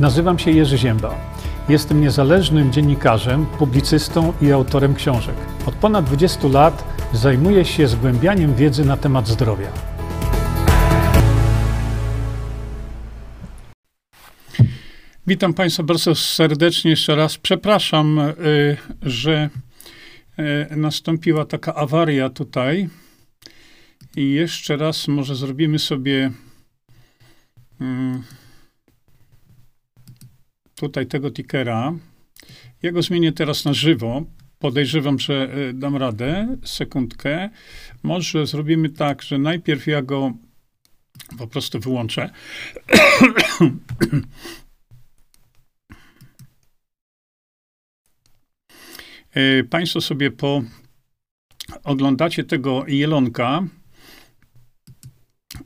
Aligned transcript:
Nazywam 0.00 0.38
się 0.38 0.50
Jerzy 0.50 0.78
Ziemba. 0.78 1.14
Jestem 1.68 2.00
niezależnym 2.00 2.72
dziennikarzem, 2.72 3.46
publicystą 3.46 4.32
i 4.42 4.52
autorem 4.52 4.94
książek. 4.94 5.34
Od 5.66 5.74
ponad 5.74 6.04
20 6.04 6.48
lat 6.48 6.84
zajmuję 7.12 7.64
się 7.64 7.88
zgłębianiem 7.88 8.54
wiedzy 8.54 8.84
na 8.84 8.96
temat 8.96 9.28
zdrowia. 9.28 9.72
Witam 15.26 15.54
Państwa 15.54 15.82
bardzo 15.82 16.14
serdecznie 16.14 16.90
jeszcze 16.90 17.14
raz. 17.16 17.38
Przepraszam, 17.38 18.18
y, 18.18 18.76
że 19.02 19.50
y, 20.72 20.76
nastąpiła 20.76 21.44
taka 21.44 21.74
awaria 21.74 22.30
tutaj. 22.30 22.88
I 24.16 24.30
jeszcze 24.30 24.76
raz 24.76 25.08
może 25.08 25.34
zrobimy 25.34 25.78
sobie 25.78 26.30
mm, 27.80 28.22
tutaj 30.80 31.06
tego 31.06 31.30
tickera. 31.30 31.92
Ja 32.82 32.92
go 32.92 33.02
zmienię 33.02 33.32
teraz 33.32 33.64
na 33.64 33.72
żywo. 33.72 34.22
Podejrzewam, 34.58 35.18
że 35.18 35.56
y, 35.58 35.72
dam 35.74 35.96
radę. 35.96 36.56
Sekundkę. 36.64 37.50
Może 38.02 38.46
zrobimy 38.46 38.88
tak, 38.88 39.22
że 39.22 39.38
najpierw 39.38 39.86
ja 39.86 40.02
go 40.02 40.32
po 41.38 41.46
prostu 41.46 41.80
wyłączę. 41.80 42.30
Y, 49.36 49.64
państwo 49.70 50.00
sobie 50.00 50.30
po 50.30 50.62
oglądacie 51.84 52.44
tego 52.44 52.84
jelonka, 52.86 53.62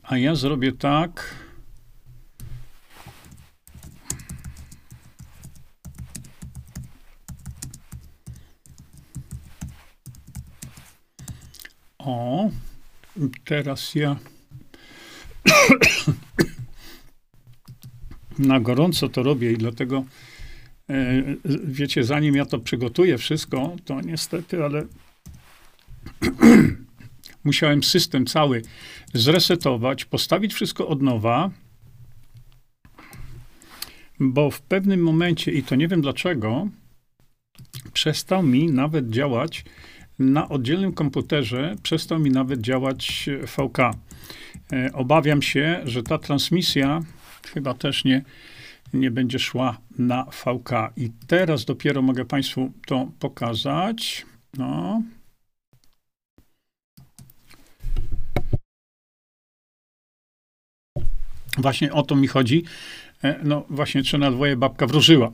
a 0.03 0.19
ja 0.19 0.35
zrobię 0.35 0.73
tak. 0.73 1.44
O, 12.05 12.51
teraz 13.45 13.95
ja 13.95 14.17
na 18.39 18.61
gorąco 18.61 19.09
to 19.09 19.23
robię 19.23 19.53
i 19.53 19.57
dlatego 19.57 20.05
e, 20.91 21.23
wiecie, 21.65 22.05
zanim 22.05 22.35
ja 22.35 22.47
to 22.47 22.59
przygotuję 22.59 23.19
wszystko, 23.19 23.77
to 23.85 24.01
niestety, 24.01 24.65
ale 24.65 24.87
musiałem 27.45 27.83
system 27.83 28.27
cały 28.27 28.63
zresetować, 29.15 30.05
postawić 30.05 30.55
wszystko 30.55 30.89
od 30.89 31.03
nowa, 31.03 31.51
bo 34.21 34.51
w 34.51 34.63
pewnym 34.63 35.03
momencie, 35.03 35.53
i 35.53 35.63
to 35.63 35.75
nie 35.75 35.89
wiem 35.89 36.01
dlaczego, 36.01 36.69
przestał 37.93 38.43
mi 38.43 38.67
nawet 38.67 39.11
działać 39.11 39.65
na 40.19 40.49
oddzielnym 40.49 40.93
komputerze, 40.93 41.77
przestał 41.83 42.19
mi 42.19 42.31
nawet 42.31 42.61
działać 42.61 43.31
VK. 43.47 43.79
E, 44.73 44.93
obawiam 44.93 45.43
się, 45.43 45.81
że 45.85 46.03
ta 46.03 46.19
transmisja 46.19 47.01
chyba 47.55 47.75
też 47.75 48.05
nie, 48.05 48.25
nie 48.95 49.11
będzie 49.11 49.39
szła 49.39 49.79
na 49.99 50.25
VK. 50.25 50.71
I 50.97 51.11
teraz 51.27 51.65
dopiero 51.65 52.03
mogę 52.03 52.25
Państwu 52.25 52.73
to 52.87 53.09
pokazać. 53.19 54.27
No. 54.59 55.03
Właśnie 61.59 61.93
o 61.93 62.03
to 62.03 62.17
mi 62.17 62.27
chodzi. 62.27 62.65
E, 63.25 63.41
no 63.45 63.65
właśnie, 63.71 64.03
czy 64.03 64.19
na 64.19 64.31
dwoje 64.31 64.57
babka 64.57 64.87
wróżyła. 64.87 65.33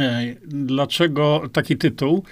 E, 0.00 0.34
dlaczego 0.46 1.42
taki 1.52 1.76
tytuł? 1.76 2.24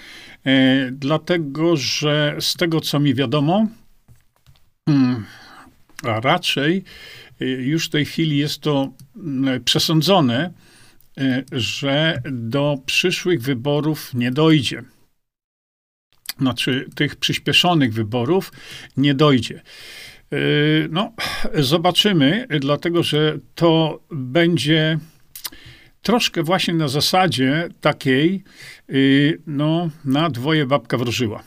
E, 0.47 0.91
dlatego, 0.91 1.77
że 1.77 2.37
z 2.41 2.55
tego, 2.55 2.81
co 2.81 3.01
mi 3.01 3.15
wiadomo, 3.15 3.67
mm, 4.89 5.25
a 6.03 6.21
raczej 6.21 6.85
już 7.41 7.87
w 7.87 7.91
tej 7.91 8.05
chwili 8.05 8.37
jest 8.37 8.61
to 8.61 8.93
mm, 9.17 9.65
przesądzone, 9.65 10.53
że 11.53 12.23
do 12.33 12.79
przyszłych 12.87 13.43
wyborów 13.43 14.15
nie 14.15 14.31
dojdzie. 14.31 14.83
Znaczy, 16.39 16.89
tych 16.95 17.17
przyspieszonych 17.17 17.95
wyborów 17.95 18.53
nie 18.97 19.15
dojdzie. 19.15 19.63
No, 20.91 21.13
zobaczymy, 21.55 22.47
dlatego 22.61 23.03
że 23.03 23.39
to 23.55 24.01
będzie 24.11 24.99
troszkę 26.07 26.43
właśnie 26.43 26.75
na 26.75 26.89
zasadzie 26.89 27.69
takiej, 27.81 28.45
yy, 28.89 29.39
no, 29.47 29.91
na 30.05 30.31
dwoje 30.31 30.67
babka 30.67 30.99
wróżyła. 30.99 31.43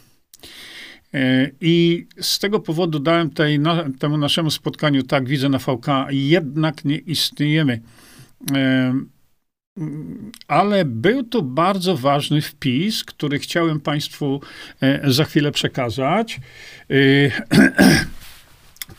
Yy, 1.14 1.20
I 1.62 2.08
z 2.22 2.40
tego 2.40 2.60
powodu 2.60 3.00
dałem 3.00 3.30
tej, 3.30 3.60
na, 3.60 3.86
temu 4.00 4.18
naszemu 4.18 4.52
spotkaniu, 4.52 5.04
tak 5.04 5.28
widzę 5.28 5.50
na 5.50 5.60
VK, 5.60 5.88
jednak 6.10 6.86
nie 6.86 6.98
istniejemy. 6.98 7.82
Ale 10.48 10.86
był 10.86 11.24
to 11.24 11.42
bardzo 11.42 11.98
ważny 11.98 12.42
wpis, 12.42 13.04
który 13.04 13.40
chciałem 13.40 13.80
Państwu 13.80 14.42
za 15.04 15.26
chwilę 15.26 15.52
przekazać. 15.52 16.40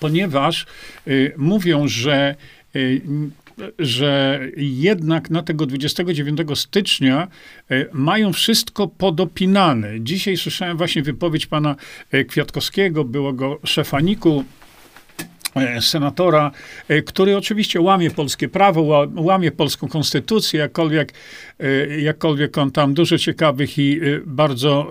ponieważ 0.01 0.67
y, 1.09 1.33
mówią, 1.37 1.89
że 1.89 2.35
y, 2.77 3.01
że 3.79 4.41
jednak 4.57 5.31
na 5.31 5.43
tego 5.43 5.67
29 5.67 6.39
stycznia 6.55 7.29
y, 7.71 7.87
mają 7.93 8.33
wszystko 8.33 8.89
podopinane. 8.89 10.01
Dzisiaj 10.01 10.37
słyszałem 10.37 10.77
właśnie 10.77 11.03
wypowiedź 11.03 11.47
pana 11.47 11.77
Kwiatkowskiego, 12.29 13.05
byłego 13.05 13.59
szefaniku 13.65 14.45
senatora, 15.81 16.51
który 17.07 17.37
oczywiście 17.37 17.81
łamie 17.81 18.11
polskie 18.11 18.49
prawo, 18.49 19.07
łamie 19.17 19.53
polską 19.53 19.89
konstytucję, 19.89 20.61
jakkolwiek, 20.61 21.15
jakkolwiek 21.99 22.59
on 22.59 22.71
tam 22.71 22.95
dużo 22.95 23.19
ciekawych 23.19 23.79
i 23.79 24.01
bardzo, 24.27 24.91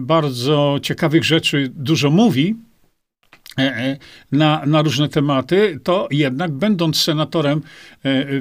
bardzo 0.00 0.78
ciekawych 0.82 1.24
rzeczy 1.24 1.70
dużo 1.74 2.10
mówi, 2.10 2.54
E, 2.54 2.56
e, 2.56 2.67
na, 4.32 4.66
na 4.66 4.82
różne 4.82 5.08
tematy, 5.08 5.80
to 5.84 6.08
jednak 6.10 6.50
będąc 6.50 6.96
senatorem 6.96 7.58
e, 7.58 7.62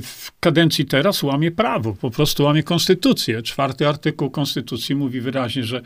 w 0.01 0.31
kadencji 0.39 0.85
teraz 0.85 1.23
łamie 1.23 1.51
prawo, 1.51 1.93
po 1.93 2.11
prostu 2.11 2.43
łamie 2.43 2.63
konstytucję. 2.63 3.41
Czwarty 3.41 3.87
artykuł 3.87 4.29
konstytucji 4.29 4.95
mówi 4.95 5.21
wyraźnie, 5.21 5.63
że 5.63 5.81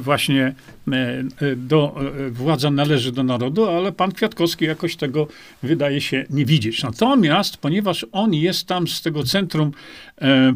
właśnie 0.00 0.54
do, 1.56 1.94
władza 2.30 2.70
należy 2.70 3.12
do 3.12 3.22
narodu, 3.22 3.70
ale 3.70 3.92
pan 3.92 4.12
Kwiatkowski 4.12 4.64
jakoś 4.64 4.96
tego 4.96 5.26
wydaje 5.62 6.00
się 6.00 6.24
nie 6.30 6.44
widzieć. 6.44 6.82
Natomiast, 6.82 7.56
ponieważ 7.56 8.06
on 8.12 8.34
jest 8.34 8.66
tam 8.66 8.88
z 8.88 9.02
tego 9.02 9.24
centrum 9.24 9.72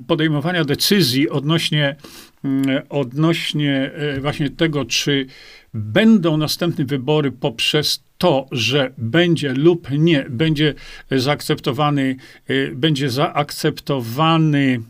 podejmowania 0.06 0.64
decyzji 0.64 1.30
odnośnie 1.30 1.96
Mm, 2.44 2.82
odnośnie 2.88 3.90
e, 3.94 4.20
właśnie 4.20 4.50
tego, 4.50 4.84
czy 4.84 5.26
będą 5.74 6.36
następne 6.36 6.84
wybory 6.84 7.32
poprzez 7.32 8.04
to, 8.18 8.46
że 8.52 8.92
będzie 8.98 9.52
lub 9.52 9.88
nie 9.90 10.26
będzie 10.30 10.74
zaakceptowany, 11.10 12.16
e, 12.48 12.68
będzie 12.74 13.10
zaakceptowany 13.10 14.80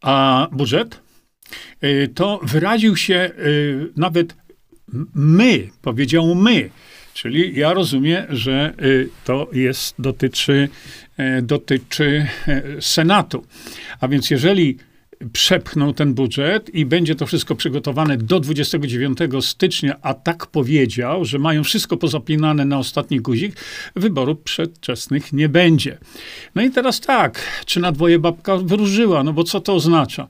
a 0.00 0.48
budżet, 0.52 1.00
e, 1.80 2.08
to 2.08 2.40
wyraził 2.42 2.96
się 2.96 3.30
nawet 3.96 4.36
my, 5.14 5.68
powiedział 5.82 6.34
my, 6.34 6.70
czyli 7.14 7.58
ja 7.58 7.74
rozumiem, 7.74 8.26
że 8.28 8.74
to 9.24 9.48
jest, 9.52 9.94
dotyczy, 9.98 10.68
dotyczy 11.42 12.26
Senatu. 12.80 13.44
A 14.00 14.08
więc 14.08 14.30
jeżeli 14.30 14.78
przepchnął 15.32 15.92
ten 15.92 16.14
budżet 16.14 16.74
i 16.74 16.86
będzie 16.86 17.14
to 17.14 17.26
wszystko 17.26 17.54
przygotowane 17.54 18.16
do 18.16 18.40
29 18.40 19.18
stycznia, 19.40 19.96
a 20.02 20.14
tak 20.14 20.46
powiedział, 20.46 21.24
że 21.24 21.38
mają 21.38 21.64
wszystko 21.64 21.96
pozapinane 21.96 22.64
na 22.64 22.78
ostatni 22.78 23.20
guzik, 23.20 23.56
wyborów 23.96 24.38
przedczesnych 24.40 25.32
nie 25.32 25.48
będzie. 25.48 25.98
No 26.54 26.62
i 26.62 26.70
teraz 26.70 27.00
tak, 27.00 27.62
czy 27.66 27.80
na 27.80 27.92
dwoje 27.92 28.18
babka 28.18 28.56
wróżyła, 28.56 29.22
no 29.22 29.32
bo 29.32 29.44
co 29.44 29.60
to 29.60 29.74
oznacza? 29.74 30.28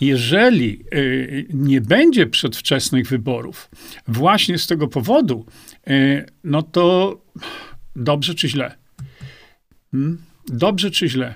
Jeżeli 0.00 0.84
y, 0.94 1.46
nie 1.54 1.80
będzie 1.80 2.26
przedwczesnych 2.26 3.08
wyborów, 3.08 3.70
właśnie 4.08 4.58
z 4.58 4.66
tego 4.66 4.88
powodu, 4.88 5.46
y, 5.90 6.26
no 6.44 6.62
to 6.62 7.16
dobrze 7.96 8.34
czy 8.34 8.48
źle? 8.48 8.74
Hmm? 9.90 10.18
Dobrze 10.48 10.90
czy 10.90 11.08
źle? 11.08 11.34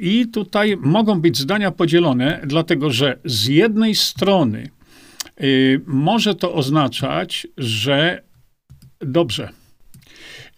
I 0.00 0.26
tutaj 0.32 0.76
mogą 0.80 1.20
być 1.20 1.38
zdania 1.38 1.70
podzielone, 1.70 2.40
dlatego 2.46 2.90
że 2.90 3.18
z 3.24 3.46
jednej 3.46 3.94
strony 3.94 4.70
y, 5.40 5.80
może 5.86 6.34
to 6.34 6.54
oznaczać, 6.54 7.46
że 7.58 8.22
dobrze, 9.00 9.48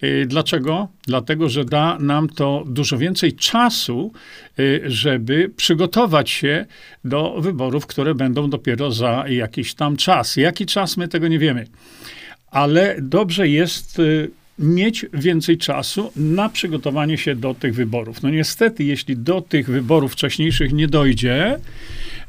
Y, 0.03 0.27
dlaczego? 0.27 0.89
Dlatego, 1.07 1.49
że 1.49 1.65
da 1.65 1.99
nam 1.99 2.29
to 2.29 2.65
dużo 2.67 2.99
więcej 2.99 3.33
czasu, 3.33 4.13
y, 4.59 4.83
żeby 4.87 5.51
przygotować 5.57 6.31
się 6.31 6.67
do 7.05 7.41
wyborów, 7.41 7.87
które 7.87 8.15
będą 8.15 8.51
dopiero 8.51 8.93
za 8.93 9.25
jakiś 9.29 9.75
tam 9.75 9.97
czas. 9.97 10.37
Jaki 10.37 10.67
czas, 10.67 10.97
my 10.97 11.09
tego 11.09 11.29
nie 11.29 11.39
wiemy. 11.39 11.67
Ale 12.51 12.97
dobrze 13.03 13.49
jest 13.49 13.99
y, 13.99 14.31
mieć 14.59 15.07
więcej 15.13 15.59
czasu 15.59 16.13
na 16.17 16.49
przygotowanie 16.49 17.19
się 17.19 17.35
do 17.35 17.55
tych 17.55 17.75
wyborów. 17.75 18.23
No 18.23 18.31
niestety, 18.31 18.85
jeśli 18.85 19.17
do 19.17 19.41
tych 19.41 19.67
wyborów 19.67 20.13
wcześniejszych 20.13 20.73
nie 20.73 20.89
dojdzie, 20.89 21.59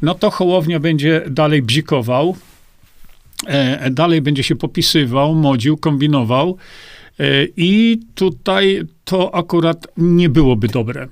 no 0.02 0.16
to 0.16 0.30
Hołownia 0.30 0.80
będzie 0.80 1.22
dalej 1.30 1.62
bzikował, 1.62 2.36
e, 3.48 3.90
dalej 3.92 4.22
będzie 4.22 4.44
się 4.44 4.56
popisywał, 4.56 5.36
modził, 5.36 5.78
kombinował 5.78 6.58
e, 7.20 7.24
i 7.58 8.00
tutaj 8.16 8.82
to 9.06 9.36
akurat 9.36 9.88
nie 9.98 10.30
byłoby 10.30 10.68
dobre. 10.68 11.08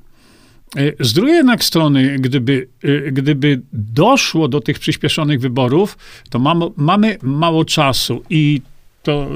E, 0.75 1.05
z 1.05 1.13
drugiej 1.13 1.35
jednak 1.35 1.63
strony, 1.63 2.15
gdyby, 2.19 2.67
gdyby 3.11 3.61
doszło 3.73 4.47
do 4.47 4.61
tych 4.61 4.79
przyspieszonych 4.79 5.39
wyborów, 5.39 5.97
to 6.29 6.39
mam, 6.39 6.63
mamy 6.77 7.17
mało 7.21 7.65
czasu 7.65 8.23
i 8.29 8.61
to, 9.03 9.27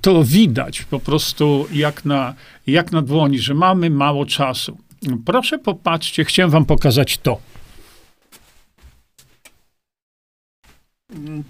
to 0.00 0.24
widać 0.24 0.82
po 0.82 1.00
prostu 1.00 1.66
jak 1.72 2.04
na, 2.04 2.34
jak 2.66 2.92
na 2.92 3.02
dłoni, 3.02 3.38
że 3.38 3.54
mamy 3.54 3.90
mało 3.90 4.26
czasu. 4.26 4.78
Proszę 5.24 5.58
popatrzcie, 5.58 6.24
chciałem 6.24 6.50
wam 6.50 6.64
pokazać 6.64 7.18
to. 7.18 7.40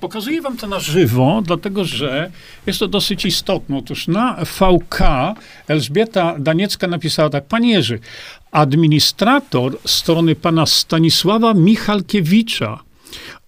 Pokazuję 0.01 0.43
wam 0.43 0.57
to 0.57 0.67
na 0.67 0.81
żywo, 0.81 1.43
dlatego 1.45 1.85
że 1.85 2.31
jest 2.67 2.79
to 2.79 2.89
dosyć 2.89 3.25
istotne. 3.25 3.77
Otóż 3.77 4.09
na 4.09 4.45
VK 4.45 4.99
Elżbieta 5.69 6.35
Daniecka 6.39 6.87
napisała 6.87 7.31
tak, 7.31 7.47
panie 7.47 7.71
Jerzy, 7.71 7.99
administrator 8.51 9.79
strony 9.85 10.35
pana 10.35 10.67
Stanisława 10.67 11.55
Michalkiewicza 11.55 12.81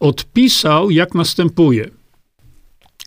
odpisał 0.01 0.91
jak 0.91 1.15
następuje– 1.15 1.91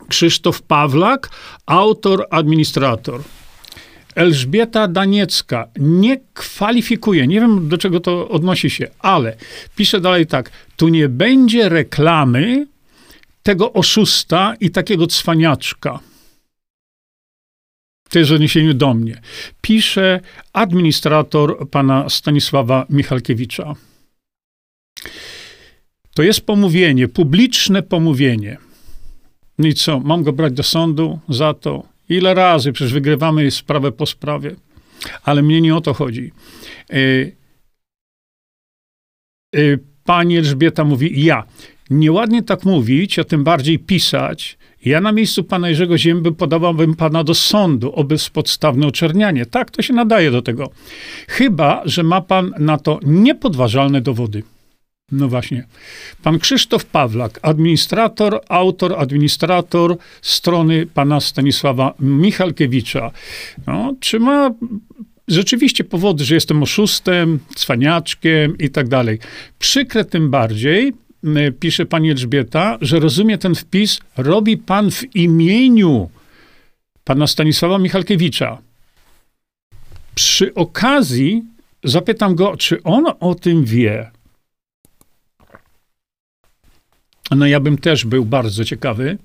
Krzysztof 0.09 0.61
Pawlak, 0.61 1.29
autor, 1.65 2.27
administrator. 2.29 3.21
Elżbieta 4.15 4.87
Daniecka 4.87 5.67
nie 5.79 6.17
kwalifikuje, 6.33 7.27
nie 7.27 7.39
wiem 7.39 7.69
do 7.69 7.77
czego 7.77 7.99
to 7.99 8.29
odnosi 8.29 8.69
się, 8.69 8.87
ale 8.99 9.37
pisze 9.75 10.01
dalej 10.01 10.27
tak: 10.27 10.51
tu 10.75 10.87
nie 10.87 11.09
będzie 11.09 11.69
reklamy 11.69 12.67
tego 13.43 13.73
oszusta 13.73 14.53
i 14.59 14.71
takiego 14.71 15.07
cwaniaczka. 15.07 15.99
To 18.09 18.19
jest 18.19 18.31
w 18.31 18.33
odniesieniu 18.33 18.73
do 18.73 18.93
mnie. 18.93 19.21
Pisze 19.61 20.19
administrator 20.53 21.69
pana 21.69 22.09
Stanisława 22.09 22.85
Michalkiewicza. 22.89 23.73
To 26.15 26.23
jest 26.23 26.41
pomówienie, 26.41 27.07
publiczne 27.07 27.83
pomówienie. 27.83 28.57
No 29.63 29.69
i 29.69 29.73
co, 29.73 29.99
mam 29.99 30.23
go 30.23 30.33
brać 30.33 30.53
do 30.53 30.63
sądu 30.63 31.19
za 31.29 31.53
to? 31.53 31.83
Ile 32.09 32.33
razy? 32.33 32.71
Przecież 32.71 32.93
wygrywamy 32.93 33.51
sprawę 33.51 33.91
po 33.91 34.05
sprawie. 34.05 34.55
Ale 35.23 35.41
mnie 35.41 35.61
nie 35.61 35.75
o 35.75 35.81
to 35.81 35.93
chodzi. 35.93 36.31
Yy, 36.89 37.35
yy, 39.53 39.79
pani 40.03 40.37
Elżbieta 40.37 40.83
mówi, 40.83 41.25
ja. 41.25 41.43
Nieładnie 41.89 42.43
tak 42.43 42.65
mówić, 42.65 43.19
a 43.19 43.23
tym 43.23 43.43
bardziej 43.43 43.79
pisać. 43.79 44.57
Ja 44.85 45.01
na 45.01 45.11
miejscu 45.11 45.43
pana 45.43 45.69
Jerzego 45.69 45.97
Zięby 45.97 46.31
podawałbym 46.31 46.95
pana 46.95 47.23
do 47.23 47.33
sądu 47.33 47.93
o 47.95 48.03
bezpodstawne 48.03 48.87
oczernianie. 48.87 49.45
Tak, 49.45 49.71
to 49.71 49.81
się 49.81 49.93
nadaje 49.93 50.31
do 50.31 50.41
tego. 50.41 50.69
Chyba, 51.27 51.81
że 51.85 52.03
ma 52.03 52.21
pan 52.21 52.53
na 52.59 52.77
to 52.77 52.99
niepodważalne 53.03 54.01
dowody. 54.01 54.43
No 55.13 55.27
właśnie. 55.27 55.67
Pan 56.23 56.39
Krzysztof 56.39 56.85
Pawlak, 56.85 57.39
administrator, 57.41 58.41
autor, 58.49 58.95
administrator 58.99 59.97
strony 60.21 60.85
pana 60.85 61.19
Stanisława 61.19 61.93
Michalkiewicza. 61.99 63.11
No, 63.67 63.93
czy 63.99 64.19
ma 64.19 64.51
rzeczywiście 65.27 65.83
powody, 65.83 66.25
że 66.25 66.35
jestem 66.35 66.63
oszustem, 66.63 67.39
cwaniaczkiem 67.55 68.57
i 68.57 68.69
tak 68.69 68.87
dalej. 68.87 69.19
Przykre 69.59 70.05
tym 70.05 70.29
bardziej, 70.29 70.93
pisze 71.59 71.85
pani 71.85 72.11
Elżbieta, 72.11 72.77
że 72.81 72.99
rozumie 72.99 73.37
ten 73.37 73.55
wpis, 73.55 73.99
robi 74.17 74.57
pan 74.57 74.91
w 74.91 75.15
imieniu 75.15 76.09
pana 77.03 77.27
Stanisława 77.27 77.77
Michalkiewicza. 77.77 78.57
Przy 80.15 80.53
okazji 80.53 81.43
zapytam 81.83 82.35
go, 82.35 82.57
czy 82.57 82.83
on 82.83 83.05
o 83.19 83.35
tym 83.35 83.65
wie. 83.65 84.11
No 87.31 87.47
ja 87.47 87.59
bym 87.59 87.77
też 87.77 88.05
był 88.05 88.25
bardzo 88.25 88.65
ciekawy, 88.65 89.17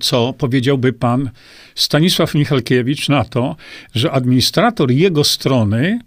co 0.00 0.32
powiedziałby 0.38 0.92
pan 0.92 1.30
Stanisław 1.74 2.34
Michalkiewicz 2.34 3.08
na 3.08 3.24
to, 3.24 3.56
że 3.94 4.12
administrator 4.12 4.90
jego 4.90 5.24
strony 5.24 5.98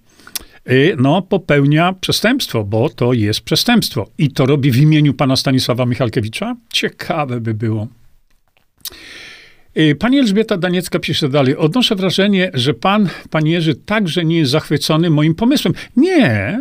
y, 0.69 0.95
no, 0.99 1.21
popełnia 1.21 1.93
przestępstwo, 1.93 2.63
bo 2.63 2.89
to 2.89 3.13
jest 3.13 3.41
przestępstwo. 3.41 4.07
I 4.17 4.31
to 4.31 4.45
robi 4.45 4.71
w 4.71 4.77
imieniu 4.77 5.13
pana 5.13 5.35
Stanisława 5.35 5.85
Michalkiewicza? 5.85 6.55
Ciekawe 6.73 7.41
by 7.41 7.53
było. 7.53 7.87
Y, 9.77 9.95
pani 9.95 10.19
Elżbieta 10.19 10.57
Daniecka 10.57 10.99
pisze 10.99 11.29
dalej. 11.29 11.57
Odnoszę 11.57 11.95
wrażenie, 11.95 12.51
że 12.53 12.73
pan, 12.73 13.09
panie 13.29 13.51
Jerzy, 13.51 13.75
także 13.75 14.25
nie 14.25 14.37
jest 14.37 14.51
zachwycony 14.51 15.09
moim 15.09 15.35
pomysłem. 15.35 15.73
Nie, 15.95 16.59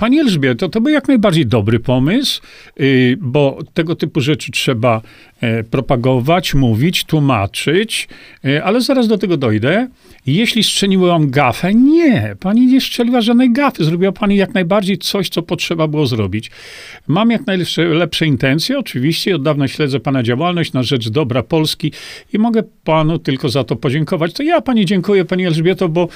Pani 0.00 0.20
Elżbieto, 0.20 0.68
to 0.68 0.80
był 0.80 0.92
jak 0.92 1.08
najbardziej 1.08 1.46
dobry 1.46 1.80
pomysł, 1.80 2.40
y, 2.80 3.16
bo 3.20 3.58
tego 3.74 3.96
typu 3.96 4.20
rzeczy 4.20 4.52
trzeba 4.52 5.02
propagować, 5.70 6.54
mówić, 6.54 7.04
tłumaczyć, 7.04 8.08
e, 8.44 8.64
ale 8.64 8.80
zaraz 8.80 9.08
do 9.08 9.18
tego 9.18 9.36
dojdę. 9.36 9.88
Jeśli 10.26 10.64
strzeliłam 10.64 11.30
gafę, 11.30 11.74
nie, 11.74 12.36
pani 12.40 12.66
nie 12.66 12.80
strzeliła 12.80 13.20
żadnej 13.20 13.52
gafy. 13.52 13.84
Zrobiła 13.84 14.12
pani 14.12 14.36
jak 14.36 14.54
najbardziej 14.54 14.98
coś, 14.98 15.28
co 15.28 15.42
potrzeba 15.42 15.88
było 15.88 16.06
zrobić. 16.06 16.50
Mam 17.06 17.30
jak 17.30 17.46
najlepsze 17.46 17.84
lepsze 17.84 18.26
intencje, 18.26 18.78
oczywiście. 18.78 19.36
Od 19.36 19.42
dawna 19.42 19.68
śledzę 19.68 20.00
pana 20.00 20.22
działalność 20.22 20.72
na 20.72 20.82
rzecz 20.82 21.08
dobra 21.08 21.42
Polski 21.42 21.92
i 22.32 22.38
mogę 22.38 22.62
panu 22.84 23.18
tylko 23.18 23.48
za 23.48 23.64
to 23.64 23.76
podziękować. 23.76 24.32
To 24.32 24.42
ja 24.42 24.60
pani 24.60 24.86
dziękuję, 24.86 25.24
pani 25.24 25.46
Elżbieto, 25.46 25.88
bo 25.88 26.08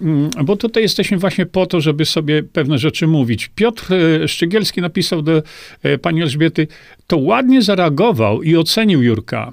Mm, 0.00 0.30
bo 0.44 0.56
tutaj 0.56 0.82
jesteśmy 0.82 1.16
właśnie 1.16 1.46
po 1.46 1.66
to, 1.66 1.80
żeby 1.80 2.04
sobie 2.04 2.42
pewne 2.42 2.78
rzeczy 2.78 3.06
mówić. 3.06 3.50
Piotr 3.54 3.94
e, 3.94 4.28
Szczygielski 4.28 4.80
napisał 4.80 5.22
do 5.22 5.42
e, 5.82 5.98
pani 5.98 6.22
Elżbiety, 6.22 6.66
to 7.10 7.18
ładnie 7.18 7.62
zareagował 7.62 8.42
i 8.42 8.56
ocenił 8.56 9.02
Jurka. 9.02 9.52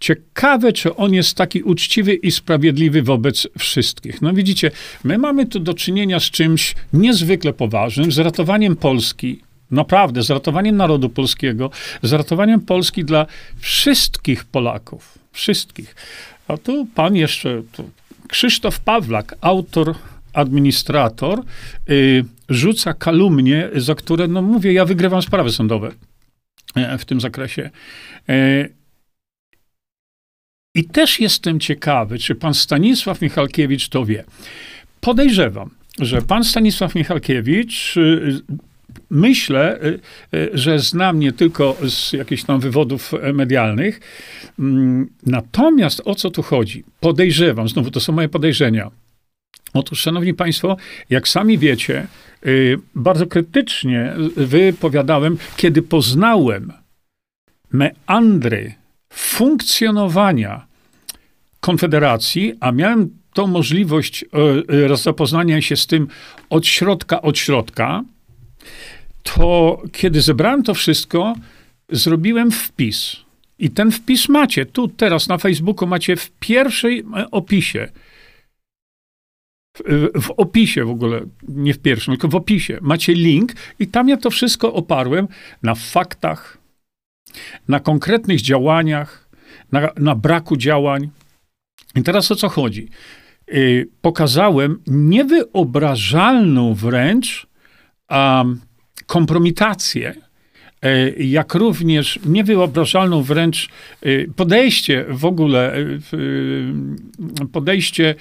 Ciekawe, 0.00 0.72
czy 0.72 0.96
on 0.96 1.14
jest 1.14 1.36
taki 1.36 1.62
uczciwy 1.62 2.14
i 2.14 2.30
sprawiedliwy 2.30 3.02
wobec 3.02 3.48
wszystkich. 3.58 4.22
No 4.22 4.32
widzicie, 4.32 4.70
my 5.04 5.18
mamy 5.18 5.46
tu 5.46 5.60
do 5.60 5.74
czynienia 5.74 6.20
z 6.20 6.22
czymś 6.22 6.74
niezwykle 6.92 7.52
poważnym, 7.52 8.12
z 8.12 8.18
ratowaniem 8.18 8.76
Polski, 8.76 9.40
naprawdę, 9.70 10.22
z 10.22 10.30
ratowaniem 10.30 10.76
narodu 10.76 11.08
polskiego, 11.08 11.70
z 12.02 12.12
ratowaniem 12.12 12.60
Polski 12.60 13.04
dla 13.04 13.26
wszystkich 13.58 14.44
Polaków. 14.44 15.18
Wszystkich. 15.32 15.94
A 16.48 16.56
tu 16.56 16.86
pan 16.94 17.16
jeszcze, 17.16 17.62
tu 17.72 17.90
Krzysztof 18.28 18.80
Pawlak, 18.80 19.34
autor, 19.40 19.94
administrator, 20.32 21.42
y, 21.90 22.24
rzuca 22.48 22.94
kalumnie, 22.94 23.68
za 23.74 23.94
które, 23.94 24.28
no 24.28 24.42
mówię, 24.42 24.72
ja 24.72 24.84
wygrywam 24.84 25.22
sprawy 25.22 25.52
sądowe 25.52 25.92
w 26.98 27.04
tym 27.04 27.20
zakresie. 27.20 27.70
E, 28.28 28.68
I 30.74 30.84
też 30.84 31.20
jestem 31.20 31.60
ciekawy, 31.60 32.18
czy 32.18 32.34
pan 32.34 32.54
Stanisław 32.54 33.20
Michalkiewicz 33.20 33.88
to 33.88 34.04
wie. 34.04 34.24
Podejrzewam, 35.00 35.70
że 35.98 36.22
pan 36.22 36.44
Stanisław 36.44 36.94
Michalkiewicz 36.94 37.96
y, 37.96 38.40
myślę, 39.10 39.80
y, 39.82 40.00
y, 40.34 40.50
że 40.54 40.78
znam 40.78 41.18
nie 41.18 41.32
tylko 41.32 41.76
z 41.88 42.12
jakichś 42.12 42.44
tam 42.44 42.60
wywodów 42.60 43.12
medialnych. 43.34 44.00
Mm, 44.58 45.08
natomiast 45.26 46.02
o 46.04 46.14
co 46.14 46.30
tu 46.30 46.42
chodzi? 46.42 46.84
Podejrzewam, 47.00 47.68
znowu 47.68 47.90
to 47.90 48.00
są 48.00 48.12
moje 48.12 48.28
podejrzenia. 48.28 48.90
Otóż, 49.74 50.00
szanowni 50.00 50.34
państwo, 50.34 50.76
jak 51.10 51.28
sami 51.28 51.58
wiecie, 51.58 52.06
y, 52.46 52.78
bardzo 52.94 53.26
krytycznie 53.26 54.14
wypowiadałem, 54.36 55.38
kiedy 55.56 55.82
poznałem 55.82 56.72
meandry 57.72 58.74
funkcjonowania 59.12 60.66
Konfederacji, 61.60 62.54
a 62.60 62.72
miałem 62.72 63.10
tą 63.32 63.46
możliwość 63.46 64.24
zapoznania 64.94 65.62
się 65.62 65.76
z 65.76 65.86
tym 65.86 66.08
od 66.50 66.66
środka, 66.66 67.22
od 67.22 67.38
środka, 67.38 68.04
to 69.22 69.82
kiedy 69.92 70.20
zebrałem 70.20 70.62
to 70.62 70.74
wszystko, 70.74 71.34
zrobiłem 71.88 72.50
wpis. 72.50 73.16
I 73.58 73.70
ten 73.70 73.90
wpis 73.90 74.28
macie 74.28 74.66
tu, 74.66 74.88
teraz 74.88 75.28
na 75.28 75.38
Facebooku, 75.38 75.88
macie 75.88 76.16
w 76.16 76.30
pierwszej 76.30 76.98
e, 76.98 77.30
opisie. 77.30 77.88
W, 80.14 80.30
opisie 80.36 80.84
w 80.84 80.90
ogóle, 80.90 81.20
nie 81.48 81.74
w 81.74 81.78
pierwszym, 81.78 82.14
tylko 82.14 82.28
w 82.28 82.34
opisie, 82.34 82.78
macie 82.82 83.14
link 83.14 83.52
i 83.78 83.86
tam 83.86 84.08
ja 84.08 84.16
to 84.16 84.30
wszystko 84.30 84.74
oparłem 84.74 85.28
na 85.62 85.74
faktach, 85.74 86.58
na 87.68 87.80
konkretnych 87.80 88.40
działaniach, 88.40 89.28
na, 89.72 89.88
na 89.96 90.14
braku 90.14 90.56
działań. 90.56 91.10
I 91.94 92.02
teraz 92.02 92.30
o 92.30 92.36
co 92.36 92.48
chodzi? 92.48 92.88
Yy, 93.46 93.88
pokazałem 94.00 94.82
niewyobrażalną 94.86 96.74
wręcz 96.74 97.46
um, 98.10 98.60
kompromitację, 99.06 100.14
jak 101.18 101.54
również 101.54 102.18
niewyobrażalną 102.24 103.22
wręcz 103.22 103.68
yy, 104.02 104.30
podejście 104.36 105.04
w 105.08 105.24
ogóle, 105.24 105.76
yy, 106.12 107.46
podejście 107.52 108.14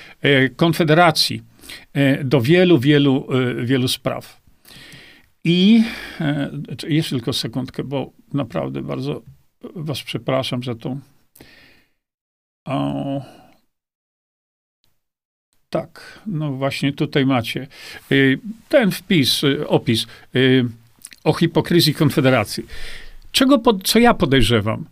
Konfederacji 0.56 1.44
do 2.24 2.42
wielu, 2.42 2.80
wielu, 2.80 3.28
wielu 3.64 3.88
spraw. 3.88 4.42
I 5.44 5.84
jeszcze 6.88 7.16
tylko 7.16 7.34
sekundkę, 7.34 7.84
bo 7.84 8.12
naprawdę 8.34 8.82
bardzo 8.82 9.22
was 9.76 10.04
przepraszam 10.04 10.64
za 10.64 10.76
to. 10.76 10.98
O, 12.68 13.22
tak, 15.70 16.20
no 16.28 16.52
właśnie 16.52 16.94
tutaj 16.94 17.26
macie 17.26 17.68
ten 18.70 18.92
wpis, 18.92 19.42
opis 19.68 20.08
o 21.30 21.34
hipokryzji 21.34 21.94
Konfederacji. 21.94 22.66
Czego, 23.32 23.62
co 23.84 24.00
ja 24.00 24.14
podejrzewam? 24.14 24.86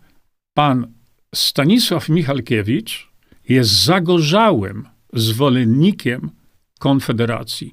Pan 0.54 0.92
Stanisław 1.34 2.08
Michalkiewicz 2.08 3.08
jest 3.48 3.70
zagorzałym 3.70 4.88
zwolennikiem 5.12 6.30
Konfederacji. 6.78 7.70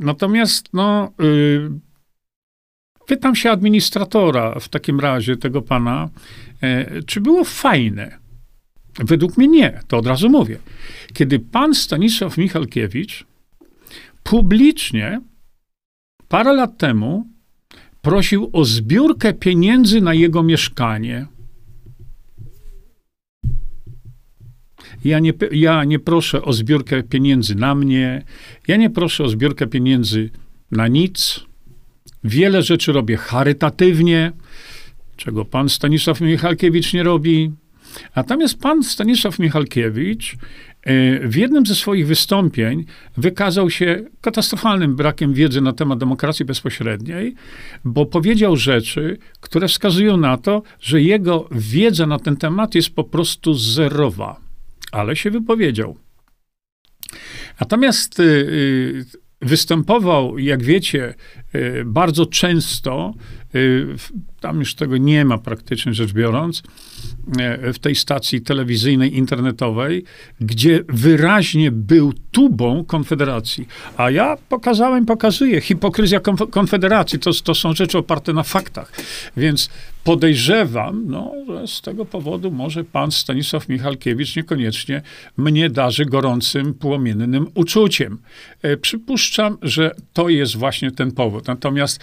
Natomiast, 0.00 0.68
no, 0.72 1.12
pytam 3.06 3.36
się 3.36 3.50
administratora 3.50 4.60
w 4.60 4.68
takim 4.68 5.00
razie 5.00 5.36
tego 5.36 5.62
pana, 5.62 6.08
czy 7.06 7.20
było 7.20 7.44
fajne, 7.44 8.18
Według 8.98 9.36
mnie 9.36 9.48
nie, 9.48 9.80
to 9.88 9.96
od 9.96 10.06
razu 10.06 10.30
mówię. 10.30 10.58
Kiedy 11.14 11.38
pan 11.38 11.74
Stanisław 11.74 12.38
Michalkiewicz 12.38 13.24
publicznie 14.22 15.20
parę 16.28 16.52
lat 16.52 16.78
temu 16.78 17.26
prosił 18.06 18.50
o 18.52 18.64
zbiórkę 18.64 19.34
pieniędzy 19.34 20.00
na 20.00 20.14
jego 20.14 20.42
mieszkanie. 20.42 21.26
Ja 25.04 25.18
nie, 25.18 25.32
ja 25.52 25.84
nie 25.84 25.98
proszę 25.98 26.42
o 26.42 26.52
zbiórkę 26.52 27.02
pieniędzy 27.02 27.54
na 27.54 27.74
mnie, 27.74 28.22
ja 28.68 28.76
nie 28.76 28.90
proszę 28.90 29.24
o 29.24 29.28
zbiórkę 29.28 29.66
pieniędzy 29.66 30.30
na 30.70 30.88
nic. 30.88 31.40
Wiele 32.24 32.62
rzeczy 32.62 32.92
robię 32.92 33.16
charytatywnie, 33.16 34.32
czego 35.16 35.44
pan 35.44 35.68
Stanisław 35.68 36.20
Michalkiewicz 36.20 36.92
nie 36.92 37.02
robi. 37.02 37.52
Natomiast 38.16 38.58
pan 38.58 38.82
Stanisław 38.82 39.38
Michalkiewicz 39.38 40.36
w 41.22 41.36
jednym 41.36 41.66
ze 41.66 41.74
swoich 41.74 42.06
wystąpień 42.06 42.84
wykazał 43.16 43.70
się 43.70 44.04
katastrofalnym 44.20 44.96
brakiem 44.96 45.34
wiedzy 45.34 45.60
na 45.60 45.72
temat 45.72 45.98
demokracji 45.98 46.44
bezpośredniej, 46.44 47.34
bo 47.84 48.06
powiedział 48.06 48.56
rzeczy, 48.56 49.18
które 49.40 49.68
wskazują 49.68 50.16
na 50.16 50.36
to, 50.36 50.62
że 50.80 51.02
jego 51.02 51.48
wiedza 51.50 52.06
na 52.06 52.18
ten 52.18 52.36
temat 52.36 52.74
jest 52.74 52.90
po 52.90 53.04
prostu 53.04 53.54
zerowa. 53.54 54.40
Ale 54.92 55.16
się 55.16 55.30
wypowiedział. 55.30 55.96
Natomiast 57.60 58.20
e, 58.20 58.24
występował, 59.40 60.38
jak 60.38 60.62
wiecie, 60.62 61.14
e, 61.52 61.84
bardzo 61.84 62.26
często, 62.26 63.14
tam 64.40 64.58
już 64.58 64.74
tego 64.74 64.96
nie 64.96 65.24
ma 65.24 65.38
praktycznie 65.38 65.94
rzecz 65.94 66.12
biorąc, 66.12 66.62
E, 67.38 67.72
w 67.72 67.78
tej 67.78 67.94
stacji 67.94 68.40
telewizyjnej, 68.40 69.16
internetowej, 69.16 70.04
gdzie 70.40 70.80
wyraźnie 70.88 71.70
był 71.70 72.12
tubą 72.30 72.84
Konfederacji. 72.84 73.68
A 73.96 74.10
ja 74.10 74.36
pokazałem, 74.48 75.06
pokazuję, 75.06 75.60
hipokryzja 75.60 76.20
Konfederacji, 76.50 77.18
to, 77.18 77.30
to 77.44 77.54
są 77.54 77.74
rzeczy 77.74 77.98
oparte 77.98 78.32
na 78.32 78.42
faktach. 78.42 78.92
Więc 79.36 79.70
podejrzewam, 80.04 81.04
no, 81.06 81.32
że 81.46 81.66
z 81.66 81.80
tego 81.80 82.04
powodu 82.04 82.50
może 82.50 82.84
pan 82.84 83.10
Stanisław 83.10 83.68
Michalkiewicz 83.68 84.36
niekoniecznie 84.36 85.02
mnie 85.36 85.70
darzy 85.70 86.04
gorącym, 86.04 86.74
płomiennym 86.74 87.46
uczuciem. 87.54 88.18
E, 88.62 88.76
przypuszczam, 88.76 89.58
że 89.62 89.94
to 90.12 90.28
jest 90.28 90.56
właśnie 90.56 90.90
ten 90.90 91.12
powód. 91.12 91.46
Natomiast 91.46 92.00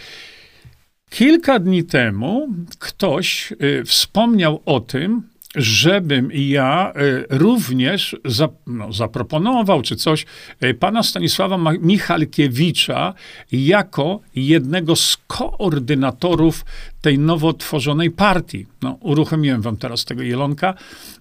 Kilka 1.14 1.60
dni 1.60 1.84
temu 1.84 2.48
ktoś 2.80 3.52
y, 3.52 3.84
wspomniał 3.86 4.62
o 4.66 4.80
tym, 4.80 5.22
żebym 5.56 6.30
ja 6.34 6.94
y, 6.96 7.26
również 7.30 8.16
za, 8.26 8.50
no, 8.68 8.94
zaproponował, 8.94 9.82
czy 9.82 9.96
coś, 9.96 10.26
y, 10.64 10.74
pana 10.74 11.04
Stanisława 11.04 11.74
Michalkiewicza 11.82 13.14
jako 13.52 14.20
jednego 14.36 14.96
z 14.96 15.18
koordynatorów 15.28 16.66
tej 17.02 17.20
nowo 17.20 17.54
tworzonej 17.54 18.12
partii. 18.12 18.66
No, 18.82 18.98
uruchomiłem 19.02 19.62
wam 19.62 19.78
teraz 19.78 20.06
tego 20.06 20.22
Jelonka, 20.22 20.74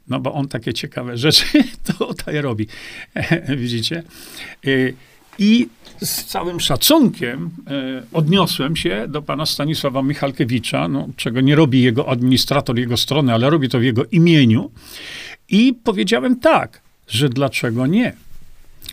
no 0.08 0.20
bo 0.20 0.34
on 0.34 0.48
takie 0.48 0.74
ciekawe 0.74 1.16
rzeczy 1.16 1.44
tutaj 1.98 2.40
robi. 2.40 2.66
Widzicie? 3.56 4.02
I 5.38 5.68
z 6.00 6.24
całym 6.24 6.60
szacunkiem 6.60 7.50
e, 7.66 8.02
odniosłem 8.12 8.76
się 8.76 9.06
do 9.08 9.22
pana 9.22 9.46
Stanisława 9.46 10.02
Michalkiewicza, 10.02 10.88
no, 10.88 11.08
czego 11.16 11.40
nie 11.40 11.54
robi 11.54 11.82
jego 11.82 12.08
administrator 12.08 12.78
jego 12.78 12.96
strony, 12.96 13.34
ale 13.34 13.50
robi 13.50 13.68
to 13.68 13.78
w 13.78 13.82
jego 13.82 14.04
imieniu. 14.04 14.70
I 15.48 15.74
powiedziałem 15.84 16.40
tak, 16.40 16.82
że 17.08 17.28
dlaczego 17.28 17.86
nie? 17.86 18.12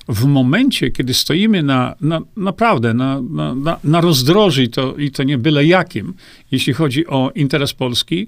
W 0.08 0.26
momencie, 0.26 0.92
kiedy 0.92 1.14
stoimy 1.14 1.64
na, 1.64 1.96
na 2.02 2.22
naprawdę 2.38 2.94
na, 2.94 3.22
na, 3.56 3.80
na 3.84 4.02
rozdroży, 4.02 4.64
i 4.64 4.70
to, 4.70 4.96
i 4.96 5.12
to 5.12 5.24
nie 5.24 5.38
byle 5.38 5.66
jakim, 5.66 6.14
jeśli 6.52 6.74
chodzi 6.74 7.08
o 7.08 7.32
interes 7.36 7.74
Polski, 7.74 8.28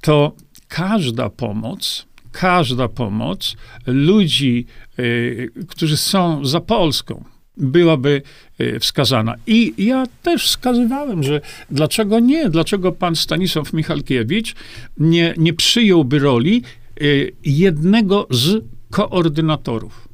to 0.00 0.32
każda 0.68 1.30
pomoc, 1.30 2.06
każda 2.32 2.88
pomoc 2.88 3.56
ludzi, 3.86 4.66
y, 4.98 5.50
którzy 5.68 5.96
są 5.96 6.44
za 6.44 6.60
Polską, 6.60 7.24
byłaby 7.56 8.22
e, 8.58 8.78
wskazana. 8.80 9.34
I 9.46 9.74
ja 9.78 10.04
też 10.22 10.46
wskazywałem, 10.46 11.22
że 11.22 11.40
dlaczego 11.70 12.20
nie, 12.20 12.50
dlaczego 12.50 12.92
pan 12.92 13.16
Stanisław 13.16 13.72
Michalkiewicz 13.72 14.54
nie, 14.98 15.34
nie 15.36 15.52
przyjąłby 15.52 16.18
roli 16.18 16.62
e, 17.00 17.04
jednego 17.44 18.26
z 18.30 18.64
koordynatorów. 18.90 20.08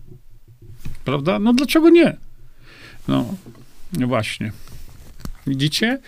Prawda? 1.05 1.39
No 1.39 1.53
dlaczego 1.53 1.89
nie? 1.89 2.17
No, 3.09 3.35
właśnie. 3.93 4.53
Widzicie? 5.47 5.99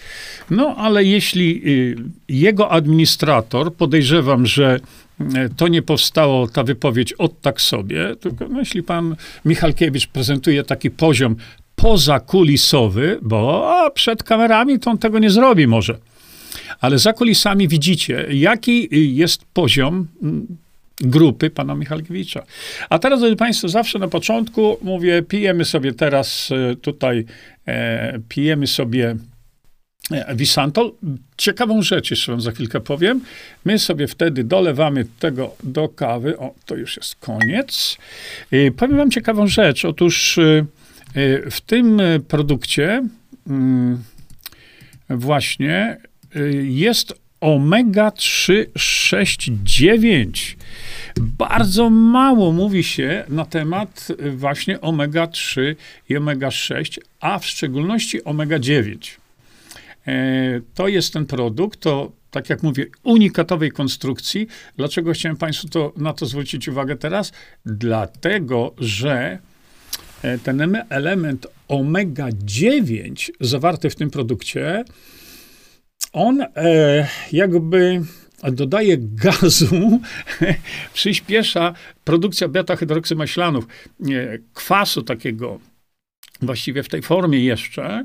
No, 0.50 0.76
ale 0.76 1.04
jeśli 1.04 1.62
y, 1.66 1.96
jego 2.28 2.70
administrator, 2.70 3.74
podejrzewam, 3.74 4.46
że 4.46 4.80
to 5.56 5.68
nie 5.68 5.82
powstało, 5.82 6.48
ta 6.48 6.62
wypowiedź 6.62 7.12
od 7.12 7.40
tak 7.40 7.60
sobie, 7.60 8.16
tylko 8.16 8.48
no, 8.48 8.58
jeśli 8.58 8.82
pan 8.82 9.16
Michalkiewicz 9.44 10.06
prezentuje 10.06 10.64
taki 10.64 10.90
poziom 10.90 11.36
pozakulisowy, 11.76 13.18
bo 13.22 13.70
a, 13.76 13.90
przed 13.90 14.22
kamerami 14.22 14.78
to 14.78 14.90
on 14.90 14.98
tego 14.98 15.18
nie 15.18 15.30
zrobi 15.30 15.66
może. 15.66 15.98
Ale 16.80 16.98
za 16.98 17.12
kulisami 17.12 17.68
widzicie, 17.68 18.26
jaki 18.30 18.88
jest 19.16 19.44
poziom 19.52 20.06
mm, 20.22 20.46
grupy 21.00 21.50
pana 21.50 21.74
Michalkiewicza. 21.74 22.42
A 22.90 22.98
teraz, 22.98 23.20
drodzy 23.20 23.36
Państwo, 23.36 23.68
zawsze 23.68 23.98
na 23.98 24.08
początku 24.08 24.78
mówię, 24.82 25.22
pijemy 25.22 25.64
sobie 25.64 25.92
teraz 25.92 26.50
e, 26.52 26.76
tutaj, 26.76 27.24
e, 27.66 28.18
pijemy 28.28 28.66
sobie 28.66 29.16
Wisantol. 30.34 30.92
Ciekawą 31.36 31.82
rzecz 31.82 32.10
jeszcze 32.10 32.32
wam 32.32 32.40
za 32.40 32.50
chwilkę 32.50 32.80
powiem. 32.80 33.20
My 33.64 33.78
sobie 33.78 34.06
wtedy 34.06 34.44
dolewamy 34.44 35.06
tego 35.18 35.56
do 35.62 35.88
kawy. 35.88 36.38
O, 36.38 36.54
to 36.66 36.76
już 36.76 36.96
jest 36.96 37.14
koniec. 37.14 37.98
Powiem 38.76 38.96
wam 38.96 39.10
ciekawą 39.10 39.46
rzecz. 39.46 39.84
Otóż 39.84 40.38
y, 40.38 40.66
w 41.50 41.60
tym 41.66 42.00
produkcie 42.28 43.02
mm, 43.46 44.02
właśnie 45.08 45.96
jest 46.62 47.14
omega 47.40 48.10
3, 48.10 48.70
6, 48.76 49.50
9. 49.64 50.56
Bardzo 51.16 51.90
mało 51.90 52.52
mówi 52.52 52.84
się 52.84 53.24
na 53.28 53.44
temat 53.44 54.08
właśnie 54.36 54.80
omega 54.80 55.26
3 55.26 55.76
i 56.08 56.16
omega 56.16 56.50
6, 56.50 57.00
a 57.20 57.38
w 57.38 57.46
szczególności 57.46 58.24
omega 58.24 58.58
9. 58.58 59.19
E, 60.06 60.60
to 60.74 60.88
jest 60.88 61.12
ten 61.12 61.26
produkt, 61.26 61.80
to 61.80 62.12
tak 62.30 62.50
jak 62.50 62.62
mówię, 62.62 62.86
unikatowej 63.02 63.70
konstrukcji. 63.70 64.46
Dlaczego 64.76 65.12
chciałem 65.12 65.36
Państwu 65.36 65.68
to, 65.68 65.92
na 65.96 66.12
to 66.12 66.26
zwrócić 66.26 66.68
uwagę 66.68 66.96
teraz? 66.96 67.32
Dlatego, 67.64 68.74
że 68.78 69.38
ten 70.42 70.82
element 70.88 71.46
omega-9 71.68 73.30
zawarty 73.40 73.90
w 73.90 73.96
tym 73.96 74.10
produkcie, 74.10 74.84
on 76.12 76.40
e, 76.40 77.08
jakby 77.32 78.02
dodaje 78.52 78.96
gazu, 78.98 80.00
przyspiesza 80.94 81.74
produkcja 82.04 82.48
beta-hydroksymaślanów, 82.48 83.66
kwasu 84.54 85.02
takiego, 85.02 85.60
właściwie 86.42 86.82
w 86.82 86.88
tej 86.88 87.02
formie 87.02 87.44
jeszcze, 87.44 87.82
e, 87.84 88.04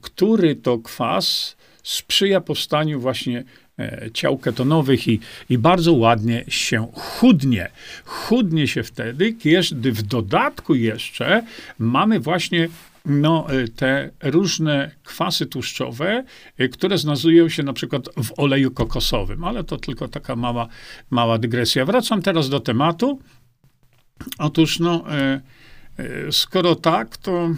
który 0.00 0.56
to 0.56 0.78
kwas 0.78 1.56
sprzyja 1.82 2.40
powstaniu 2.40 3.00
właśnie 3.00 3.44
e, 3.78 4.10
ciał 4.14 4.38
ketonowych 4.38 5.08
i, 5.08 5.20
i 5.50 5.58
bardzo 5.58 5.92
ładnie 5.92 6.44
się 6.48 6.88
chudnie. 6.94 7.70
Chudnie 8.04 8.68
się 8.68 8.82
wtedy, 8.82 9.32
kiedy 9.32 9.92
w 9.92 10.02
dodatku 10.02 10.74
jeszcze 10.74 11.42
mamy 11.78 12.20
właśnie 12.20 12.68
no, 13.04 13.46
y, 13.54 13.68
te 13.68 14.10
różne 14.22 14.90
kwasy 15.04 15.46
tłuszczowe, 15.46 16.24
które 16.72 16.98
znajdują 16.98 17.48
się 17.48 17.62
na 17.62 17.72
przykład 17.72 18.08
w 18.24 18.32
oleju 18.36 18.70
kokosowym, 18.70 19.44
ale 19.44 19.64
to 19.64 19.76
tylko 19.76 20.08
taka 20.08 20.36
mała, 20.36 20.68
mała 21.10 21.38
dygresja. 21.38 21.84
Wracam 21.84 22.22
teraz 22.22 22.48
do 22.48 22.60
tematu. 22.60 23.20
Otóż, 24.38 24.78
no, 24.78 25.04
skoro 26.30 26.74
tak, 26.74 27.16
to 27.16 27.50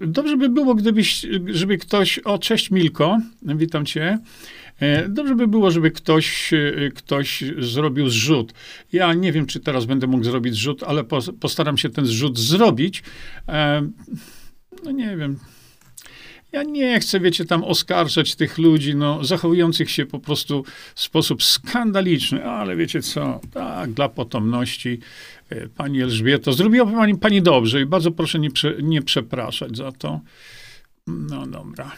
dobrze 0.00 0.36
by 0.36 0.48
było, 0.48 0.74
gdybyś, 0.74 1.26
żeby 1.46 1.78
ktoś, 1.78 2.18
o, 2.18 2.38
cześć 2.38 2.70
Milko, 2.70 3.18
witam 3.42 3.86
cię, 3.86 4.18
E, 4.80 5.08
dobrze 5.08 5.34
by 5.34 5.48
było, 5.48 5.70
żeby 5.70 5.90
ktoś, 5.90 6.52
e, 6.52 6.90
ktoś 6.94 7.44
zrobił 7.58 8.08
zrzut. 8.08 8.52
Ja 8.92 9.14
nie 9.14 9.32
wiem, 9.32 9.46
czy 9.46 9.60
teraz 9.60 9.84
będę 9.84 10.06
mógł 10.06 10.24
zrobić 10.24 10.54
zrzut, 10.54 10.82
ale 10.82 11.04
postaram 11.40 11.78
się 11.78 11.90
ten 11.90 12.06
zrzut 12.06 12.38
zrobić. 12.38 13.02
E, 13.48 13.88
no 14.84 14.90
nie 14.90 15.16
wiem. 15.16 15.38
Ja 16.52 16.62
nie 16.62 17.00
chcę, 17.00 17.20
wiecie, 17.20 17.44
tam 17.44 17.64
oskarżać 17.64 18.34
tych 18.34 18.58
ludzi, 18.58 18.94
no, 18.94 19.24
zachowujących 19.24 19.90
się 19.90 20.06
po 20.06 20.18
prostu 20.18 20.64
w 20.94 21.00
sposób 21.00 21.42
skandaliczny, 21.42 22.44
ale 22.44 22.76
wiecie 22.76 23.02
co, 23.02 23.40
tak, 23.52 23.92
dla 23.92 24.08
potomności, 24.08 24.98
pani 25.76 26.02
Elżbieto, 26.02 26.52
zrobiła 26.52 26.86
pani, 26.86 27.18
pani 27.18 27.42
dobrze 27.42 27.80
i 27.80 27.86
bardzo 27.86 28.10
proszę 28.10 28.38
nie, 28.38 28.50
prze, 28.50 28.74
nie 28.82 29.02
przepraszać 29.02 29.76
za 29.76 29.92
to. 29.92 30.20
No 31.06 31.46
dobra. 31.46 31.92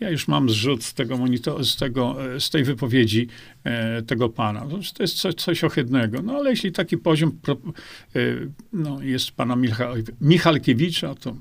Ja 0.00 0.10
już 0.10 0.28
mam 0.28 0.50
zrzut 0.50 0.84
z 0.84 0.94
tego 0.94 1.16
monitor, 1.16 1.64
z, 1.64 1.76
tego, 1.76 2.16
z 2.38 2.50
tej 2.50 2.64
wypowiedzi 2.64 3.28
e, 3.64 4.02
tego 4.02 4.28
pana. 4.28 4.66
To 4.96 5.02
jest 5.02 5.14
coś, 5.14 5.34
coś 5.34 5.64
ohydnego. 5.64 6.22
No 6.22 6.36
ale 6.36 6.50
jeśli 6.50 6.72
taki 6.72 6.98
poziom 6.98 7.32
pro, 7.32 7.54
e, 7.54 7.58
no, 8.72 9.02
jest 9.02 9.30
pana 9.30 9.56
Michal, 9.56 10.02
Michalkiewicza, 10.20 11.14
to 11.14 11.36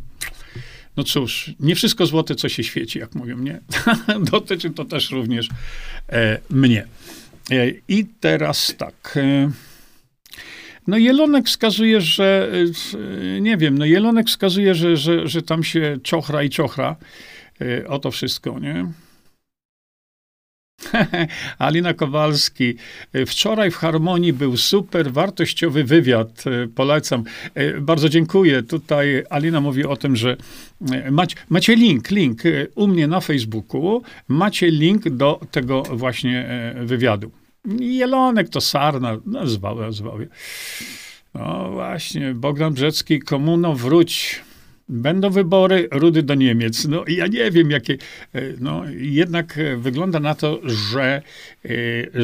no 0.97 1.03
cóż, 1.03 1.51
nie 1.59 1.75
wszystko 1.75 2.05
złote, 2.05 2.35
co 2.35 2.49
się 2.49 2.63
świeci, 2.63 2.99
jak 2.99 3.15
mówią, 3.15 3.37
nie? 3.37 3.59
Dotyczy 4.31 4.69
to 4.69 4.85
też 4.85 5.11
również 5.11 5.49
e, 6.09 6.39
mnie. 6.49 6.87
E, 7.51 7.69
I 7.87 8.05
teraz 8.19 8.75
tak. 8.77 9.13
E, 9.15 9.51
no 10.87 10.97
Jelonek 10.97 11.47
wskazuje, 11.47 12.01
że 12.01 12.51
e, 13.37 13.41
nie 13.41 13.57
wiem, 13.57 13.77
no 13.77 13.85
Jelonek 13.85 14.27
wskazuje, 14.27 14.75
że, 14.75 14.97
że, 14.97 15.27
że 15.27 15.41
tam 15.41 15.63
się 15.63 15.97
czochra 16.03 16.43
i 16.43 16.49
czochra. 16.49 16.95
Y, 17.61 17.87
o 17.87 17.99
to 17.99 18.11
wszystko, 18.11 18.59
nie? 18.59 18.85
Alina 21.59 21.93
Kowalski. 21.93 22.75
Wczoraj 23.27 23.71
w 23.71 23.75
Harmonii 23.75 24.33
był 24.33 24.57
super 24.57 25.11
wartościowy 25.11 25.83
wywiad. 25.83 26.43
Y, 26.47 26.67
polecam. 26.67 27.23
Bardzo 27.81 28.09
dziękuję. 28.09 28.63
Tutaj 28.63 29.23
Alina 29.29 29.61
mówi 29.61 29.85
o 29.85 29.97
tym, 29.97 30.15
że 30.15 30.37
macie, 31.11 31.35
macie 31.49 31.75
link, 31.75 32.11
link 32.11 32.41
u 32.75 32.87
mnie 32.87 33.07
na 33.07 33.19
Facebooku. 33.19 34.01
Macie 34.27 34.71
link 34.71 35.09
do 35.09 35.39
tego 35.51 35.83
właśnie 35.83 36.45
wywiadu. 36.83 37.31
Jelonek 37.79 38.49
to 38.49 38.61
Sarna. 38.61 39.17
Nazwał, 39.25 39.79
nazwał. 39.79 40.17
No 41.33 41.71
właśnie, 41.71 42.33
Bogdan 42.33 42.73
Brzecki, 42.73 43.19
komuno 43.19 43.73
wróć. 43.73 44.41
Będą 44.89 45.29
wybory, 45.29 45.87
Rudy 45.91 46.23
do 46.23 46.35
Niemiec. 46.35 46.85
No 46.85 47.03
ja 47.07 47.27
nie 47.27 47.51
wiem, 47.51 47.71
jakie. 47.71 47.97
E, 48.33 48.41
no, 48.59 48.83
jednak 48.97 49.57
e, 49.57 49.77
wygląda 49.77 50.19
na 50.19 50.35
to, 50.35 50.59
że, 50.63 51.21
e, 51.65 51.69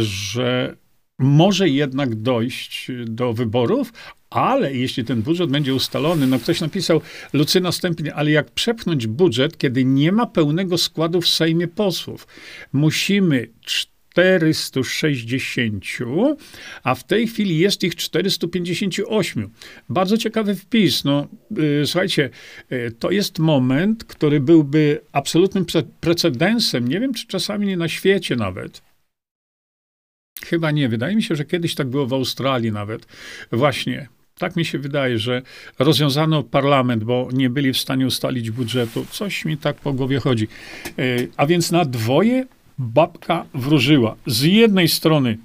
że 0.03 0.75
może 1.19 1.69
jednak 1.69 2.15
dojść 2.15 2.91
do 3.05 3.33
wyborów, 3.33 3.93
ale 4.29 4.73
jeśli 4.73 5.05
ten 5.05 5.21
budżet 5.21 5.49
będzie 5.49 5.73
ustalony, 5.73 6.27
no 6.27 6.39
ktoś 6.39 6.61
napisał, 6.61 7.01
Lucyna 7.33 7.71
Stępień, 7.71 8.09
ale 8.15 8.31
jak 8.31 8.51
przepchnąć 8.51 9.07
budżet, 9.07 9.57
kiedy 9.57 9.85
nie 9.85 10.11
ma 10.11 10.25
pełnego 10.25 10.77
składu 10.77 11.21
w 11.21 11.27
Sejmie 11.27 11.67
posłów? 11.67 12.27
Musimy 12.73 13.47
460, 14.09 15.85
a 16.83 16.95
w 16.95 17.03
tej 17.03 17.27
chwili 17.27 17.57
jest 17.57 17.83
ich 17.83 17.95
458. 17.95 19.49
Bardzo 19.89 20.17
ciekawy 20.17 20.55
wpis. 20.55 21.03
No, 21.03 21.27
yy, 21.51 21.83
słuchajcie, 21.85 22.29
yy, 22.69 22.91
to 22.99 23.11
jest 23.11 23.39
moment, 23.39 24.03
który 24.03 24.39
byłby 24.39 25.01
absolutnym 25.11 25.65
pre 25.65 25.83
precedensem. 25.83 26.87
Nie 26.87 26.99
wiem, 26.99 27.13
czy 27.13 27.27
czasami 27.27 27.67
nie 27.67 27.77
na 27.77 27.87
świecie 27.87 28.35
nawet. 28.35 28.81
Chyba 30.45 30.71
nie. 30.71 30.89
Wydaje 30.89 31.15
mi 31.15 31.23
się, 31.23 31.35
że 31.35 31.45
kiedyś 31.45 31.75
tak 31.75 31.87
było 31.87 32.07
w 32.07 32.13
Australii 32.13 32.71
nawet. 32.71 33.07
Właśnie. 33.51 34.07
Tak 34.37 34.55
mi 34.55 34.65
się 34.65 34.79
wydaje, 34.79 35.19
że 35.19 35.41
rozwiązano 35.79 36.43
parlament, 36.43 37.03
bo 37.03 37.29
nie 37.33 37.49
byli 37.49 37.73
w 37.73 37.77
stanie 37.77 38.07
ustalić 38.07 38.51
budżetu. 38.51 39.05
Coś 39.11 39.45
mi 39.45 39.57
tak 39.57 39.75
po 39.75 39.93
głowie 39.93 40.19
chodzi. 40.19 40.47
Yy, 40.97 41.29
a 41.37 41.45
więc 41.45 41.71
na 41.71 41.85
dwoje 41.85 42.45
babka 42.79 43.45
wróżyła. 43.53 44.15
Z 44.25 44.41
jednej 44.41 44.87
strony 44.87 45.37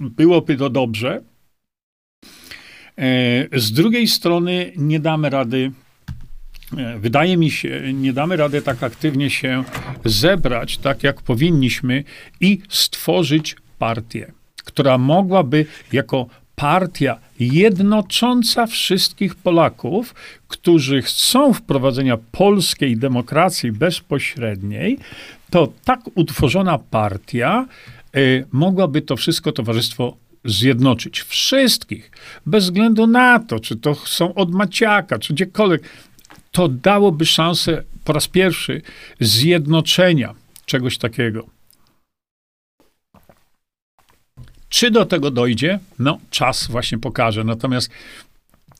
byłoby 0.00 0.56
to 0.56 0.70
dobrze, 0.70 1.20
e, 2.98 3.60
z 3.60 3.72
drugiej 3.72 4.08
strony 4.08 4.72
nie 4.76 5.00
damy 5.00 5.30
rady, 5.30 5.72
e, 6.76 6.98
wydaje 6.98 7.36
mi 7.36 7.50
się, 7.50 7.92
nie 7.94 8.12
damy 8.12 8.36
rady 8.36 8.62
tak 8.62 8.82
aktywnie 8.82 9.30
się 9.30 9.64
zebrać, 10.04 10.78
tak 10.78 11.02
jak 11.02 11.22
powinniśmy 11.22 12.04
i 12.40 12.58
stworzyć 12.68 13.56
partię, 13.78 14.32
która 14.64 14.98
mogłaby 14.98 15.66
jako 15.92 16.26
partia 16.56 17.18
jednocząca 17.40 18.66
wszystkich 18.66 19.34
Polaków, 19.34 20.14
którzy 20.48 21.02
chcą 21.02 21.52
wprowadzenia 21.52 22.16
polskiej 22.16 22.96
demokracji 22.96 23.72
bezpośredniej, 23.72 24.98
to 25.50 25.72
tak 25.84 26.00
utworzona 26.14 26.78
partia 26.78 27.66
y, 28.16 28.44
mogłaby 28.52 29.02
to 29.02 29.16
wszystko 29.16 29.52
towarzystwo 29.52 30.16
zjednoczyć. 30.44 31.20
Wszystkich. 31.20 32.10
Bez 32.46 32.64
względu 32.64 33.06
na 33.06 33.38
to, 33.38 33.60
czy 33.60 33.76
to 33.76 33.94
są 33.94 34.34
od 34.34 34.52
Maciaka, 34.52 35.18
czy 35.18 35.34
gdziekolwiek. 35.34 35.82
To 36.52 36.68
dałoby 36.68 37.26
szansę 37.26 37.82
po 38.04 38.12
raz 38.12 38.28
pierwszy 38.28 38.82
zjednoczenia 39.20 40.34
czegoś 40.66 40.98
takiego. 40.98 41.46
Czy 44.68 44.90
do 44.90 45.06
tego 45.06 45.30
dojdzie? 45.30 45.78
No, 45.98 46.18
czas 46.30 46.66
właśnie 46.66 46.98
pokaże. 46.98 47.44
Natomiast 47.44 47.90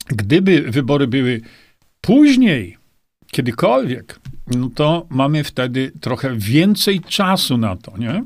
gdyby 0.07 0.63
wybory 0.63 1.07
były 1.07 1.41
później, 2.01 2.77
kiedykolwiek, 3.31 4.21
no 4.57 4.71
to 4.75 5.07
mamy 5.11 5.45
wtedy 5.45 5.93
trochę 6.01 6.37
więcej 6.37 7.01
czasu 7.01 7.57
na 7.59 7.77
to, 7.77 7.99
nie? 7.99 8.25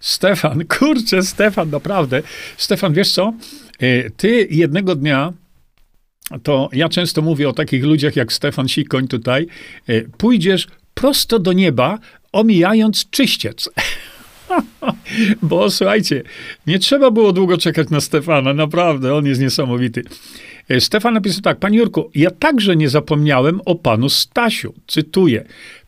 Stefan, 0.00 0.64
kurczę, 0.78 1.22
Stefan, 1.22 1.70
naprawdę. 1.70 2.22
Stefan, 2.56 2.92
wiesz 2.92 3.12
co? 3.12 3.32
E, 3.78 4.10
ty 4.10 4.48
jednego 4.50 4.94
dnia, 4.94 5.32
to 6.42 6.68
ja 6.72 6.88
często 6.88 7.22
mówię 7.22 7.48
o 7.48 7.52
takich 7.52 7.84
ludziach 7.84 8.16
jak 8.16 8.32
Stefan 8.32 8.68
Sikoń 8.68 9.08
tutaj, 9.08 9.46
e, 9.88 10.00
pójdziesz 10.00 10.66
prosto 10.94 11.38
do 11.38 11.52
nieba, 11.52 11.98
omijając 12.32 13.10
czyściec. 13.10 13.68
Bo 15.42 15.70
słuchajcie, 15.70 16.22
nie 16.66 16.78
trzeba 16.78 17.10
było 17.10 17.32
długo 17.32 17.58
czekać 17.58 17.90
na 17.90 18.00
Stefana, 18.00 18.54
naprawdę, 18.54 19.14
on 19.14 19.26
jest 19.26 19.40
niesamowity. 19.40 20.02
E, 20.68 20.80
Stefan 20.80 21.14
napisał 21.14 21.42
tak, 21.42 21.58
panie 21.58 21.78
Jurku, 21.78 22.10
ja 22.14 22.30
także 22.30 22.76
nie 22.76 22.88
zapomniałem 22.88 23.60
o 23.64 23.74
panu 23.74 24.08
Stasiu. 24.08 24.74
Cytuję. 24.86 25.44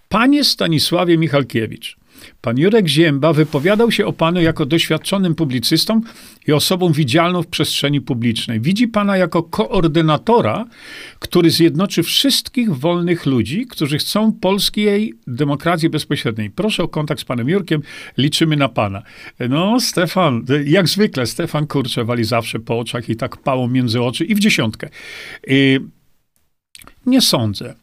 Panie 0.09 0.45
Stanisławie 0.45 1.19
Michalkiewicz, 1.19 1.97
Pan 2.41 2.59
Jurek 2.59 2.89
Zięba 2.89 3.33
wypowiadał 3.33 3.91
się 3.91 4.07
o 4.07 4.13
panu 4.13 4.41
jako 4.41 4.67
doświadczonym 4.67 5.35
publicystą 5.35 6.01
i 6.47 6.53
osobą 6.53 6.93
widzialną 6.93 7.43
w 7.43 7.47
przestrzeni 7.47 8.01
publicznej. 8.01 8.61
Widzi 8.61 8.89
pana 8.89 9.17
jako 9.17 9.43
koordynatora, 9.43 10.67
który 11.19 11.51
zjednoczy 11.51 12.03
wszystkich 12.03 12.77
wolnych 12.77 13.27
ludzi, 13.27 13.67
którzy 13.67 13.99
chcą 13.99 14.33
polskiej 14.33 15.15
demokracji 15.27 15.91
bezpośredniej. 15.91 16.51
Proszę 16.51 16.83
o 16.83 16.89
kontakt 16.89 17.21
z 17.21 17.25
panem 17.25 17.49
Jurkiem, 17.49 17.83
liczymy 18.17 18.57
na 18.57 18.69
pana. 18.69 19.03
No, 19.49 19.81
Stefan, 19.81 20.45
jak 20.65 20.89
zwykle, 20.89 21.27
Stefan 21.27 21.67
kurczę 21.67 22.05
wali 22.05 22.25
zawsze 22.25 22.59
po 22.59 22.79
oczach 22.79 23.09
i 23.09 23.17
tak 23.17 23.37
pało 23.37 23.69
między 23.69 24.03
oczy 24.03 24.25
i 24.25 24.35
w 24.35 24.39
dziesiątkę. 24.39 24.89
Y, 25.49 25.81
nie 27.07 27.21
sądzę, 27.21 27.75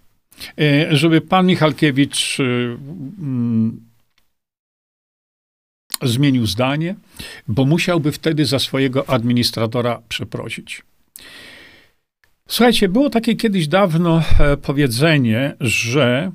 y, 0.60 0.88
żeby 0.98 1.22
pan 1.22 1.48
Michalkiewicz 1.48 2.40
y, 2.40 2.44
mm, 3.20 3.91
zmienił 6.02 6.48
zdanie, 6.48 6.96
bo 7.48 7.66
musiałby 7.66 8.12
wtedy 8.12 8.46
za 8.46 8.60
swojego 8.60 9.10
administratora 9.10 10.02
przeprosić. 10.10 10.82
Słuchajcie, 12.48 12.90
było 12.90 13.10
takie 13.10 13.36
kiedyś 13.36 13.68
dawno 13.68 14.24
e, 14.40 14.58
powiedzenie, 14.58 15.56
że 15.60 16.32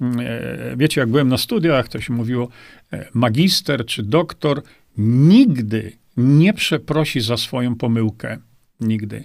mm, 0.00 0.20
e, 0.20 0.76
wiecie, 0.76 1.00
jak 1.00 1.10
byłem 1.10 1.28
na 1.28 1.38
studiach, 1.38 1.88
to 1.88 2.00
się 2.00 2.12
mówiło, 2.12 2.48
e, 2.92 3.08
magister 3.14 3.86
czy 3.86 4.02
doktor 4.02 4.62
nigdy 4.96 5.92
nie 6.16 6.54
przeprosi 6.54 7.20
za 7.20 7.36
swoją 7.36 7.76
pomyłkę. 7.76 8.38
Nigdy. 8.80 9.24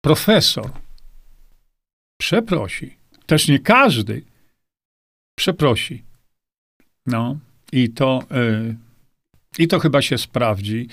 Profesor 0.00 0.70
przeprosi. 2.20 2.96
Też 3.26 3.48
nie 3.48 3.58
każdy 3.58 4.24
przeprosi. 5.38 6.04
No. 7.06 7.38
I 7.72 7.88
to, 7.88 8.22
y, 8.32 8.76
i 9.58 9.68
to 9.68 9.78
chyba 9.78 10.02
się 10.02 10.18
sprawdzi. 10.18 10.88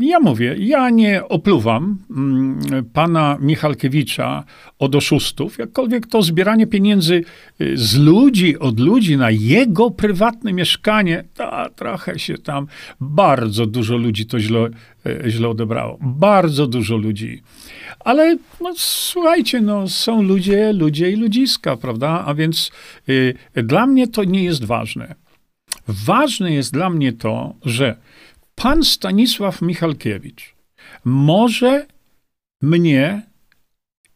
Y, 0.00 0.04
ja 0.04 0.20
mówię, 0.20 0.56
ja 0.58 0.90
nie 0.90 1.28
opluwam 1.28 1.98
mm, 2.10 2.84
pana 2.92 3.38
Michalkiewicza 3.40 4.44
od 4.78 4.94
oszustów, 4.94 5.58
jakkolwiek 5.58 6.06
to 6.06 6.22
zbieranie 6.22 6.66
pieniędzy 6.66 7.24
y, 7.60 7.76
z 7.76 7.96
ludzi, 7.96 8.58
od 8.58 8.80
ludzi 8.80 9.16
na 9.16 9.30
jego 9.30 9.90
prywatne 9.90 10.52
mieszkanie, 10.52 11.24
to 11.34 11.70
trochę 11.76 12.18
się 12.18 12.38
tam, 12.38 12.66
bardzo 13.00 13.66
dużo 13.66 13.96
ludzi 13.96 14.26
to 14.26 14.40
źle, 14.40 14.68
źle 15.26 15.48
odebrało. 15.48 15.98
Bardzo 16.00 16.66
dużo 16.66 16.96
ludzi. 16.96 17.42
Ale 18.00 18.36
no, 18.60 18.72
słuchajcie, 18.76 19.60
no, 19.60 19.88
są 19.88 20.22
ludzie, 20.22 20.72
ludzie 20.72 21.10
i 21.10 21.16
ludziska, 21.16 21.76
prawda? 21.76 22.24
A 22.26 22.34
więc 22.34 22.70
y, 23.08 23.34
dla 23.54 23.86
mnie 23.86 24.08
to 24.08 24.24
nie 24.24 24.44
jest 24.44 24.64
ważne. 24.64 25.14
Ważne 25.88 26.52
jest 26.52 26.72
dla 26.72 26.90
mnie 26.90 27.12
to, 27.12 27.54
że 27.64 27.96
pan 28.58 28.84
Stanisław 28.84 29.62
Michalkiewicz 29.62 30.54
może 31.04 31.86
mnie 32.62 33.22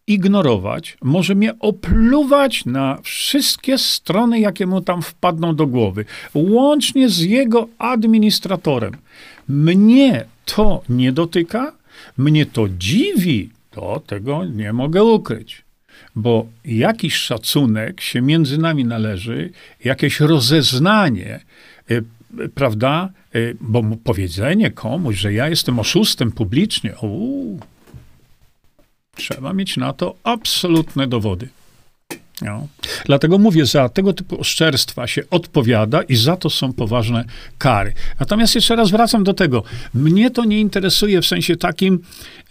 ignorować, 0.06 0.96
może 1.02 1.34
mnie 1.34 1.58
opluwać 1.58 2.64
na 2.64 2.98
wszystkie 3.02 3.78
strony, 3.78 4.40
jakie 4.40 4.66
mu 4.66 4.80
tam 4.80 5.02
wpadną 5.02 5.56
do 5.56 5.66
głowy, 5.66 6.04
łącznie 6.34 7.08
z 7.08 7.18
jego 7.20 7.68
administratorem. 7.78 8.96
Mnie 9.48 10.24
to 10.44 10.82
nie 10.88 11.12
dotyka, 11.12 11.72
mnie 12.16 12.46
to 12.46 12.68
dziwi, 12.68 13.50
to 13.70 14.02
tego 14.06 14.44
nie 14.44 14.72
mogę 14.72 15.04
ukryć. 15.04 15.62
Bo 16.16 16.46
jakiś 16.64 17.14
szacunek 17.14 18.00
się 18.00 18.20
między 18.20 18.58
nami 18.58 18.84
należy, 18.84 19.50
jakieś 19.84 20.20
rozeznanie, 20.20 21.40
y, 21.90 22.04
prawda? 22.54 23.12
Y, 23.34 23.56
bo 23.60 23.82
powiedzenie 24.04 24.70
komuś, 24.70 25.16
że 25.16 25.32
ja 25.32 25.48
jestem 25.48 25.78
oszustem 25.78 26.32
publicznie, 26.32 26.94
uu, 27.02 27.60
trzeba 29.16 29.52
mieć 29.52 29.76
na 29.76 29.92
to 29.92 30.14
absolutne 30.24 31.06
dowody. 31.06 31.48
No. 32.42 32.68
Dlatego 33.06 33.38
mówię, 33.38 33.66
za 33.66 33.88
tego 33.88 34.12
typu 34.12 34.40
oszczerstwa 34.40 35.06
się 35.06 35.22
odpowiada 35.30 36.02
i 36.02 36.16
za 36.16 36.36
to 36.36 36.50
są 36.50 36.72
poważne 36.72 37.24
kary. 37.58 37.92
Natomiast 38.20 38.54
jeszcze 38.54 38.76
raz 38.76 38.90
wracam 38.90 39.24
do 39.24 39.34
tego. 39.34 39.62
Mnie 39.94 40.30
to 40.30 40.44
nie 40.44 40.60
interesuje 40.60 41.22
w 41.22 41.26
sensie 41.26 41.56
takim, 41.56 41.98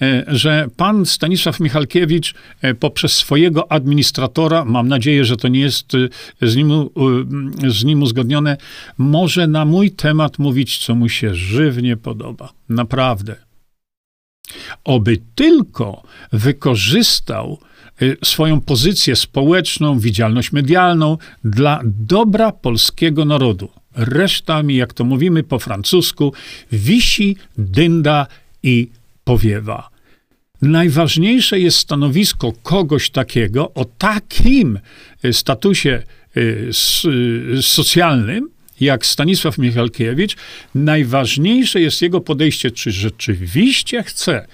e, 0.01 0.23
że 0.27 0.67
pan 0.77 1.05
Stanisław 1.05 1.59
Michalkiewicz 1.59 2.33
e, 2.61 2.73
poprzez 2.73 3.13
swojego 3.13 3.71
administratora, 3.71 4.65
mam 4.65 4.87
nadzieję, 4.87 5.25
że 5.25 5.37
to 5.37 5.47
nie 5.47 5.59
jest 5.59 5.95
e, 6.41 6.47
z 6.47 6.55
nim, 6.55 6.89
z 7.67 7.83
nim 7.83 8.01
uzgodnione, 8.01 8.57
może 8.97 9.47
na 9.47 9.65
mój 9.65 9.91
temat 9.91 10.39
mówić, 10.39 10.77
co 10.77 10.95
mu 10.95 11.09
się 11.09 11.35
żywnie 11.35 11.97
podoba. 11.97 12.53
Naprawdę. 12.69 13.35
Oby 14.83 15.17
tylko 15.35 16.03
wykorzystał 16.31 17.59
swoją 18.23 18.61
pozycję 18.61 19.15
społeczną, 19.15 19.99
widzialność 19.99 20.51
medialną 20.51 21.17
dla 21.43 21.81
dobra 21.83 22.51
polskiego 22.51 23.25
narodu. 23.25 23.69
Resztami, 23.95 24.75
jak 24.75 24.93
to 24.93 25.03
mówimy 25.03 25.43
po 25.43 25.59
francusku, 25.59 26.33
wisi, 26.71 27.37
dynda 27.57 28.27
i 28.63 28.87
powiewa. 29.23 29.89
Najważniejsze 30.61 31.59
jest 31.59 31.77
stanowisko 31.77 32.53
kogoś 32.63 33.09
takiego 33.09 33.73
o 33.73 33.85
takim 33.85 34.79
y, 35.25 35.33
statusie 35.33 36.03
y, 36.37 36.69
socjalnym, 37.61 38.49
jak 38.79 39.05
Stanisław 39.05 39.57
Michalkiewicz. 39.57 40.35
Najważniejsze 40.75 41.81
jest 41.81 42.01
jego 42.01 42.21
podejście, 42.21 42.71
czy 42.71 42.91
rzeczywiście 42.91 44.03
chce 44.03 44.47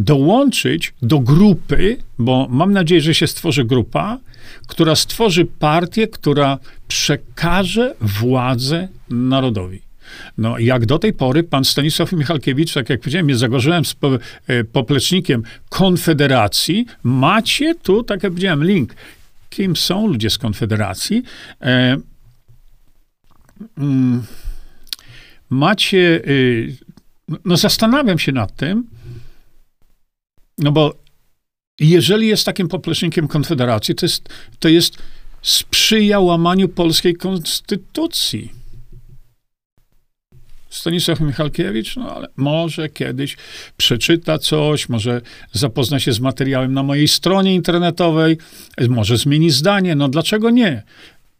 dołączyć 0.00 0.94
do 1.02 1.18
grupy, 1.18 1.96
bo 2.18 2.46
mam 2.50 2.72
nadzieję, 2.72 3.00
że 3.00 3.14
się 3.14 3.26
stworzy 3.26 3.64
grupa, 3.64 4.18
która 4.66 4.96
stworzy 4.96 5.44
partię, 5.44 6.08
która 6.08 6.58
przekaże 6.88 7.94
władzę 8.00 8.88
narodowi. 9.10 9.86
No, 10.38 10.58
jak 10.58 10.86
do 10.86 10.98
tej 10.98 11.12
pory 11.12 11.42
pan 11.42 11.64
Stanisław 11.64 12.12
Michalkiewicz, 12.12 12.74
tak 12.74 12.90
jak 12.90 13.00
powiedziałem, 13.00 13.28
jest 13.28 13.40
zagorzyłem 13.40 13.84
z 13.84 13.94
po, 13.94 14.10
e, 14.46 14.64
poplecznikiem 14.64 15.42
Konfederacji. 15.68 16.86
Macie 17.02 17.74
tu, 17.74 18.02
tak 18.02 18.22
jak 18.22 18.32
powiedziałem, 18.32 18.64
link. 18.64 18.94
Kim 19.50 19.76
są 19.76 20.06
ludzie 20.06 20.30
z 20.30 20.38
Konfederacji? 20.38 21.22
E, 21.60 21.96
mm, 23.78 24.22
macie, 25.50 26.20
y, 26.26 26.76
no 27.44 27.56
zastanawiam 27.56 28.18
się 28.18 28.32
nad 28.32 28.56
tym, 28.56 28.84
no 30.58 30.72
bo 30.72 30.94
jeżeli 31.80 32.26
jest 32.26 32.44
takim 32.44 32.68
poplecznikiem 32.68 33.28
Konfederacji, 33.28 33.94
to 33.94 34.06
jest, 34.06 34.28
to 34.58 34.68
jest 34.68 34.98
sprzyja 35.42 36.20
łamaniu 36.20 36.68
polskiej 36.68 37.14
konstytucji. 37.14 38.52
Stanisław 40.70 41.20
Michalkiewicz, 41.20 41.96
no 41.96 42.14
ale 42.14 42.28
może 42.36 42.88
kiedyś 42.88 43.36
przeczyta 43.76 44.38
coś, 44.38 44.88
może 44.88 45.20
zapozna 45.52 46.00
się 46.00 46.12
z 46.12 46.20
materiałem 46.20 46.72
na 46.72 46.82
mojej 46.82 47.08
stronie 47.08 47.54
internetowej, 47.54 48.38
może 48.88 49.16
zmieni 49.16 49.50
zdanie. 49.50 49.94
No 49.94 50.08
dlaczego 50.08 50.50
nie? 50.50 50.82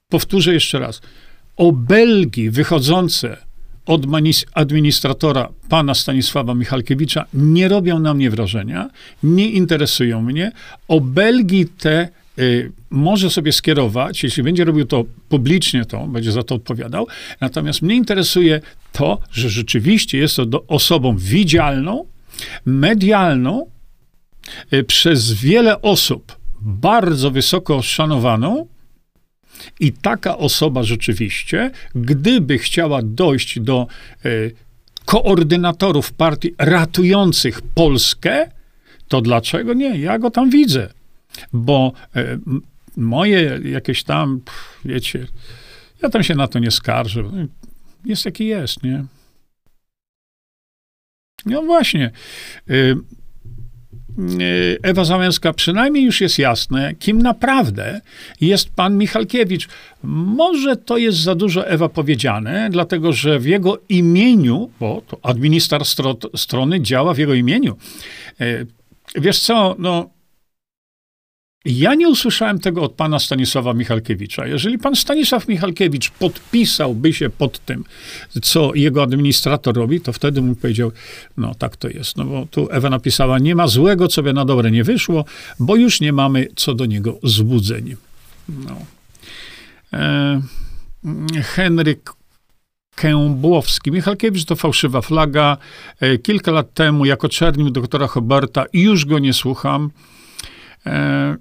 Powtórzę 0.08 0.54
jeszcze 0.54 0.78
raz. 0.78 1.00
Obelgi 1.56 2.50
wychodzące 2.50 3.45
od 3.86 4.02
administratora 4.54 5.48
pana 5.68 5.94
Stanisława 5.94 6.54
Michalkiewicza 6.54 7.24
nie 7.34 7.68
robią 7.68 7.98
na 7.98 8.14
mnie 8.14 8.30
wrażenia, 8.30 8.90
nie 9.22 9.50
interesują 9.50 10.22
mnie. 10.22 10.52
Obelgi 10.88 11.66
te 11.66 12.08
y, 12.38 12.72
może 12.90 13.30
sobie 13.30 13.52
skierować, 13.52 14.22
jeśli 14.22 14.42
będzie 14.42 14.64
robił 14.64 14.86
to 14.86 15.04
publicznie, 15.28 15.84
to 15.84 16.06
będzie 16.06 16.32
za 16.32 16.42
to 16.42 16.54
odpowiadał. 16.54 17.06
Natomiast 17.40 17.82
mnie 17.82 17.94
interesuje 17.94 18.60
to, 18.92 19.18
że 19.30 19.50
rzeczywiście 19.50 20.18
jest 20.18 20.36
to 20.36 20.46
do, 20.46 20.66
osobą 20.66 21.16
widzialną, 21.16 22.04
medialną, 22.66 23.66
y, 24.72 24.84
przez 24.84 25.32
wiele 25.32 25.82
osób 25.82 26.36
bardzo 26.60 27.30
wysoko 27.30 27.82
szanowaną, 27.82 28.66
i 29.80 29.92
taka 29.92 30.38
osoba 30.38 30.82
rzeczywiście, 30.82 31.70
gdyby 31.94 32.58
chciała 32.58 33.02
dojść 33.02 33.60
do 33.60 33.86
e, 34.24 34.28
koordynatorów 35.04 36.12
partii 36.12 36.54
ratujących 36.58 37.60
Polskę, 37.62 38.50
to 39.08 39.20
dlaczego 39.20 39.74
nie? 39.74 39.98
Ja 39.98 40.18
go 40.18 40.30
tam 40.30 40.50
widzę. 40.50 40.88
Bo 41.52 41.92
e, 42.16 42.38
moje 42.96 43.60
jakieś 43.64 44.04
tam, 44.04 44.40
wiecie, 44.84 45.26
ja 46.02 46.08
tam 46.08 46.22
się 46.22 46.34
na 46.34 46.48
to 46.48 46.58
nie 46.58 46.70
skarżę. 46.70 47.24
Jest 48.04 48.24
jaki 48.24 48.46
jest, 48.46 48.82
nie? 48.82 49.04
No 51.46 51.62
właśnie. 51.62 52.10
E, 52.70 52.72
Ewa 54.82 55.04
Załęska, 55.04 55.52
przynajmniej 55.52 56.04
już 56.04 56.20
jest 56.20 56.38
jasne, 56.38 56.94
kim 56.98 57.22
naprawdę 57.22 58.00
jest 58.40 58.70
pan 58.70 58.98
Michalkiewicz. 58.98 59.68
Może 60.02 60.76
to 60.76 60.96
jest 60.96 61.18
za 61.18 61.34
dużo 61.34 61.68
Ewa 61.68 61.88
powiedziane, 61.88 62.68
dlatego 62.70 63.12
że 63.12 63.38
w 63.38 63.46
jego 63.46 63.78
imieniu, 63.88 64.70
bo 64.80 65.02
to 65.08 65.18
administrator 65.22 66.30
strony 66.36 66.80
działa 66.80 67.14
w 67.14 67.18
jego 67.18 67.34
imieniu. 67.34 67.76
E, 68.40 68.44
wiesz 69.14 69.38
co, 69.38 69.76
no 69.78 70.15
ja 71.66 71.94
nie 71.94 72.08
usłyszałem 72.08 72.58
tego 72.58 72.82
od 72.82 72.92
pana 72.92 73.18
Stanisława 73.18 73.74
Michalkiewicza. 73.74 74.46
Jeżeli 74.46 74.78
pan 74.78 74.96
Stanisław 74.96 75.48
Michalkiewicz 75.48 76.10
podpisałby 76.10 77.12
się 77.12 77.30
pod 77.30 77.58
tym, 77.58 77.84
co 78.42 78.74
jego 78.74 79.02
administrator 79.02 79.76
robi, 79.76 80.00
to 80.00 80.12
wtedy 80.12 80.42
mu 80.42 80.54
powiedział, 80.54 80.92
no 81.36 81.54
tak 81.54 81.76
to 81.76 81.88
jest. 81.88 82.16
No 82.16 82.24
bo 82.24 82.46
tu 82.50 82.68
Ewa 82.70 82.90
napisała, 82.90 83.38
nie 83.38 83.54
ma 83.54 83.66
złego, 83.66 84.08
co 84.08 84.22
by 84.22 84.32
na 84.32 84.44
dobre 84.44 84.70
nie 84.70 84.84
wyszło, 84.84 85.24
bo 85.60 85.76
już 85.76 86.00
nie 86.00 86.12
mamy 86.12 86.48
co 86.56 86.74
do 86.74 86.86
niego 86.86 87.18
złudzeń. 87.22 87.96
No. 88.48 88.76
E, 89.92 90.40
Henryk 91.42 92.12
Kębłowski. 92.94 93.92
Michalkiewicz 93.92 94.44
to 94.44 94.56
fałszywa 94.56 95.00
flaga. 95.00 95.56
E, 96.00 96.18
kilka 96.18 96.52
lat 96.52 96.74
temu 96.74 97.04
jako 97.04 97.28
czernił 97.28 97.70
doktora 97.70 98.06
Huberta 98.06 98.64
i 98.72 98.82
już 98.82 99.04
go 99.04 99.18
nie 99.18 99.32
słucham. 99.32 99.90
E, 100.86 101.36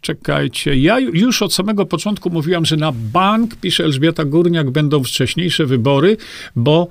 Czekajcie, 0.00 0.76
ja 0.76 0.98
już 0.98 1.42
od 1.42 1.54
samego 1.54 1.86
początku 1.86 2.30
mówiłam, 2.30 2.64
że 2.64 2.76
na 2.76 2.92
bank, 2.92 3.56
pisze 3.56 3.84
Elżbieta 3.84 4.24
Górniak, 4.24 4.70
będą 4.70 5.04
wcześniejsze 5.04 5.66
wybory, 5.66 6.16
bo 6.56 6.88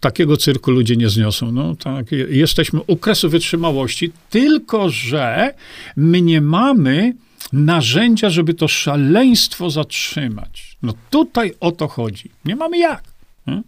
takiego 0.00 0.36
cyrku 0.36 0.70
ludzie 0.70 0.96
nie 0.96 1.08
zniosą. 1.08 1.52
No 1.52 1.76
tak, 1.76 2.06
jesteśmy 2.28 2.80
u 2.86 2.96
kresu 2.96 3.30
wytrzymałości, 3.30 4.12
tylko 4.30 4.90
że 4.90 5.54
my 5.96 6.22
nie 6.22 6.40
mamy 6.40 7.14
narzędzia, 7.52 8.30
żeby 8.30 8.54
to 8.54 8.68
szaleństwo 8.68 9.70
zatrzymać. 9.70 10.76
No 10.82 10.92
tutaj 11.10 11.54
o 11.60 11.72
to 11.72 11.88
chodzi. 11.88 12.30
Nie 12.44 12.56
mamy 12.56 12.78
jak. 12.78 13.02
Hmm? 13.44 13.64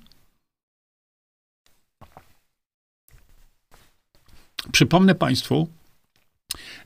Przypomnę 4.73 5.15
Państwu 5.15 5.69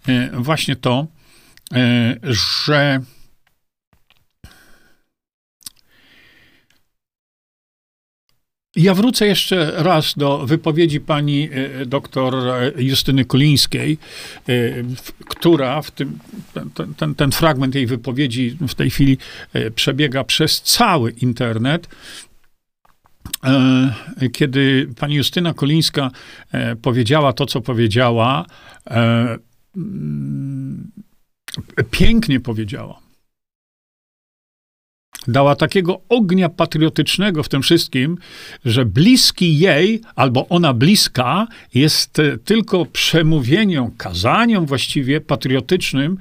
e, 0.09 0.31
właśnie 0.41 0.77
to, 0.77 1.07
że 2.23 3.01
Ja 8.77 8.95
wrócę 8.95 9.27
jeszcze 9.27 9.73
raz 9.77 10.15
do 10.17 10.47
wypowiedzi 10.47 11.01
pani 11.01 11.49
e, 11.53 11.87
doktor 11.87 12.35
Justyny 12.77 13.25
Kulińskiej, 13.25 13.99
e, 14.49 14.53
która 15.29 15.83
w 15.83 15.91
tym, 15.91 16.19
ten, 16.55 16.95
ten, 16.97 17.15
ten, 17.15 17.33
fragment 17.33 17.75
jej 17.75 17.87
wypowiedzi 17.87 18.57
w 18.69 18.75
tej 18.75 18.91
chwili 18.91 19.19
przebiega 19.75 20.25
przez 20.25 20.63
cały 20.63 21.11
internet. 21.11 21.89
Kiedy 24.33 24.89
pani 25.01 25.15
Justyna 25.15 25.55
Kolińska 25.55 26.11
powiedziała 26.83 27.33
to, 27.33 27.47
co 27.47 27.61
powiedziała, 27.61 28.47
pięknie 31.91 32.41
powiedziała. 32.41 33.05
Dała 35.29 35.57
takiego 35.57 36.01
ognia 36.09 36.49
patriotycznego 36.49 37.43
w 37.43 37.49
tym 37.49 37.63
wszystkim, 37.63 38.19
że 38.65 38.85
bliski 38.85 39.59
jej, 39.59 40.01
albo 40.15 40.49
ona 40.49 40.75
bliska, 40.75 41.47
jest 41.75 42.19
e, 42.19 42.39
tylko 42.39 42.87
przemówieniem, 42.87 43.91
kazaniem 43.97 44.67
właściwie 44.67 45.21
patriotycznym 45.21 46.19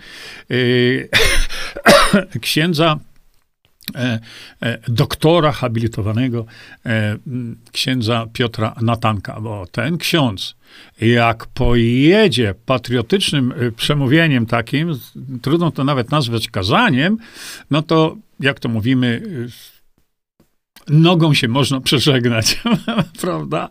yy, 0.49 1.09
księdza 2.41 2.99
doktora 4.87 5.51
habilitowanego 5.51 6.45
e, 6.85 7.17
księdza 7.71 8.25
Piotra 8.33 8.75
Natanka, 8.81 9.41
bo 9.41 9.67
ten 9.71 9.97
ksiądz, 9.97 10.55
jak 11.01 11.45
pojedzie 11.45 12.55
patriotycznym 12.65 13.53
przemówieniem 13.75 14.45
takim, 14.45 14.99
trudno 15.41 15.71
to 15.71 15.83
nawet 15.83 16.11
nazwać 16.11 16.47
kazaniem, 16.47 17.17
no 17.71 17.81
to 17.81 18.15
jak 18.39 18.59
to 18.59 18.69
mówimy, 18.69 19.21
nogą 20.89 21.33
się 21.33 21.47
można 21.47 21.81
przeżegnać, 21.81 22.61
prawda? 23.21 23.69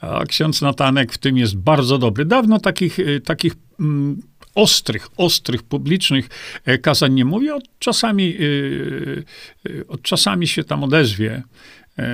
A 0.00 0.24
ksiądz 0.24 0.62
Natanek 0.62 1.12
w 1.12 1.18
tym 1.18 1.36
jest 1.36 1.56
bardzo 1.56 1.98
dobry. 1.98 2.24
Dawno 2.24 2.60
takich, 2.60 2.98
takich 3.24 3.54
mm, 3.80 4.22
ostrych, 4.54 5.08
ostrych, 5.16 5.62
publicznych 5.62 6.28
e, 6.64 6.78
kazań 6.78 7.14
nie 7.14 7.24
mówię, 7.24 7.54
od 7.54 7.64
czasami, 7.78 8.36
e, 8.36 9.70
e, 9.70 9.86
od 9.88 10.02
czasami 10.02 10.48
się 10.48 10.64
tam 10.64 10.84
odezwie. 10.84 11.42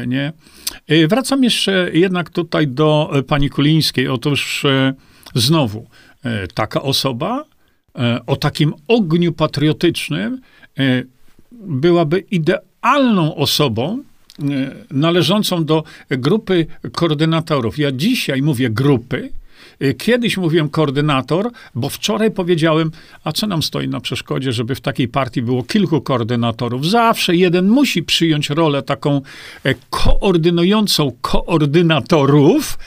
Nie? 0.07 0.33
Wracam 1.09 1.44
jeszcze 1.44 1.90
jednak 1.92 2.31
tutaj 2.31 2.68
do 2.68 3.11
pani 3.29 3.50
Kulińskiej. 3.50 4.09
Otóż 4.09 4.66
znowu, 5.35 5.87
taka 6.55 6.83
osoba 6.83 7.44
o 8.26 8.37
takim 8.37 8.74
ogniu 8.88 9.33
patriotycznym 9.33 10.40
byłaby 11.53 12.24
idealną 12.31 13.35
osobą, 13.35 14.03
należącą 14.90 15.64
do 15.64 15.85
grupy 16.11 16.66
koordynatorów. 16.92 17.79
Ja 17.79 17.92
dzisiaj 17.92 18.42
mówię 18.42 18.70
grupy, 18.70 19.31
kiedyś 19.98 20.36
mówiłem 20.36 20.68
koordynator, 20.68 21.50
bo 21.74 21.88
wczoraj 21.88 22.30
powiedziałem, 22.30 22.90
a 23.24 23.32
co 23.32 23.46
nam 23.46 23.62
stoi 23.62 23.88
na 23.88 24.00
przeszkodzie, 24.00 24.52
żeby 24.52 24.74
w 24.74 24.80
takiej 24.80 25.08
partii 25.08 25.42
było 25.42 25.62
kilku 25.62 26.00
koordynatorów. 26.00 26.86
Zawsze 26.86 27.36
jeden 27.36 27.68
musi 27.68 28.02
przyjąć 28.02 28.50
rolę 28.50 28.82
taką 28.82 29.20
e, 29.64 29.74
koordynującą 29.90 31.12
koordynatorów, 31.20 32.78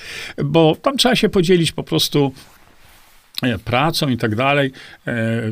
bo 0.43 0.75
tam 0.81 0.97
trzeba 0.97 1.15
się 1.15 1.29
podzielić 1.29 1.71
po 1.71 1.83
prostu 1.83 2.33
e, 3.41 3.59
pracą 3.59 4.09
i 4.09 4.17
tak 4.17 4.35
dalej. 4.35 4.71
E, 5.07 5.51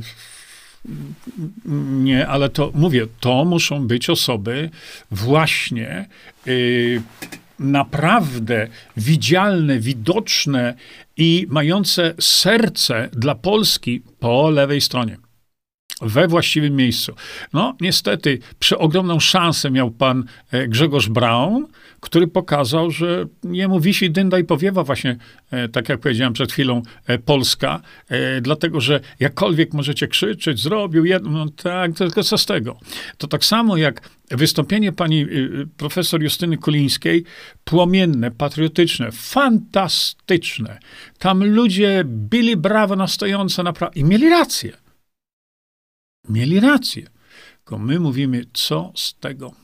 nie, 2.01 2.27
ale 2.27 2.49
to 2.49 2.71
mówię, 2.73 3.07
to 3.19 3.45
muszą 3.45 3.87
być 3.87 4.09
osoby 4.09 4.69
właśnie 5.11 6.05
y, 6.47 7.01
naprawdę 7.61 8.67
widzialne, 8.97 9.79
widoczne 9.79 10.73
i 11.17 11.47
mające 11.49 12.13
serce 12.19 13.09
dla 13.13 13.35
Polski 13.35 14.01
po 14.19 14.49
lewej 14.49 14.81
stronie. 14.81 15.17
We 16.01 16.27
właściwym 16.27 16.75
miejscu. 16.75 17.13
No, 17.53 17.75
niestety, 17.81 18.39
przeogromną 18.59 19.19
szansę 19.19 19.71
miał 19.71 19.91
pan 19.91 20.23
e, 20.51 20.67
Grzegorz 20.67 21.09
Braun, 21.09 21.67
który 21.99 22.27
pokazał, 22.27 22.91
że 22.91 23.25
jemu 23.43 23.79
wisi 23.79 24.11
dynda 24.11 24.39
i 24.39 24.43
powiewa 24.43 24.83
właśnie, 24.83 25.17
e, 25.51 25.69
tak 25.69 25.89
jak 25.89 25.99
powiedziałem 25.99 26.33
przed 26.33 26.51
chwilą, 26.51 26.81
e, 27.07 27.17
Polska, 27.17 27.81
dlatego, 28.41 28.81
że 28.81 28.99
jakkolwiek 29.19 29.73
możecie 29.73 30.07
krzyczeć, 30.07 30.59
zrobił 30.59 31.05
jedno, 31.05 31.31
no 31.31 31.45
tak, 31.63 31.95
tylko 31.95 32.23
co 32.23 32.37
z 32.37 32.45
tego? 32.45 32.77
To 33.17 33.27
tak 33.27 33.45
samo 33.45 33.77
jak 33.77 34.09
wystąpienie 34.31 34.91
pani 34.91 35.25
profesor 35.77 36.23
Justyny 36.23 36.57
Kulińskiej, 36.57 37.23
płomienne, 37.63 38.31
patriotyczne, 38.31 39.11
fantastyczne. 39.11 40.79
Tam 41.19 41.43
ludzie 41.43 42.03
bili 42.05 42.57
brawo 42.57 42.95
na 42.95 43.05
naprawdę 43.63 43.99
i 43.99 44.03
mieli 44.03 44.29
rację. 44.29 44.71
Mieli 46.29 46.59
rację. 46.59 47.09
Tylko 47.57 47.77
my 47.77 47.99
mówimy, 47.99 48.45
co 48.53 48.93
z 48.95 49.15
tego? 49.19 49.55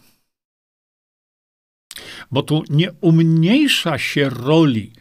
Bo 2.31 2.43
tu 2.43 2.63
nie 2.69 2.91
umniejsza 3.01 3.97
się 3.97 4.29
roli 4.29 4.93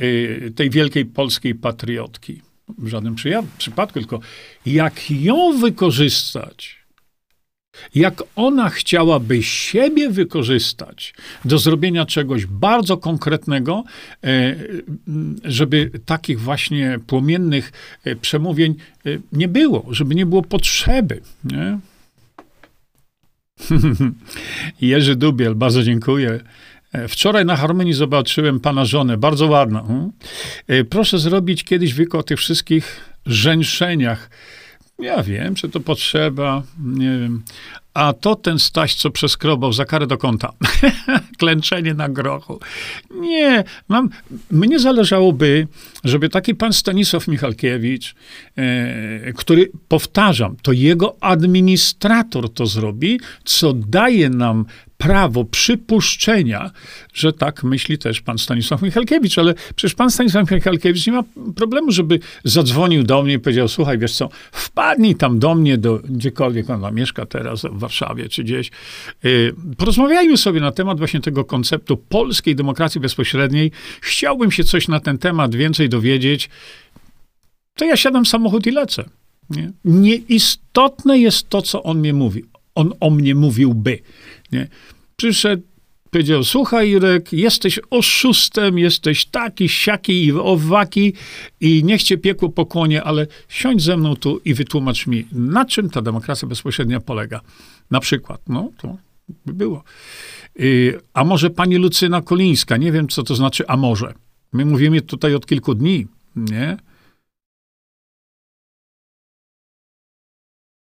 y, 0.00 0.52
tej 0.56 0.70
wielkiej 0.70 1.06
polskiej 1.06 1.54
patriotki. 1.54 2.42
W 2.78 2.88
żadnym 2.88 3.14
przypadku, 3.58 3.98
tylko 3.98 4.20
jak 4.66 5.10
ją 5.10 5.58
wykorzystać, 5.58 6.79
jak 7.94 8.22
ona 8.36 8.70
chciałaby 8.70 9.42
siebie 9.42 10.10
wykorzystać 10.10 11.14
do 11.44 11.58
zrobienia 11.58 12.06
czegoś 12.06 12.46
bardzo 12.46 12.96
konkretnego, 12.96 13.84
e, 14.24 14.56
żeby 15.44 15.90
takich 16.04 16.40
właśnie 16.40 16.98
płomiennych 17.06 17.72
e, 18.04 18.16
przemówień 18.16 18.74
e, 19.06 19.10
nie 19.32 19.48
było, 19.48 19.86
żeby 19.90 20.14
nie 20.14 20.26
było 20.26 20.42
potrzeby. 20.42 21.20
Nie? 21.44 21.78
Jerzy 24.80 25.16
Dubiel, 25.16 25.54
bardzo 25.54 25.82
dziękuję. 25.82 26.40
Wczoraj 27.08 27.44
na 27.44 27.56
Harmonii 27.56 27.92
zobaczyłem 27.92 28.60
pana 28.60 28.84
żonę, 28.84 29.16
bardzo 29.16 29.46
ładna. 29.46 29.82
Hmm? 29.82 30.12
Proszę 30.90 31.18
zrobić 31.18 31.64
kiedyś 31.64 31.94
wykład 31.94 32.20
o 32.20 32.22
tych 32.22 32.38
wszystkich 32.38 33.00
żeńszeniach 33.26 34.30
Ja 35.00 35.22
wiem, 35.22 35.56
że 35.56 35.68
to 35.68 35.80
potrzeba, 35.80 36.62
nie 36.84 37.18
wiem. 37.18 37.42
A 37.94 38.12
to 38.12 38.36
ten 38.36 38.58
Staś, 38.58 38.94
co 38.94 39.10
przeskrobał 39.10 39.72
za 39.72 39.84
karę 39.84 40.06
do 40.06 40.18
kąta. 40.18 40.52
Klęczenie 41.38 41.94
na 41.94 42.08
grochu. 42.08 42.60
Nie, 43.10 43.64
mam, 43.88 44.10
mnie 44.50 44.78
zależałoby, 44.78 45.66
żeby 46.04 46.28
taki 46.28 46.54
pan 46.54 46.72
Stanisław 46.72 47.28
Michalkiewicz, 47.28 48.14
e, 48.56 49.32
który, 49.32 49.70
powtarzam, 49.88 50.56
to 50.62 50.72
jego 50.72 51.16
administrator 51.20 52.52
to 52.52 52.66
zrobi, 52.66 53.20
co 53.44 53.72
daje 53.72 54.30
nam 54.30 54.64
prawo 55.00 55.44
przypuszczenia, 55.44 56.70
że 57.12 57.32
tak 57.32 57.64
myśli 57.64 57.98
też 57.98 58.20
pan 58.20 58.38
Stanisław 58.38 58.82
Michalkiewicz, 58.82 59.38
ale 59.38 59.54
przecież 59.76 59.94
pan 59.94 60.10
Stanisław 60.10 60.50
Michalkiewicz 60.50 61.06
nie 61.06 61.12
ma 61.12 61.22
problemu, 61.56 61.90
żeby 61.90 62.20
zadzwonił 62.44 63.02
do 63.02 63.22
mnie 63.22 63.34
i 63.34 63.38
powiedział, 63.38 63.68
słuchaj, 63.68 63.98
wiesz 63.98 64.12
co, 64.12 64.28
wpadnij 64.52 65.14
tam 65.14 65.38
do 65.38 65.54
mnie, 65.54 65.78
do 65.78 65.98
gdziekolwiek 65.98 66.70
ona 66.70 66.90
mieszka 66.90 67.26
teraz, 67.26 67.62
w 67.62 67.78
Warszawie 67.78 68.28
czy 68.28 68.44
gdzieś. 68.44 68.70
Y, 69.24 69.54
porozmawiajmy 69.76 70.36
sobie 70.36 70.60
na 70.60 70.72
temat 70.72 70.98
właśnie 70.98 71.20
tego 71.20 71.44
konceptu 71.44 71.96
polskiej 71.96 72.56
demokracji 72.56 73.00
bezpośredniej. 73.00 73.72
Chciałbym 74.00 74.50
się 74.50 74.64
coś 74.64 74.88
na 74.88 75.00
ten 75.00 75.18
temat 75.18 75.54
więcej 75.54 75.88
dowiedzieć. 75.88 76.50
To 77.74 77.84
ja 77.84 77.96
siadam 77.96 78.24
w 78.24 78.28
samochód 78.28 78.66
i 78.66 78.70
lecę. 78.70 79.04
Nie? 79.50 79.72
Nieistotne 79.84 81.18
jest 81.18 81.48
to, 81.48 81.62
co 81.62 81.82
on 81.82 81.98
mnie 81.98 82.14
mówi. 82.14 82.44
On 82.74 82.92
o 83.00 83.10
mnie 83.10 83.34
mówiłby. 83.34 83.98
Nie? 84.52 84.68
Przyszedł, 85.16 85.62
powiedział, 86.10 86.44
słuchaj 86.44 86.90
Jurek, 86.90 87.32
jesteś 87.32 87.80
oszustem, 87.90 88.78
jesteś 88.78 89.24
taki, 89.24 89.68
siaki 89.68 90.24
i 90.24 90.32
owaki 90.32 91.12
i 91.60 91.84
niech 91.84 92.02
cię 92.02 92.18
piekło 92.18 92.48
pokłonie, 92.48 93.02
ale 93.02 93.26
siądź 93.48 93.82
ze 93.82 93.96
mną 93.96 94.16
tu 94.16 94.40
i 94.44 94.54
wytłumacz 94.54 95.06
mi, 95.06 95.26
na 95.32 95.64
czym 95.64 95.90
ta 95.90 96.02
demokracja 96.02 96.48
bezpośrednia 96.48 97.00
polega. 97.00 97.40
Na 97.90 98.00
przykład, 98.00 98.40
no 98.48 98.70
to 98.78 98.96
by 99.46 99.52
było. 99.52 99.84
Y, 100.60 101.00
a 101.14 101.24
może 101.24 101.50
pani 101.50 101.76
Lucyna 101.76 102.22
Kolińska, 102.22 102.76
nie 102.76 102.92
wiem, 102.92 103.08
co 103.08 103.22
to 103.22 103.34
znaczy 103.34 103.64
a 103.68 103.76
może. 103.76 104.14
My 104.52 104.64
mówimy 104.64 105.00
tutaj 105.00 105.34
od 105.34 105.46
kilku 105.46 105.74
dni, 105.74 106.06
nie? 106.36 106.76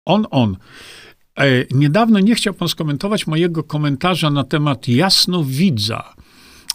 On, 0.06 0.26
on. 0.32 0.58
E, 1.40 1.66
niedawno 1.72 2.20
nie 2.20 2.36
chciał 2.36 2.54
pan 2.54 2.68
skomentować 2.68 3.28
mojego 3.28 3.64
komentarza 3.64 4.30
na 4.30 4.44
temat 4.44 4.88
jasnowidza. 4.88 6.14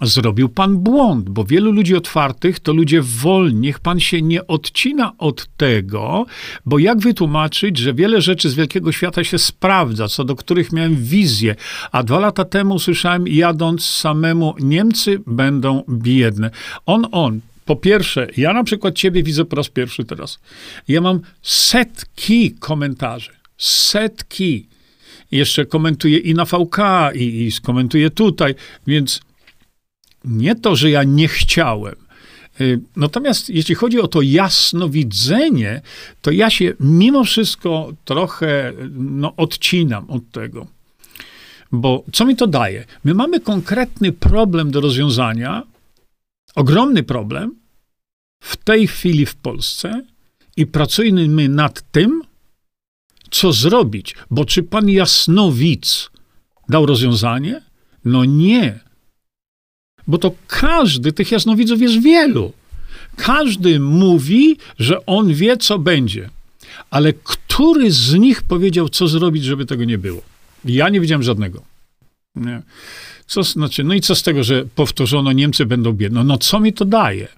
Zrobił 0.03 0.49
pan 0.49 0.77
błąd, 0.77 1.29
bo 1.29 1.45
wielu 1.45 1.73
ludzi 1.73 1.97
otwartych 1.97 2.61
to 2.61 2.73
ludzie 2.73 3.03
wolni. 3.03 3.61
Niech 3.61 3.81
pan 3.81 4.01
się 4.01 4.23
nie 4.23 4.47
odcina 4.47 5.13
od 5.19 5.49
tego, 5.57 6.27
bo 6.67 6.79
jak 6.79 6.99
wytłumaczyć, 6.99 7.79
że 7.79 7.95
wiele 7.95 8.21
rzeczy 8.21 8.51
z 8.51 8.55
wielkiego 8.55 8.93
świata 8.93 9.25
się 9.25 9.39
sprawdza, 9.39 10.09
co 10.09 10.25
do 10.25 10.37
których 10.37 10.73
miałem 10.73 10.97
wizję, 10.97 11.57
a 11.93 12.03
dwa 12.03 12.19
lata 12.19 12.45
temu 12.45 12.79
słyszałem, 12.79 13.29
jadąc 13.29 13.85
samemu, 13.85 14.55
Niemcy 14.61 15.21
będą 15.27 15.83
biedne. 15.89 16.51
On, 16.87 17.07
on, 17.13 17.41
po 17.65 17.77
pierwsze, 17.77 18.29
ja 18.37 18.53
na 18.53 18.65
przykład 18.65 18.95
ciebie 18.95 19.23
widzę 19.23 19.45
po 19.45 19.57
raz 19.57 19.69
pierwszy 19.69 20.05
teraz. 20.05 20.39
Ja 20.89 21.01
mam 21.01 21.21
setki 21.43 22.53
komentarzy 22.61 23.44
setki. 23.59 24.69
Jeszcze 25.31 25.67
komentuje 25.67 26.19
i 26.19 26.35
na 26.35 26.45
VK, 26.45 26.79
i, 27.15 27.51
i 27.95 28.11
tutaj, 28.11 28.55
więc 28.87 29.21
nie 30.25 30.55
to, 30.55 30.77
że 30.77 30.91
ja 30.91 31.05
nie 31.05 31.29
chciałem. 31.29 31.95
Y, 32.61 32.81
natomiast 32.97 33.51
jeśli 33.51 33.75
chodzi 33.75 34.01
o 34.01 34.09
to 34.09 34.23
jasnowidzenie, 34.23 35.81
to 36.23 36.31
ja 36.31 36.51
się 36.51 36.73
mimo 36.81 37.25
wszystko 37.25 37.93
trochę 38.05 38.73
no, 38.95 39.37
odcinam 39.37 40.11
od 40.11 40.31
tego. 40.31 40.67
Bo 41.73 42.05
co 42.13 42.25
mi 42.25 42.37
to 42.37 42.47
daje? 42.47 42.85
My 43.05 43.15
mamy 43.15 43.41
konkretny 43.41 44.13
problem 44.13 44.71
do 44.71 44.81
rozwiązania, 44.81 45.63
ogromny 46.55 47.03
problem 47.03 47.55
w 48.41 48.57
tej 48.57 48.87
chwili 48.87 49.27
w 49.27 49.35
Polsce 49.35 50.03
i 50.57 50.67
pracujemy 50.67 51.49
nad 51.49 51.91
tym, 51.93 52.23
co 53.35 53.53
zrobić, 53.53 54.15
bo 54.31 54.45
czy 54.45 54.63
pan 54.63 54.89
Jasnowic 54.89 56.11
dał 56.69 56.87
rozwiązanie? 56.87 57.61
No 58.05 58.25
nie. 58.25 58.81
Bo 60.07 60.19
to 60.19 60.33
każdy 60.47 61.13
tych 61.13 61.33
jasnowidzów 61.33 61.81
jest 61.81 62.03
wielu. 62.03 62.53
Każdy 63.17 63.81
mówi, 63.81 64.57
że 64.79 65.07
on 65.07 65.35
wie, 65.35 65.57
co 65.57 65.79
będzie. 65.79 66.31
Ale 66.91 67.13
który 67.13 67.91
z 67.91 68.15
nich 68.15 68.43
powiedział, 68.43 68.89
co 68.89 69.09
zrobić, 69.09 69.45
żeby 69.45 69.67
tego 69.67 69.85
nie 69.85 69.99
było? 69.99 70.23
Ja 70.65 70.89
nie 70.89 71.01
widziałem 71.01 71.23
żadnego. 71.23 71.63
Nie. 72.35 72.63
Co 73.27 73.43
znaczy, 73.43 73.85
no 73.85 73.95
i 73.95 74.01
co 74.01 74.15
z 74.15 74.23
tego, 74.23 74.45
że 74.45 74.65
powtórzono, 74.75 75.33
Niemcy 75.33 75.67
będą 75.67 75.93
biedne? 75.93 76.25
No 76.25 76.39
co 76.39 76.61
mi 76.61 76.73
to 76.73 76.85
daje? 76.85 77.29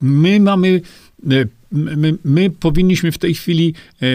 My 0.00 0.40
mamy 0.40 0.80
e, 1.30 1.44
my, 1.72 2.18
my, 2.24 2.50
powinniśmy 2.50 3.12
w 3.12 3.18
tej 3.18 3.34
chwili, 3.34 3.74
e, 4.02 4.06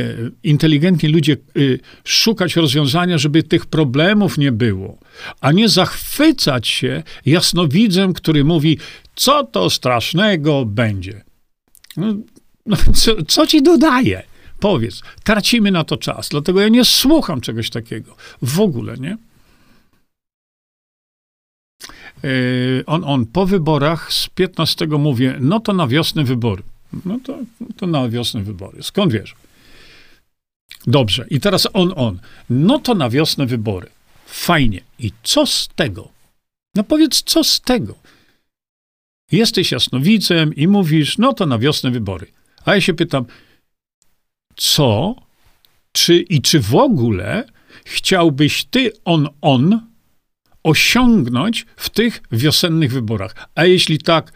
inteligentni 0.44 1.10
ludzie, 1.10 1.34
e, 1.34 1.60
szukać 2.04 2.56
rozwiązania, 2.56 3.18
żeby 3.18 3.44
tych 3.44 3.66
problemów 3.66 4.38
nie 4.38 4.52
było, 4.52 4.98
a 5.42 5.52
nie 5.52 5.70
zachwycać 5.70 6.68
się 6.68 7.04
jasnowidzem, 7.26 8.14
który 8.14 8.44
mówi, 8.44 8.78
co 9.16 9.44
to 9.44 9.70
strasznego 9.70 10.66
będzie. 10.66 11.24
No, 11.98 12.16
no, 12.66 12.78
co, 12.94 13.24
co 13.28 13.48
ci 13.48 13.64
dodaje? 13.64 14.24
Powiedz, 14.60 15.02
tracimy 15.24 15.72
na 15.72 15.84
to 15.84 15.98
czas, 15.98 16.30
dlatego 16.30 16.62
ja 16.62 16.68
nie 16.68 16.86
słucham 16.86 17.42
czegoś 17.42 17.70
takiego. 17.70 18.16
W 18.42 18.60
ogóle, 18.60 18.98
nie? 18.98 19.18
E, 22.26 22.86
on, 22.86 23.04
on, 23.04 23.26
po 23.26 23.46
wyborach 23.46 24.14
z 24.14 24.30
15 24.30 24.88
mówię, 24.88 25.38
no 25.40 25.60
to 25.60 25.74
na 25.74 25.88
wiosnę 25.88 26.24
wybory. 26.24 26.64
No 27.06 27.20
to, 27.24 27.40
to 27.78 27.88
na 27.88 28.10
wiosnę 28.10 28.44
wybory. 28.44 28.84
Skąd 28.84 29.14
wiesz? 29.14 29.36
Dobrze. 30.88 31.26
I 31.30 31.40
teraz 31.40 31.68
on, 31.74 31.94
on. 31.96 32.20
No 32.50 32.80
to 32.80 32.96
na 32.96 33.10
wiosnę 33.10 33.46
wybory. 33.46 33.90
Fajnie. 34.26 34.82
I 35.00 35.12
co 35.24 35.46
z 35.46 35.70
tego? 35.76 36.10
No 36.76 36.84
powiedz, 36.84 37.24
co 37.24 37.44
z 37.44 37.62
tego? 37.62 37.96
Jesteś 39.32 39.72
jasnowidzem 39.72 40.56
i 40.56 40.68
mówisz, 40.68 41.18
no 41.18 41.34
to 41.34 41.46
na 41.46 41.60
wiosnę 41.60 41.92
wybory. 41.92 42.28
A 42.66 42.76
ja 42.76 42.82
się 42.82 42.94
pytam, 42.94 43.26
co, 44.56 45.16
czy 45.92 46.16
i 46.20 46.42
czy 46.42 46.60
w 46.60 46.76
ogóle 46.76 47.44
chciałbyś 47.86 48.66
ty, 48.66 48.92
on, 49.06 49.30
on, 49.42 49.82
osiągnąć 50.66 51.66
w 51.76 51.90
tych 51.90 52.22
wiosennych 52.32 52.92
wyborach? 52.92 53.36
A 53.56 53.66
jeśli 53.66 53.98
tak, 53.98 54.32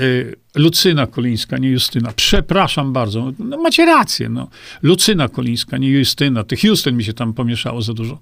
Y, 0.00 0.36
Lucyna 0.54 1.06
Kolińska, 1.06 1.58
nie 1.58 1.70
Justyna. 1.70 2.12
Przepraszam 2.16 2.92
bardzo. 2.92 3.32
No, 3.38 3.56
macie 3.56 3.86
rację. 3.86 4.28
No. 4.28 4.48
Lucyna 4.82 5.28
Kolińska, 5.28 5.78
nie 5.78 5.90
Justyna. 5.90 6.44
Tych 6.44 6.64
Justyn 6.64 6.96
mi 6.96 7.04
się 7.04 7.12
tam 7.12 7.34
pomieszało 7.34 7.82
za 7.82 7.94
dużo. 7.94 8.18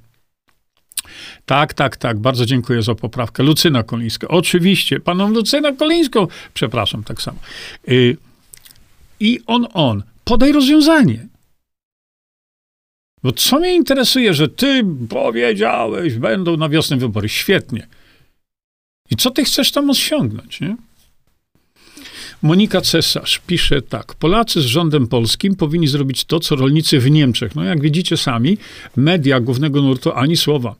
Tak, 1.46 1.74
tak, 1.74 1.96
tak. 1.96 2.18
Bardzo 2.18 2.46
dziękuję 2.46 2.82
za 2.82 2.94
poprawkę. 2.94 3.42
Lucyna 3.42 3.82
Kolińska. 3.82 4.28
Oczywiście. 4.28 5.00
Paną 5.00 5.30
Lucyna 5.30 5.72
Kolińską. 5.72 6.26
Przepraszam, 6.54 7.04
tak 7.04 7.22
samo. 7.22 7.38
Y, 7.88 8.16
I 9.20 9.40
on, 9.46 9.66
on. 9.74 10.02
Podaj 10.24 10.52
rozwiązanie. 10.52 11.26
Bo 13.26 13.32
co 13.32 13.58
mnie 13.58 13.74
interesuje, 13.74 14.34
że 14.34 14.48
ty 14.48 14.84
powiedziałeś, 15.08 16.14
będą 16.14 16.56
na 16.56 16.68
wiosnę 16.68 16.96
wybory. 16.96 17.28
Świetnie. 17.28 17.86
I 19.10 19.16
co 19.16 19.30
ty 19.30 19.44
chcesz 19.44 19.72
tam 19.72 19.90
osiągnąć, 19.90 20.60
nie? 20.60 20.76
Monika 22.42 22.80
Cesarz 22.80 23.40
pisze 23.46 23.82
tak. 23.82 24.14
Polacy 24.14 24.60
z 24.60 24.64
rządem 24.64 25.06
polskim 25.06 25.56
powinni 25.56 25.88
zrobić 25.88 26.24
to, 26.24 26.40
co 26.40 26.56
rolnicy 26.56 26.98
w 26.98 27.10
Niemczech. 27.10 27.54
No 27.54 27.64
jak 27.64 27.80
widzicie 27.80 28.16
sami, 28.16 28.58
media 28.96 29.40
głównego 29.40 29.82
nurtu 29.82 30.12
ani 30.12 30.36
słowa. 30.36 30.74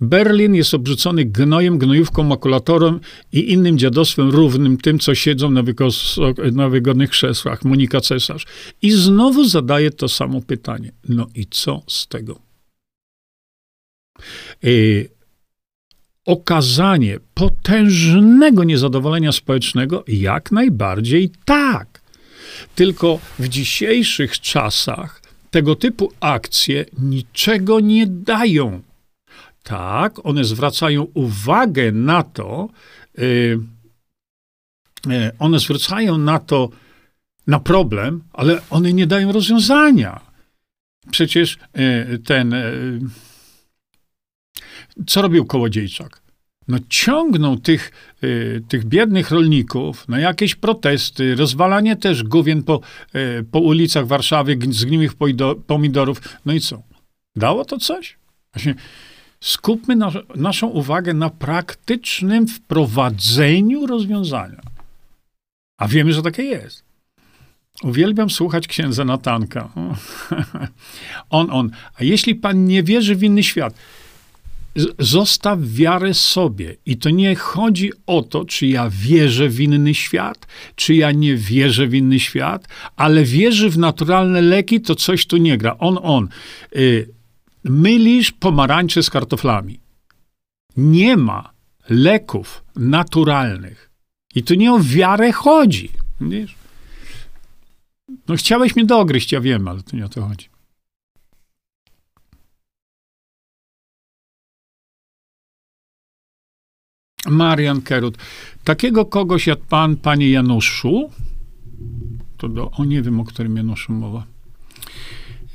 Berlin 0.00 0.54
jest 0.54 0.74
obrzucony 0.74 1.24
gnojem, 1.24 1.78
gnojówką, 1.78 2.22
makulatorem 2.22 3.00
i 3.32 3.52
innym 3.52 3.78
dziadostwem 3.78 4.30
równym 4.30 4.76
tym, 4.76 4.98
co 4.98 5.14
siedzą 5.14 5.50
na, 5.50 5.62
na 6.52 6.68
wygodnych 6.68 7.10
krzesłach. 7.10 7.64
Monika 7.64 8.00
Cesarz. 8.00 8.46
I 8.82 8.90
znowu 8.90 9.44
zadaje 9.44 9.90
to 9.90 10.08
samo 10.08 10.40
pytanie. 10.40 10.92
No 11.08 11.26
i 11.34 11.46
co 11.46 11.82
z 11.88 12.06
tego? 12.08 12.38
Yy, 14.62 15.08
okazanie 16.24 17.18
potężnego 17.34 18.64
niezadowolenia 18.64 19.32
społecznego? 19.32 20.04
Jak 20.08 20.52
najbardziej 20.52 21.30
tak. 21.44 22.02
Tylko 22.74 23.18
w 23.38 23.48
dzisiejszych 23.48 24.40
czasach 24.40 25.22
tego 25.50 25.76
typu 25.76 26.12
akcje 26.20 26.84
niczego 26.98 27.80
nie 27.80 28.06
dają. 28.06 28.82
Tak, 29.72 30.26
one 30.26 30.44
zwracają 30.44 31.02
uwagę 31.14 31.92
na 31.92 32.22
to, 32.22 32.68
yy, 33.18 33.60
one 35.38 35.58
zwracają 35.58 36.18
na 36.18 36.38
to 36.38 36.68
na 37.46 37.60
problem, 37.60 38.22
ale 38.32 38.60
one 38.70 38.92
nie 38.92 39.06
dają 39.06 39.32
rozwiązania. 39.32 40.20
Przecież 41.10 41.58
e, 41.72 42.18
ten. 42.18 42.54
Co 45.06 45.22
robił 45.22 45.44
Kołodziejczak? 45.44 46.22
No 46.68 46.78
ciągnął 46.88 47.56
tych, 47.56 47.92
tych 48.68 48.84
biednych 48.84 49.30
rolników 49.30 50.08
na 50.08 50.20
jakieś 50.20 50.54
protesty, 50.54 51.34
rozwalanie 51.34 51.96
też 51.96 52.22
główien 52.22 52.62
po, 52.62 52.80
po 53.50 53.60
ulicach 53.60 54.06
Warszawy, 54.06 54.58
zgniłych 54.70 55.12
pomidorów. 55.66 56.20
No 56.44 56.52
i 56.52 56.60
co? 56.60 56.82
Dało 57.36 57.64
to 57.64 57.78
coś? 57.78 58.16
Właśnie 58.54 58.74
skupmy 59.42 59.96
na, 59.96 60.12
naszą 60.34 60.66
uwagę 60.66 61.14
na 61.14 61.30
praktycznym 61.30 62.48
wprowadzeniu 62.48 63.86
rozwiązania. 63.86 64.60
A 65.78 65.88
wiemy, 65.88 66.12
że 66.12 66.22
takie 66.22 66.42
jest. 66.42 66.84
Uwielbiam 67.82 68.30
słuchać 68.30 68.68
księdza 68.68 69.04
Natanka. 69.04 69.68
on, 71.30 71.50
on. 71.50 71.70
A 71.94 72.04
jeśli 72.04 72.34
pan 72.34 72.64
nie 72.64 72.82
wierzy 72.82 73.16
w 73.16 73.22
inny 73.22 73.42
świat, 73.42 73.74
zostaw 74.98 75.58
wiarę 75.62 76.14
sobie. 76.14 76.76
I 76.86 76.96
to 76.96 77.10
nie 77.10 77.34
chodzi 77.34 77.92
o 78.06 78.22
to, 78.22 78.44
czy 78.44 78.66
ja 78.66 78.90
wierzę 78.90 79.48
w 79.48 79.60
inny 79.60 79.94
świat, 79.94 80.46
czy 80.76 80.94
ja 80.94 81.12
nie 81.12 81.36
wierzę 81.36 81.86
w 81.86 81.94
inny 81.94 82.20
świat, 82.20 82.68
ale 82.96 83.24
wierzę 83.24 83.70
w 83.70 83.78
naturalne 83.78 84.40
leki, 84.40 84.80
to 84.80 84.94
coś 84.94 85.26
tu 85.26 85.36
nie 85.36 85.58
gra. 85.58 85.78
On, 85.78 85.98
on. 86.02 86.28
Y, 86.76 87.08
mylisz 87.64 88.32
pomarańcze 88.32 89.02
z 89.02 89.10
kartoflami. 89.10 89.80
Nie 90.76 91.16
ma 91.16 91.50
leków 91.88 92.64
naturalnych. 92.76 93.90
I 94.34 94.42
tu 94.42 94.54
nie 94.54 94.72
o 94.72 94.78
wiarę 94.80 95.32
chodzi. 95.32 95.90
Wiesz? 96.20 96.54
No 98.28 98.36
chciałeś 98.36 98.76
mnie 98.76 98.84
dogryźć, 98.84 99.32
ja 99.32 99.40
wiem, 99.40 99.68
ale 99.68 99.82
to 99.82 99.96
nie 99.96 100.04
o 100.04 100.08
to 100.08 100.28
chodzi. 100.28 100.48
Marian 107.26 107.82
Kerut. 107.82 108.18
Takiego 108.64 109.04
kogoś 109.04 109.46
jak 109.46 109.60
pan, 109.60 109.96
panie 109.96 110.30
Januszu, 110.30 111.10
to 112.36 112.48
do, 112.48 112.70
o 112.70 112.84
nie 112.84 113.02
wiem, 113.02 113.20
o 113.20 113.24
którym 113.24 113.56
Januszu 113.56 113.92
mowa. 113.92 114.26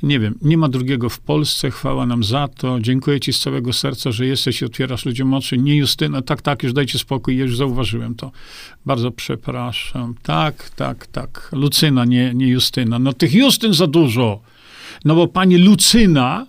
Nie 0.02 0.20
wiem, 0.20 0.38
nie 0.42 0.58
ma 0.58 0.68
drugiego 0.68 1.08
w 1.08 1.20
Polsce, 1.20 1.70
chwała 1.70 2.06
nam 2.06 2.24
za 2.24 2.48
to. 2.48 2.80
Dziękuję 2.80 3.20
ci 3.20 3.32
z 3.32 3.40
całego 3.40 3.72
serca, 3.72 4.12
że 4.12 4.26
jesteś 4.26 4.62
i 4.62 4.64
otwierasz 4.64 5.04
ludziom 5.04 5.34
oczy. 5.34 5.58
Nie 5.58 5.76
Justyna, 5.76 6.22
tak, 6.22 6.42
tak, 6.42 6.62
już 6.62 6.72
dajcie 6.72 6.98
spokój, 6.98 7.36
już 7.36 7.56
zauważyłem 7.56 8.14
to. 8.14 8.32
Bardzo 8.86 9.10
przepraszam. 9.10 10.14
Tak, 10.22 10.70
tak, 10.70 11.06
tak. 11.06 11.48
Lucyna, 11.52 12.04
nie, 12.04 12.34
nie 12.34 12.48
Justyna. 12.48 12.98
No 12.98 13.12
tych 13.12 13.34
Justyn 13.34 13.74
za 13.74 13.86
dużo. 13.86 14.40
No 15.04 15.14
bo 15.14 15.28
pani 15.28 15.56
Lucyna 15.58 16.46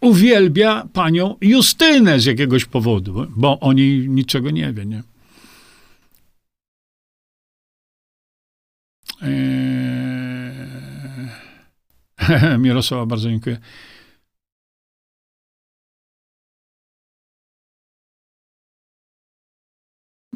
uwielbia 0.00 0.88
panią 0.92 1.36
Justynę 1.40 2.20
z 2.20 2.24
jakiegoś 2.24 2.64
powodu, 2.64 3.26
bo 3.36 3.60
o 3.60 3.72
niej 3.72 4.08
niczego 4.08 4.50
nie 4.50 4.72
wie, 4.72 4.86
nie? 4.86 5.02
Eee... 9.22 9.71
Mirosława, 12.58 13.06
bardzo 13.06 13.28
dziękuję. 13.28 13.58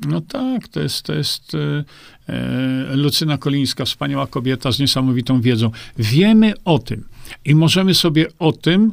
No 0.07 0.20
tak, 0.20 0.68
to 0.68 0.80
jest, 0.80 1.03
to 1.03 1.14
jest 1.14 1.53
e, 1.55 1.84
e, 2.28 2.97
Lucyna 2.97 3.39
Kolińska, 3.39 3.84
wspaniała 3.84 4.26
kobieta 4.26 4.72
z 4.72 4.78
niesamowitą 4.78 5.41
wiedzą. 5.41 5.70
Wiemy 5.99 6.55
o 6.64 6.78
tym 6.78 7.09
i 7.45 7.55
możemy 7.55 7.95
sobie 7.95 8.26
o 8.39 8.53
tym 8.53 8.93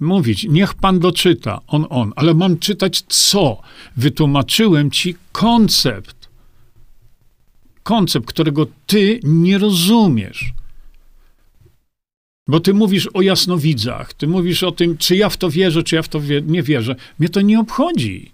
mówić. 0.00 0.46
Niech 0.50 0.74
pan 0.74 0.98
doczyta, 0.98 1.60
on, 1.66 1.86
on, 1.90 2.12
ale 2.16 2.34
mam 2.34 2.58
czytać 2.58 3.02
co? 3.08 3.60
Wytłumaczyłem 3.96 4.90
ci 4.90 5.16
koncept. 5.32 6.28
Koncept, 7.82 8.26
którego 8.26 8.66
ty 8.86 9.20
nie 9.22 9.58
rozumiesz. 9.58 10.52
Bo 12.48 12.60
ty 12.60 12.74
mówisz 12.74 13.08
o 13.14 13.22
jasnowidzach, 13.22 14.14
ty 14.14 14.26
mówisz 14.26 14.62
o 14.62 14.72
tym, 14.72 14.98
czy 14.98 15.16
ja 15.16 15.28
w 15.28 15.36
to 15.36 15.50
wierzę, 15.50 15.82
czy 15.82 15.96
ja 15.96 16.02
w 16.02 16.08
to 16.08 16.20
wie 16.20 16.42
nie 16.46 16.62
wierzę. 16.62 16.96
Mnie 17.18 17.28
to 17.28 17.40
nie 17.40 17.60
obchodzi. 17.60 18.32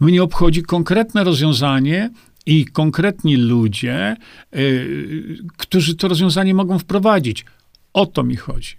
Mnie 0.00 0.22
obchodzi 0.22 0.62
konkretne 0.62 1.24
rozwiązanie 1.24 2.10
i 2.46 2.64
konkretni 2.64 3.36
ludzie, 3.36 4.16
yy, 4.52 5.38
którzy 5.56 5.94
to 5.94 6.08
rozwiązanie 6.08 6.54
mogą 6.54 6.78
wprowadzić. 6.78 7.44
O 7.92 8.06
to 8.06 8.22
mi 8.22 8.36
chodzi. 8.36 8.76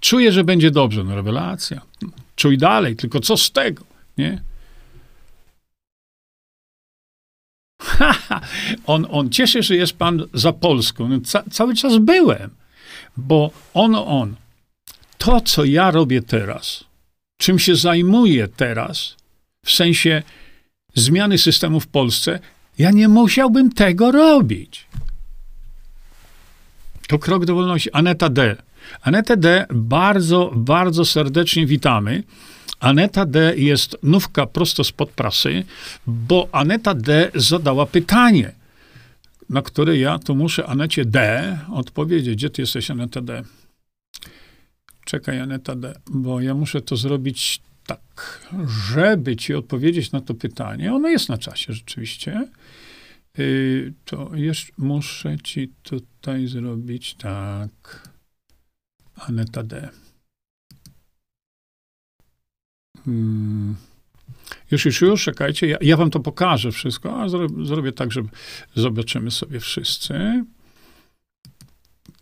Czuję, 0.00 0.32
że 0.32 0.44
będzie 0.44 0.70
dobrze. 0.70 1.04
No 1.04 1.14
rewelacja. 1.14 1.80
Czuj 2.36 2.58
dalej, 2.58 2.96
tylko 2.96 3.20
co 3.20 3.36
z 3.36 3.50
tego, 3.50 3.84
nie? 4.18 4.42
on, 8.86 9.06
on 9.10 9.30
cieszy, 9.30 9.62
że 9.62 9.76
jest 9.76 9.92
pan 9.92 10.22
za 10.34 10.52
Polską. 10.52 11.20
Ca 11.20 11.42
cały 11.50 11.74
czas 11.74 11.98
byłem. 11.98 12.50
Bo 13.16 13.50
on, 13.74 13.94
on, 13.94 14.36
to 15.18 15.40
co 15.40 15.64
ja 15.64 15.90
robię 15.90 16.22
teraz, 16.22 16.84
czym 17.36 17.58
się 17.58 17.76
zajmuję 17.76 18.48
teraz, 18.48 19.16
w 19.64 19.70
sensie 19.70 20.22
zmiany 20.94 21.38
systemu 21.38 21.80
w 21.80 21.86
Polsce, 21.86 22.40
ja 22.78 22.90
nie 22.90 23.08
musiałbym 23.08 23.72
tego 23.72 24.12
robić. 24.12 24.86
To 27.08 27.18
krok 27.18 27.44
do 27.44 27.54
wolności. 27.54 27.92
Aneta 27.92 28.28
D. 28.28 28.56
Aneta 29.02 29.36
D. 29.36 29.66
bardzo, 29.70 30.50
bardzo 30.54 31.04
serdecznie 31.04 31.66
witamy. 31.66 32.22
Aneta 32.80 33.26
D. 33.26 33.54
jest 33.56 33.96
nówka 34.02 34.46
prosto 34.46 34.84
spod 34.84 35.10
prasy, 35.10 35.64
bo 36.06 36.48
Aneta 36.52 36.94
D. 36.94 37.30
zadała 37.34 37.86
pytanie 37.86 38.52
na 39.52 39.62
które 39.62 39.98
ja 39.98 40.18
tu 40.18 40.34
muszę 40.34 40.66
Anecie 40.66 41.04
D 41.04 41.58
odpowiedzieć. 41.70 42.36
Gdzie 42.36 42.50
ty 42.50 42.62
jesteś, 42.62 42.90
Aneta 42.90 43.20
D? 43.20 43.42
Czekaj, 45.04 45.40
Aneta 45.40 45.76
D, 45.76 45.94
bo 46.10 46.40
ja 46.40 46.54
muszę 46.54 46.80
to 46.80 46.96
zrobić 46.96 47.62
tak, 47.86 48.40
żeby 48.94 49.36
ci 49.36 49.54
odpowiedzieć 49.54 50.12
na 50.12 50.20
to 50.20 50.34
pytanie. 50.34 50.94
Ono 50.94 51.08
jest 51.08 51.28
na 51.28 51.38
czasie 51.38 51.72
rzeczywiście. 51.72 52.48
Yy, 53.38 53.92
to 54.04 54.30
jeszcze 54.34 54.72
muszę 54.78 55.36
ci 55.44 55.72
tutaj 55.82 56.46
zrobić 56.46 57.14
tak. 57.14 58.08
Aneta 59.14 59.62
D. 59.62 59.88
Hmm. 63.04 63.76
Już, 64.70 64.84
już, 64.84 65.00
już, 65.00 65.24
czekajcie, 65.24 65.66
ja, 65.66 65.76
ja 65.80 65.96
wam 65.96 66.10
to 66.10 66.20
pokażę 66.20 66.72
wszystko, 66.72 67.22
a 67.22 67.28
zrobię, 67.28 67.66
zrobię 67.66 67.92
tak, 67.92 68.12
że 68.12 68.22
zobaczymy 68.74 69.30
sobie 69.30 69.60
wszyscy. 69.60 70.44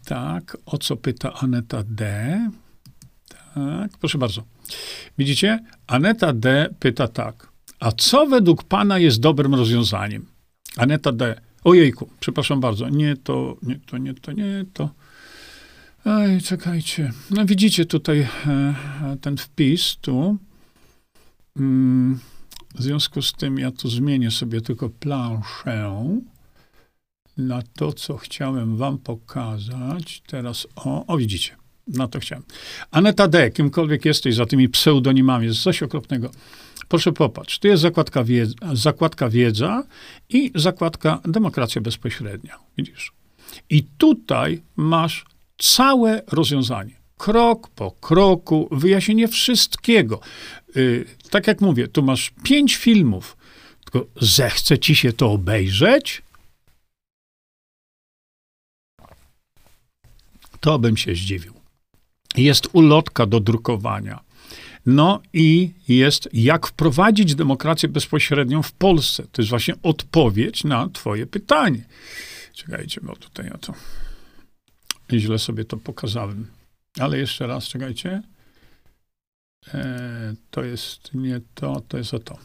Tak, 0.04 0.56
o 0.66 0.78
co 0.78 0.96
pyta 0.96 1.32
Aneta 1.32 1.82
D. 1.86 2.50
Tak, 3.54 3.98
proszę 3.98 4.18
bardzo. 4.18 4.42
Widzicie? 5.18 5.58
Aneta 5.86 6.32
D 6.32 6.74
pyta 6.80 7.08
tak. 7.08 7.48
A 7.80 7.92
co 7.92 8.26
według 8.26 8.64
pana 8.64 8.98
jest 8.98 9.20
dobrym 9.20 9.54
rozwiązaniem? 9.54 10.26
Aneta 10.76 11.12
D. 11.12 11.40
Ojejku, 11.64 12.10
przepraszam 12.20 12.60
bardzo. 12.60 12.88
Nie 12.88 13.16
to, 13.16 13.56
nie 13.62 13.80
to, 13.86 13.98
nie 13.98 14.14
to, 14.14 14.32
nie 14.32 14.64
to. 14.72 14.90
Ej, 16.06 16.40
czekajcie. 16.40 17.12
No 17.30 17.46
widzicie 17.46 17.84
tutaj 17.84 18.20
e, 18.20 18.74
ten 19.20 19.36
wpis 19.36 19.96
tu. 20.00 20.38
W 22.74 22.82
związku 22.82 23.22
z 23.22 23.32
tym 23.32 23.58
ja 23.58 23.70
tu 23.70 23.88
zmienię 23.88 24.30
sobie 24.30 24.60
tylko 24.60 24.90
planszę 24.90 26.20
na 27.36 27.62
to, 27.62 27.92
co 27.92 28.16
chciałem 28.16 28.76
wam 28.76 28.98
pokazać. 28.98 30.22
Teraz, 30.26 30.66
o, 30.76 31.06
o 31.06 31.16
widzicie, 31.16 31.56
na 31.86 32.08
to 32.08 32.20
chciałem. 32.20 32.44
Aneta 32.90 33.28
D., 33.28 33.50
kimkolwiek 33.50 34.04
jesteś 34.04 34.34
za 34.34 34.46
tymi 34.46 34.68
pseudonimami, 34.68 35.46
jest 35.46 35.62
coś 35.62 35.82
okropnego. 35.82 36.30
Proszę 36.88 37.12
popatrz, 37.12 37.58
tu 37.58 37.68
jest 37.68 37.82
zakładka 37.82 38.24
wiedza, 38.24 38.54
zakładka 38.72 39.28
wiedza 39.28 39.82
i 40.28 40.52
zakładka 40.54 41.20
demokracja 41.24 41.80
bezpośrednia. 41.80 42.58
Widzisz? 42.78 43.12
I 43.70 43.84
tutaj 43.98 44.62
masz 44.76 45.24
całe 45.58 46.22
rozwiązanie 46.32 46.99
krok 47.20 47.68
po 47.68 47.90
kroku, 47.90 48.68
wyjaśnienie 48.70 49.28
wszystkiego. 49.28 50.20
Yy, 50.74 51.04
tak 51.30 51.46
jak 51.46 51.60
mówię, 51.60 51.88
tu 51.88 52.02
masz 52.02 52.32
pięć 52.42 52.76
filmów, 52.76 53.36
tylko 53.84 54.06
zechce 54.20 54.78
ci 54.78 54.94
się 54.96 55.12
to 55.12 55.32
obejrzeć? 55.32 56.22
To 60.60 60.78
bym 60.78 60.96
się 60.96 61.14
zdziwił. 61.14 61.54
Jest 62.36 62.68
ulotka 62.72 63.26
do 63.26 63.40
drukowania. 63.40 64.20
No 64.86 65.20
i 65.32 65.70
jest, 65.88 66.28
jak 66.32 66.66
wprowadzić 66.66 67.34
demokrację 67.34 67.88
bezpośrednią 67.88 68.62
w 68.62 68.72
Polsce. 68.72 69.22
To 69.32 69.42
jest 69.42 69.50
właśnie 69.50 69.74
odpowiedź 69.82 70.64
na 70.64 70.88
Twoje 70.88 71.26
pytanie. 71.26 71.84
Czekajcie, 72.54 73.00
bo 73.00 73.16
tutaj 73.16 73.46
ja 73.46 73.58
to 73.58 73.74
źle 75.12 75.38
sobie 75.38 75.64
to 75.64 75.76
pokazałem. 75.76 76.59
Ale 76.98 77.18
jeszcze 77.18 77.46
raz, 77.46 77.64
czekajcie. 77.64 78.22
E, 79.74 80.34
to 80.50 80.64
jest 80.64 81.14
nie 81.14 81.40
to, 81.54 81.82
to 81.88 81.98
jest 81.98 82.14
o 82.14 82.18
to. 82.18 82.38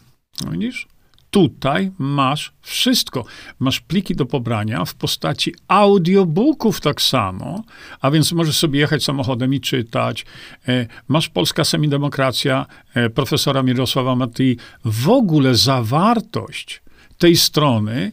No 0.45 0.51
widzisz? 0.51 0.87
Tutaj 1.29 1.91
masz 1.97 2.53
wszystko. 2.61 3.25
Masz 3.59 3.79
pliki 3.79 4.15
do 4.15 4.25
pobrania 4.25 4.85
w 4.85 4.95
postaci 4.95 5.55
audiobooków 5.67 6.81
tak 6.81 7.01
samo, 7.01 7.63
a 8.01 8.11
więc 8.11 8.31
możesz 8.31 8.57
sobie 8.57 8.79
jechać 8.79 9.03
samochodem 9.03 9.53
i 9.53 9.61
czytać. 9.61 10.25
E, 10.67 10.87
masz 11.07 11.29
Polska 11.29 11.63
Semidemokracja 11.63 12.65
e, 12.93 13.09
profesora 13.09 13.63
Mirosława 13.63 14.15
Matyi. 14.15 14.57
W 14.85 15.09
ogóle 15.09 15.55
zawartość 15.55 16.81
tej 17.17 17.37
strony 17.37 18.11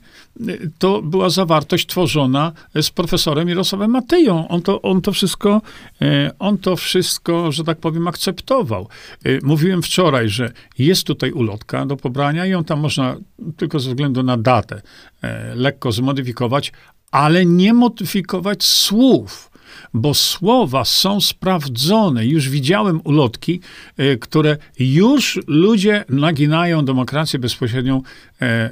to 0.79 1.03
była 1.03 1.31
zawartość 1.31 1.87
tworzona 1.87 2.53
z 2.83 2.91
profesorem 2.91 3.49
Mirosławem 3.49 3.91
Matyją. 3.91 4.49
On 4.49 4.63
to, 4.63 4.83
on 4.83 5.01
to 5.01 5.13
wszystko, 5.13 5.63
e, 6.03 6.31
on 6.39 6.59
to 6.59 6.77
wszystko, 6.77 7.53
że 7.53 7.65
tak 7.65 7.79
powiem, 7.79 8.09
akceptował. 8.09 8.89
E, 9.25 9.39
mówiłem 9.43 9.83
wczoraj, 9.83 10.29
że 10.29 10.53
jest 10.79 11.07
tutaj 11.07 11.33
ulotka 11.33 11.87
do 11.87 11.97
pobrania 11.97 12.47
i 12.47 12.51
ją 12.51 12.65
tam 12.65 12.81
można 12.81 13.17
tylko 13.57 13.81
ze 13.81 13.89
względu 13.91 14.23
na 14.23 14.37
datę 14.37 14.83
e, 15.23 15.55
lekko 15.55 15.93
zmodyfikować, 15.93 16.73
ale 17.11 17.47
nie 17.47 17.75
modyfikować 17.75 18.65
słów 18.65 19.52
bo 19.95 20.15
słowa 20.15 20.85
są 20.85 21.21
sprawdzone. 21.21 22.27
Już 22.27 22.49
widziałem 22.49 23.01
ulotki, 23.05 23.61
e, 23.97 24.17
które 24.17 24.57
już 24.79 25.41
ludzie 25.47 26.05
naginają 26.09 26.85
demokrację 26.85 27.39
bezpośrednią 27.39 28.03
e, 28.43 28.71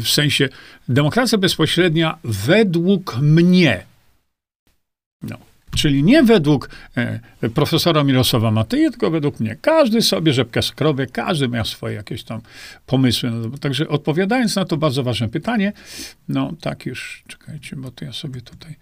w, 0.00 0.08
sensie 0.08 0.48
demokracja 0.88 1.38
bezpośrednia 1.38 2.18
według 2.24 3.16
mnie. 3.20 3.84
No. 5.22 5.36
Czyli 5.76 6.02
nie 6.02 6.22
według 6.22 6.70
e, 6.96 7.20
profesora 7.54 8.04
Mirosława 8.04 8.50
Matyje, 8.50 8.90
tylko 8.90 9.10
według 9.10 9.40
mnie. 9.40 9.56
Każdy 9.60 10.02
sobie 10.02 10.32
rzepkę 10.32 10.62
skrobie, 10.62 11.06
każdy 11.06 11.48
miał 11.48 11.64
swoje 11.64 11.94
jakieś 11.94 12.24
tam 12.24 12.40
pomysły. 12.86 13.30
Także 13.60 13.88
odpowiadając 13.88 14.56
na 14.56 14.64
to 14.64 14.76
bardzo 14.76 15.02
ważne 15.02 15.28
pytanie, 15.28 15.72
no 16.28 16.52
tak 16.60 16.86
już, 16.86 17.22
czekajcie, 17.26 17.76
bo 17.76 17.90
to 17.90 18.04
ja 18.04 18.12
sobie 18.12 18.40
tutaj 18.40 18.76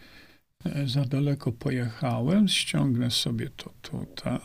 za 0.86 1.04
daleko 1.04 1.52
pojechałem, 1.52 2.48
ściągnę 2.48 3.10
sobie 3.10 3.50
to 3.56 3.70
tutaj. 3.82 4.38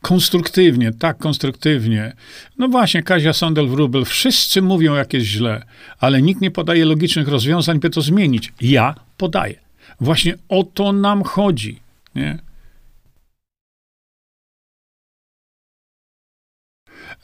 Konstruktywnie, 0.00 0.92
tak, 0.92 1.18
konstruktywnie. 1.18 2.12
No 2.58 2.68
właśnie, 2.68 3.02
Kazia 3.02 3.30
Sondel-Wrubel, 3.30 4.04
wszyscy 4.04 4.62
mówią, 4.62 4.94
jak 4.94 5.12
jest 5.12 5.26
źle, 5.26 5.62
ale 5.98 6.22
nikt 6.22 6.40
nie 6.40 6.50
podaje 6.50 6.84
logicznych 6.84 7.28
rozwiązań, 7.28 7.80
by 7.80 7.90
to 7.90 8.00
zmienić. 8.00 8.52
Ja 8.60 8.94
podaję. 9.16 9.60
Właśnie 10.00 10.34
o 10.48 10.64
to 10.64 10.92
nam 10.92 11.22
chodzi, 11.22 11.80
nie? 12.14 12.38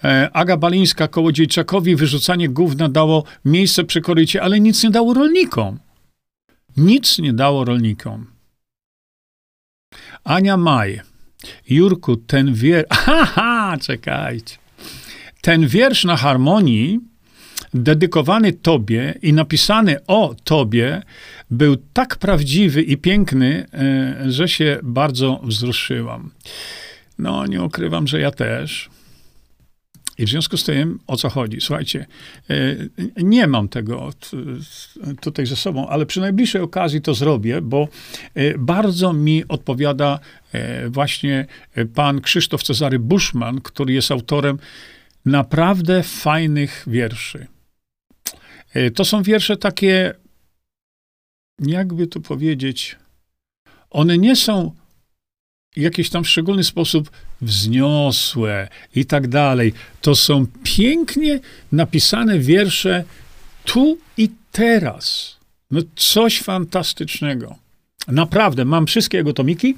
E, 0.05 0.30
Aga 0.32 0.57
Balińska, 0.57 1.09
Kołodziejczakowi 1.09 1.96
wyrzucanie 1.96 2.48
gówna 2.48 2.88
dało 2.88 3.24
miejsce 3.44 3.84
przy 3.84 4.01
korycie, 4.01 4.42
ale 4.42 4.61
nic 4.61 4.84
nie 4.84 4.90
dało 4.90 5.14
rolnikom. 5.14 5.78
Nic 6.76 7.18
nie 7.18 7.32
dało 7.32 7.64
rolnikom. 7.64 8.26
Ania 10.24 10.56
Maj. 10.56 11.00
Jurku, 11.68 12.16
ten 12.16 12.54
wiersz... 12.54 12.86
Haha, 13.04 13.76
czekajcie. 13.80 14.56
Ten 15.40 15.66
wiersz 15.66 16.04
na 16.04 16.16
harmonii, 16.16 17.00
dedykowany 17.74 18.52
Tobie 18.52 19.14
i 19.22 19.32
napisany 19.32 19.96
o 20.06 20.34
Tobie, 20.44 21.02
był 21.50 21.76
tak 21.92 22.16
prawdziwy 22.16 22.82
i 22.82 22.96
piękny, 22.96 23.66
e, 23.72 24.30
że 24.32 24.48
się 24.48 24.78
bardzo 24.82 25.40
wzruszyłam. 25.44 26.30
No, 27.18 27.46
nie 27.46 27.62
ukrywam, 27.62 28.06
że 28.06 28.20
ja 28.20 28.30
też. 28.30 28.90
I 30.20 30.26
w 30.26 30.28
związku 30.28 30.56
z 30.56 30.64
tym, 30.64 30.98
o 31.06 31.16
co 31.16 31.28
chodzi? 31.28 31.60
Słuchajcie, 31.60 32.06
e, 32.50 32.76
nie 33.16 33.46
mam 33.46 33.68
tego 33.68 34.10
tutaj 35.20 35.46
ze 35.46 35.56
sobą, 35.56 35.88
ale 35.88 36.06
przy 36.06 36.20
najbliższej 36.20 36.60
okazji 36.62 37.00
to 37.00 37.14
zrobię, 37.14 37.60
bo 37.60 37.88
e, 38.34 38.58
bardzo 38.58 39.12
mi 39.12 39.44
odpowiada 39.48 40.18
e, 40.52 40.88
właśnie 40.88 41.46
pan 41.94 42.20
Krzysztof 42.20 42.62
Cezary 42.62 42.98
Buszman, 42.98 43.60
który 43.60 43.92
jest 43.92 44.10
autorem 44.10 44.58
naprawdę 45.24 46.02
fajnych 46.02 46.84
wierszy. 46.86 47.46
To 48.94 49.04
są 49.04 49.22
wiersze 49.22 49.56
takie, 49.56 50.14
jakby 51.58 52.06
to 52.06 52.20
powiedzieć, 52.20 52.96
one 53.90 54.18
nie 54.18 54.36
są 54.36 54.74
jakieś 55.76 56.10
tam 56.10 56.24
w 56.24 56.28
szczególny 56.28 56.64
sposób 56.64 57.10
wzniosłe 57.43 58.68
i 58.95 59.05
tak 59.07 59.28
dalej. 59.28 59.72
To 60.01 60.14
są 60.14 60.47
pięknie 60.62 61.41
napisane 61.72 62.38
wiersze 62.38 63.05
tu 63.64 63.99
i 64.16 64.30
teraz. 64.53 65.36
No 65.70 65.80
coś 65.97 66.43
fantastycznego. 66.43 67.57
Naprawdę, 68.09 68.64
mam 68.64 68.86
wszystkie 68.86 69.18
jego 69.18 69.32
tomiki. 69.32 69.76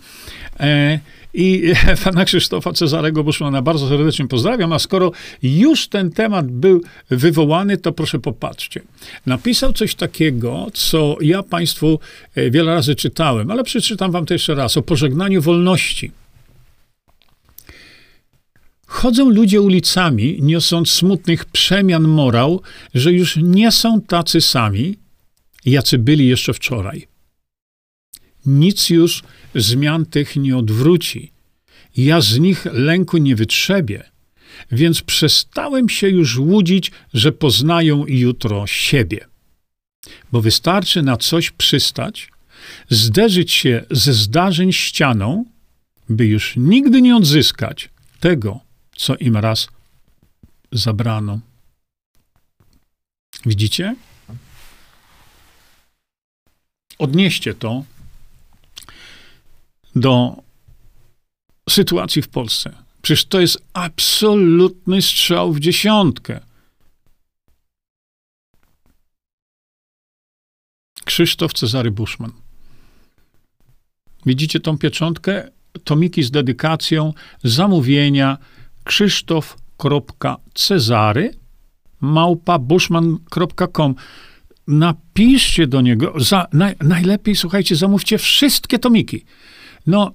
E, 0.61 0.99
i 1.35 1.73
pana 2.05 2.25
Krzysztofa 2.25 2.73
Cezarego 2.73 3.25
Buszmana 3.25 3.63
bardzo 3.63 3.89
serdecznie 3.89 4.29
pozdrawiam, 4.29 4.73
a 4.73 4.79
skoro 4.79 5.13
już 5.43 5.89
ten 5.89 6.11
temat 6.11 6.51
był 6.51 6.81
wywołany, 7.11 7.77
to 7.77 7.93
proszę 7.93 8.19
popatrzcie. 8.19 8.81
Napisał 9.27 9.73
coś 9.73 9.95
takiego, 9.95 10.67
co 10.73 11.17
ja 11.21 11.43
państwu 11.43 11.99
e, 12.35 12.51
wiele 12.51 12.75
razy 12.75 12.95
czytałem, 12.95 13.51
ale 13.51 13.65
przeczytam 13.65 14.11
wam 14.11 14.27
to 14.27 14.35
jeszcze 14.35 14.55
raz, 14.55 14.77
o 14.77 14.83
pożegnaniu 14.83 15.43
wolności. 15.43 16.11
Chodzą 18.93 19.31
ludzie 19.31 19.61
ulicami, 19.61 20.39
niosąc 20.43 20.91
smutnych 20.91 21.45
przemian 21.45 22.09
morał, 22.09 22.63
że 22.95 23.13
już 23.13 23.37
nie 23.37 23.73
są 23.73 24.01
tacy 24.01 24.41
sami, 24.41 24.99
jacy 25.65 25.99
byli 25.99 26.27
jeszcze 26.27 26.55
wczoraj. 26.55 27.07
Nic 28.47 28.91
już 28.91 29.23
zmian 29.55 30.07
tych 30.07 30.37
nie 30.37 30.57
odwróci. 30.57 31.33
Ja 31.97 32.21
z 32.21 32.39
nich 32.39 32.65
lęku 32.73 33.17
nie 33.17 33.37
wytrzebię, 33.37 34.03
więc 34.73 35.03
przestałem 35.03 35.89
się 35.89 36.09
już 36.09 36.39
łudzić, 36.39 36.91
że 37.15 37.33
poznają 37.33 38.05
jutro 38.07 38.67
siebie. 38.67 39.27
Bo 40.33 40.41
wystarczy 40.41 41.03
na 41.03 41.17
coś 41.17 41.51
przystać, 41.51 42.31
zderzyć 42.91 43.53
się 43.53 43.85
ze 43.91 44.13
zdarzeń 44.13 44.73
ścianą, 44.73 45.45
by 46.09 46.27
już 46.27 46.55
nigdy 46.57 47.03
nie 47.03 47.17
odzyskać 47.17 47.91
tego, 48.21 48.72
co 48.97 49.17
im 49.17 49.37
raz 49.37 49.69
zabrano. 50.73 51.41
Widzicie? 53.47 53.97
Odnieście 56.99 57.55
to 57.55 57.85
do 59.97 60.43
sytuacji 61.71 62.23
w 62.23 62.29
Polsce. 62.29 62.83
Przecież 63.03 63.25
to 63.25 63.41
jest 63.41 63.63
absolutny 63.73 65.03
strzał 65.03 65.53
w 65.53 65.61
dziesiątkę. 65.61 66.41
Krzysztof 71.05 71.53
Cezary 71.53 71.91
Buszman. 71.91 72.33
Widzicie 74.27 74.61
tą 74.61 74.79
pieczątkę? 74.79 75.51
Tomiki 75.85 76.23
z 76.23 76.31
dedykacją, 76.31 77.15
zamówienia 77.45 78.39
krzysztof.cezary 78.85 81.31
małpa 82.01 82.59
bushman.com 82.59 83.95
napiszcie 84.67 85.67
do 85.67 85.81
niego, 85.81 86.15
za, 86.17 86.47
naj, 86.53 86.75
najlepiej, 86.81 87.37
słuchajcie, 87.37 87.77
zamówcie 87.77 88.19
wszystkie 88.19 88.79
tomiki. 88.79 89.25
No, 89.87 90.13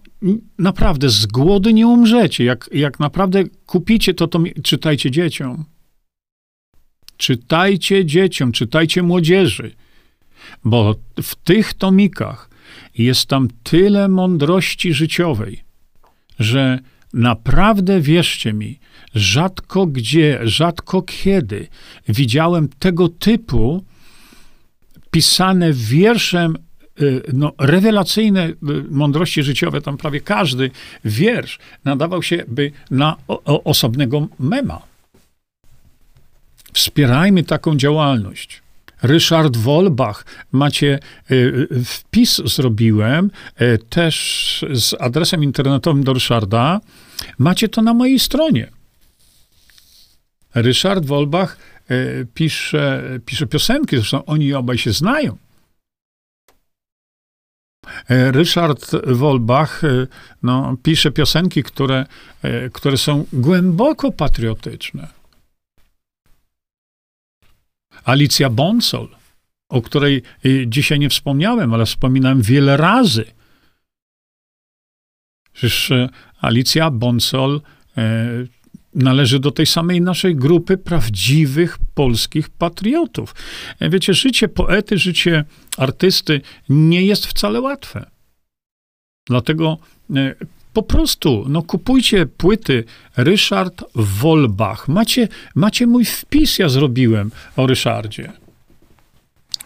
naprawdę, 0.60 1.10
z 1.10 1.26
głody 1.26 1.74
nie 1.74 1.88
umrzecie. 1.88 2.44
Jak, 2.44 2.70
jak 2.74 3.00
naprawdę 3.00 3.44
kupicie 3.66 4.14
to, 4.14 4.28
to 4.28 4.40
czytajcie 4.64 5.12
dzieciom. 5.12 5.66
Czytajcie 7.18 8.06
dzieciom, 8.06 8.52
czytajcie 8.52 9.04
młodzieży, 9.04 9.72
bo 10.64 10.96
w 11.24 11.36
tych 11.36 11.74
tomikach 11.74 12.50
jest 12.98 13.26
tam 13.26 13.48
tyle 13.64 14.08
mądrości 14.08 14.94
życiowej, 14.94 15.64
że 16.40 16.80
naprawdę 17.14 18.02
wierzcie 18.02 18.54
mi, 18.54 18.80
rzadko 19.16 19.86
gdzie, 19.86 20.40
rzadko 20.44 21.02
kiedy 21.02 21.68
widziałem 22.08 22.70
tego 22.80 23.10
typu 23.10 23.84
pisane 25.12 25.74
wierszem 25.74 26.58
y, 27.02 27.22
no, 27.34 27.54
rewelacyjne 27.60 28.48
y, 28.50 28.56
mądrości 28.90 29.44
życiowe, 29.44 29.82
tam 29.82 29.98
prawie 29.98 30.22
każdy 30.22 30.72
wiersz 31.06 31.60
nadawał 31.86 32.24
się 32.24 32.44
by 32.48 32.72
na 32.92 33.16
osobnego 33.64 34.28
mema. 34.40 34.82
Wspierajmy 36.74 37.44
taką 37.44 37.78
działalność. 37.78 38.62
Ryszard 39.04 39.58
Wolbach. 39.58 40.26
Macie 40.52 41.00
wpis 41.86 42.42
zrobiłem 42.46 43.32
też 43.90 44.66
z 44.74 44.94
adresem 45.00 45.44
internetowym 45.44 46.04
do 46.04 46.14
Ryszarda. 46.14 46.80
Macie 47.38 47.70
to 47.70 47.82
na 47.82 47.94
mojej 47.94 48.20
stronie. 48.20 48.72
Ryszard 50.56 51.06
Wolbach 51.06 51.58
pisze, 52.34 53.04
pisze 53.26 53.48
piosenki, 53.48 53.96
zresztą 53.98 54.26
oni 54.26 54.54
obaj 54.54 54.78
się 54.78 54.92
znają. 54.92 55.38
Ryszard 58.10 58.92
Wolbach 59.08 59.82
no, 60.44 60.78
pisze 60.84 61.12
piosenki, 61.12 61.64
które, 61.64 62.06
które 62.74 62.98
są 62.98 63.26
głęboko 63.34 64.12
patriotyczne. 64.12 65.17
Alicja 68.08 68.50
Bonsol, 68.50 69.08
o 69.70 69.82
której 69.82 70.24
dzisiaj 70.68 71.00
nie 71.00 71.10
wspomniałem, 71.10 71.74
ale 71.74 71.86
wspominałem 71.86 72.42
wiele 72.42 72.78
razy. 72.78 73.26
Przecież 75.54 75.92
Alicja 76.42 76.92
Bonsol 76.92 77.62
należy 78.96 79.40
do 79.40 79.52
tej 79.52 79.66
samej 79.66 80.02
naszej 80.02 80.36
grupy 80.36 80.78
prawdziwych 80.78 81.78
polskich 81.94 82.50
patriotów. 82.50 83.36
Wiecie, 83.82 84.14
życie 84.14 84.48
poety, 84.48 84.98
życie 84.98 85.46
artysty 85.78 86.42
nie 86.70 87.06
jest 87.06 87.26
wcale 87.26 87.62
łatwe. 87.62 88.06
Dlatego 89.26 89.78
e, 90.16 90.36
po 90.78 90.84
prostu, 90.84 91.46
no 91.50 91.62
kupujcie 91.62 92.26
płyty 92.26 92.84
Ryszard 93.16 93.84
Wolbach. 93.96 94.88
Macie, 94.88 95.28
macie 95.56 95.88
mój 95.88 96.06
wpis, 96.06 96.60
ja 96.60 96.70
zrobiłem 96.70 97.32
o 97.56 97.68
Ryszardzie. 97.68 98.32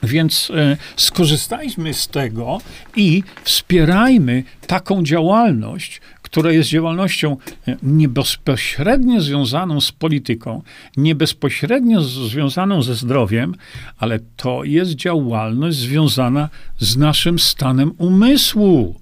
Więc 0.03 0.51
e, 0.55 0.77
skorzystajmy 0.95 1.93
z 1.93 2.07
tego 2.07 2.61
i 2.95 3.23
wspierajmy 3.43 4.43
taką 4.67 5.03
działalność, 5.03 6.01
która 6.21 6.51
jest 6.51 6.69
działalnością 6.69 7.37
e, 7.67 7.77
nie 7.83 8.09
bezpośrednio 8.09 9.21
związaną 9.21 9.81
z 9.81 9.91
polityką, 9.91 10.61
nie 10.97 11.15
bezpośrednio 11.15 12.01
związaną 12.01 12.81
ze 12.81 12.95
zdrowiem, 12.95 13.55
ale 13.97 14.19
to 14.37 14.63
jest 14.63 14.91
działalność 14.91 15.77
związana 15.77 16.49
z 16.79 16.97
naszym 16.97 17.39
stanem 17.39 17.91
umysłu. 17.97 19.00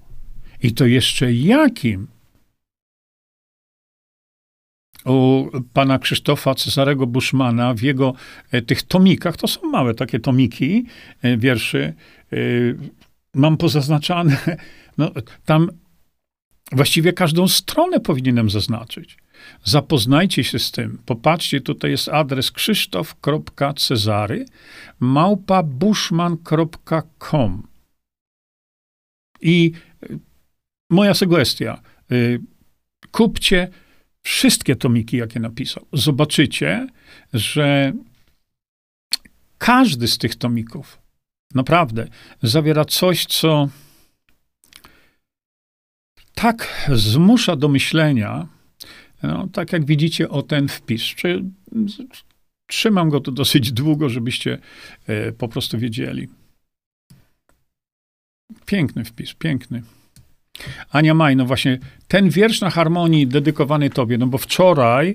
I 0.62 0.72
to 0.72 0.86
jeszcze 0.86 1.32
jakim? 1.32 2.06
u 5.04 5.46
pana 5.72 5.98
Krzysztofa 5.98 6.54
Cezarego 6.54 7.06
Buszmana 7.06 7.74
w 7.74 7.82
jego 7.82 8.14
e, 8.50 8.62
tych 8.62 8.82
tomikach, 8.82 9.36
to 9.36 9.48
są 9.48 9.70
małe 9.70 9.94
takie 9.94 10.20
tomiki 10.20 10.86
e, 11.22 11.36
wierszy, 11.36 11.94
mam 13.34 13.56
pozaznaczane, 13.56 14.36
no, 14.98 15.10
tam 15.44 15.70
Właściwie 16.72 17.12
każdą 17.12 17.48
stronę 17.48 18.00
powinienem 18.00 18.50
zaznaczyć. 18.50 19.18
Zapoznajcie 19.64 20.44
się 20.44 20.58
z 20.58 20.70
tym. 20.70 20.98
Popatrzcie, 21.06 21.60
tutaj 21.60 21.90
jest 21.90 22.08
adres 22.08 22.50
krzysztof.cezary 22.50 24.44
małpabushman.com 25.00 27.68
I 29.40 29.72
moja 30.90 31.14
sugestia, 31.14 31.82
y, 32.12 32.40
kupcie 33.10 33.68
wszystkie 34.22 34.76
tomiki, 34.76 35.16
jakie 35.16 35.40
napisał. 35.40 35.86
Zobaczycie, 35.92 36.86
że 37.32 37.92
każdy 39.58 40.08
z 40.08 40.18
tych 40.18 40.36
tomików 40.36 40.98
naprawdę 41.54 42.08
zawiera 42.42 42.84
coś, 42.84 43.26
co 43.26 43.68
tak 46.34 46.88
zmusza 46.92 47.56
do 47.56 47.68
myślenia, 47.68 48.48
no, 49.22 49.48
tak 49.52 49.72
jak 49.72 49.84
widzicie 49.84 50.28
o 50.28 50.42
ten 50.42 50.68
wpis. 50.68 51.02
Czy, 51.02 51.44
trzymam 52.66 53.10
go 53.10 53.20
tu 53.20 53.32
dosyć 53.32 53.72
długo, 53.72 54.08
żebyście 54.08 54.58
e, 55.06 55.32
po 55.32 55.48
prostu 55.48 55.78
wiedzieli. 55.78 56.28
Piękny 58.66 59.04
wpis, 59.04 59.34
piękny. 59.34 59.82
Ania 60.90 61.14
Maj, 61.14 61.36
no 61.36 61.44
właśnie 61.44 61.78
ten 62.08 62.30
wiersz 62.30 62.60
na 62.60 62.70
harmonii 62.70 63.26
dedykowany 63.26 63.90
tobie, 63.90 64.18
no 64.18 64.26
bo 64.26 64.38
wczoraj 64.38 65.08
e, 65.10 65.14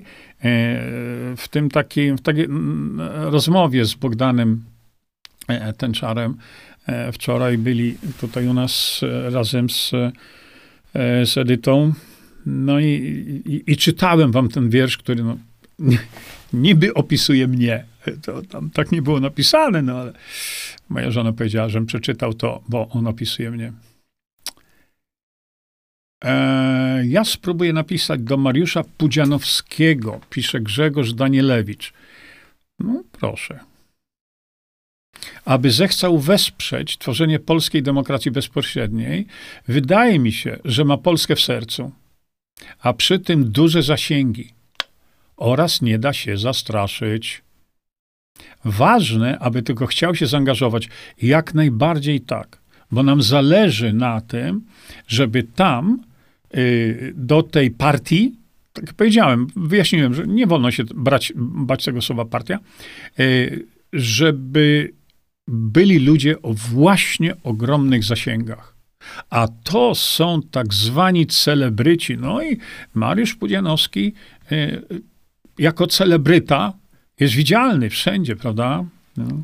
w 1.36 1.44
tym 1.50 1.70
takim, 1.70 2.18
w 2.18 2.22
takiej 2.22 2.44
mm, 2.44 3.00
rozmowie 3.10 3.84
z 3.84 3.94
Bogdanem 3.94 4.64
e, 5.48 5.72
Tenczarem, 5.72 6.36
wczoraj 7.12 7.58
byli 7.58 7.96
tutaj 8.20 8.48
u 8.48 8.54
nas 8.54 9.00
razem 9.30 9.70
z 9.70 9.92
E, 10.96 11.26
z 11.26 11.38
Edytą. 11.38 11.92
No 12.46 12.80
i, 12.80 12.84
i, 13.46 13.72
i, 13.72 13.76
czytałem 13.76 14.32
wam 14.32 14.48
ten 14.48 14.70
wiersz, 14.70 14.98
który 14.98 15.24
no, 15.24 15.36
niby 16.52 16.94
opisuje 16.94 17.48
mnie. 17.48 17.84
To 18.22 18.42
tam 18.42 18.70
tak 18.70 18.92
nie 18.92 19.02
było 19.02 19.20
napisane, 19.20 19.82
no 19.82 19.98
ale 19.98 20.12
moja 20.88 21.10
żona 21.10 21.32
powiedziała, 21.32 21.68
żebym 21.68 21.86
przeczytał 21.86 22.34
to, 22.34 22.62
bo 22.68 22.88
on 22.88 23.06
opisuje 23.06 23.50
mnie. 23.50 23.72
E, 26.24 27.06
ja 27.06 27.24
spróbuję 27.24 27.72
napisać 27.72 28.20
do 28.20 28.36
Mariusza 28.36 28.82
Pudzianowskiego, 28.98 30.20
pisze 30.30 30.60
Grzegorz 30.60 31.14
Danielewicz. 31.14 31.92
No 32.78 33.02
proszę 33.12 33.60
aby 35.44 35.70
zechcał 35.70 36.18
wesprzeć 36.18 36.98
tworzenie 36.98 37.38
polskiej 37.38 37.82
demokracji 37.82 38.30
bezpośredniej, 38.30 39.26
wydaje 39.68 40.18
mi 40.18 40.32
się, 40.32 40.58
że 40.64 40.84
ma 40.84 40.96
Polskę 40.96 41.36
w 41.36 41.40
sercu, 41.40 41.92
a 42.80 42.92
przy 42.92 43.18
tym 43.18 43.50
duże 43.50 43.82
zasięgi 43.82 44.52
oraz 45.36 45.82
nie 45.82 45.98
da 45.98 46.12
się 46.12 46.36
zastraszyć. 46.38 47.42
Ważne, 48.64 49.38
aby 49.38 49.62
tylko 49.62 49.86
chciał 49.86 50.14
się 50.14 50.26
zaangażować, 50.26 50.88
jak 51.22 51.54
najbardziej 51.54 52.20
tak, 52.20 52.58
bo 52.90 53.02
nam 53.02 53.22
zależy 53.22 53.92
na 53.92 54.20
tym, 54.20 54.62
żeby 55.08 55.42
tam 55.42 56.02
y, 56.56 57.12
do 57.16 57.42
tej 57.42 57.70
partii, 57.70 58.34
tak 58.72 58.94
powiedziałem, 58.94 59.46
wyjaśniłem, 59.56 60.14
że 60.14 60.26
nie 60.26 60.46
wolno 60.46 60.70
się 60.70 60.84
brać, 60.84 61.32
bać 61.36 61.84
tego 61.84 62.02
słowa 62.02 62.24
partia, 62.24 62.58
y, 63.20 63.66
żeby 63.92 64.92
byli 65.48 65.98
ludzie 65.98 66.42
o 66.42 66.54
właśnie 66.54 67.34
ogromnych 67.42 68.04
zasięgach. 68.04 68.76
A 69.30 69.48
to 69.48 69.94
są 69.94 70.42
tak 70.50 70.74
zwani 70.74 71.26
celebryci. 71.26 72.16
No 72.16 72.42
i 72.42 72.58
Mariusz 72.94 73.34
Pudzianowski 73.34 74.12
y, 74.52 74.82
jako 75.58 75.86
celebryta 75.86 76.72
jest 77.20 77.34
widzialny 77.34 77.90
wszędzie, 77.90 78.36
prawda? 78.36 78.84
No. 79.16 79.42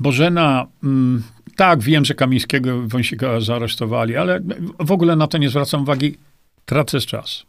Bożena, 0.00 0.66
mm, 0.84 1.22
tak, 1.56 1.80
wiem, 1.80 2.04
że 2.04 2.14
Kamińskiego 2.14 2.88
Wąsika 2.88 3.40
zaaresztowali, 3.40 4.16
ale 4.16 4.40
w 4.78 4.92
ogóle 4.92 5.16
na 5.16 5.26
to 5.26 5.38
nie 5.38 5.48
zwracam 5.48 5.82
uwagi. 5.82 6.16
Tracę 6.64 7.00
czas 7.00 7.46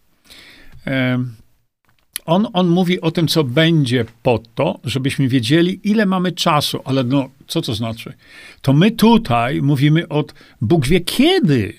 on, 2.27 2.47
on 2.53 2.67
mówi 2.67 3.01
o 3.01 3.11
tym, 3.11 3.27
co 3.27 3.43
będzie 3.43 4.05
po 4.23 4.39
to, 4.55 4.79
żebyśmy 4.83 5.27
wiedzieli, 5.27 5.79
ile 5.83 6.05
mamy 6.05 6.31
czasu, 6.31 6.81
ale 6.85 7.03
no, 7.03 7.29
co 7.47 7.61
to 7.61 7.73
znaczy? 7.73 8.13
To 8.61 8.73
my 8.73 8.91
tutaj 8.91 9.61
mówimy 9.61 10.07
od 10.07 10.33
Bóg 10.61 10.87
wie 10.87 11.01
kiedy, 11.01 11.73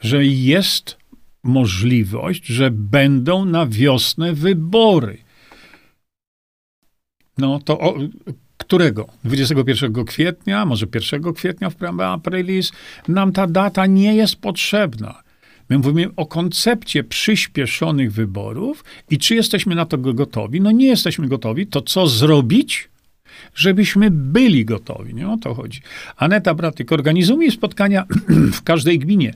że 0.00 0.24
jest 0.24 0.96
możliwość, 1.42 2.46
że 2.46 2.70
będą 2.70 3.44
na 3.44 3.66
wiosnę 3.66 4.32
wybory. 4.32 5.18
No 7.38 7.58
to 7.64 7.80
o, 7.80 7.94
którego? 8.58 9.06
21 9.24 10.04
kwietnia, 10.04 10.64
może 10.66 10.86
1 11.12 11.32
kwietnia 11.32 11.70
w 11.70 12.00
Aprilis? 12.00 12.72
Nam 13.08 13.32
ta 13.32 13.46
data 13.46 13.86
nie 13.86 14.14
jest 14.14 14.36
potrzebna. 14.36 15.22
My 15.70 15.78
mówimy 15.78 16.08
o 16.16 16.26
koncepcie 16.26 17.04
przyspieszonych 17.04 18.12
wyborów 18.12 18.84
i 19.10 19.18
czy 19.18 19.34
jesteśmy 19.34 19.74
na 19.74 19.86
to 19.86 19.98
gotowi. 19.98 20.60
No 20.60 20.70
nie 20.70 20.86
jesteśmy 20.86 21.28
gotowi, 21.28 21.66
to 21.66 21.82
co 21.82 22.06
zrobić, 22.06 22.88
żebyśmy 23.54 24.10
byli 24.10 24.64
gotowi. 24.64 25.14
Nie 25.14 25.28
o 25.28 25.36
to 25.36 25.54
chodzi. 25.54 25.80
Aneta 26.16 26.54
Bratyk 26.54 26.92
organizuje 26.92 27.50
spotkania 27.50 28.06
w 28.58 28.62
każdej 28.62 28.98
gminie. 28.98 29.34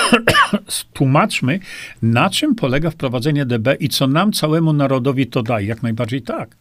Tłumaczmy, 0.92 1.60
na 2.02 2.30
czym 2.30 2.54
polega 2.54 2.90
wprowadzenie 2.90 3.46
DB 3.46 3.76
i 3.80 3.88
co 3.88 4.06
nam 4.06 4.32
całemu 4.32 4.72
narodowi 4.72 5.26
to 5.26 5.42
daje. 5.42 5.66
Jak 5.66 5.82
najbardziej 5.82 6.22
tak. 6.22 6.56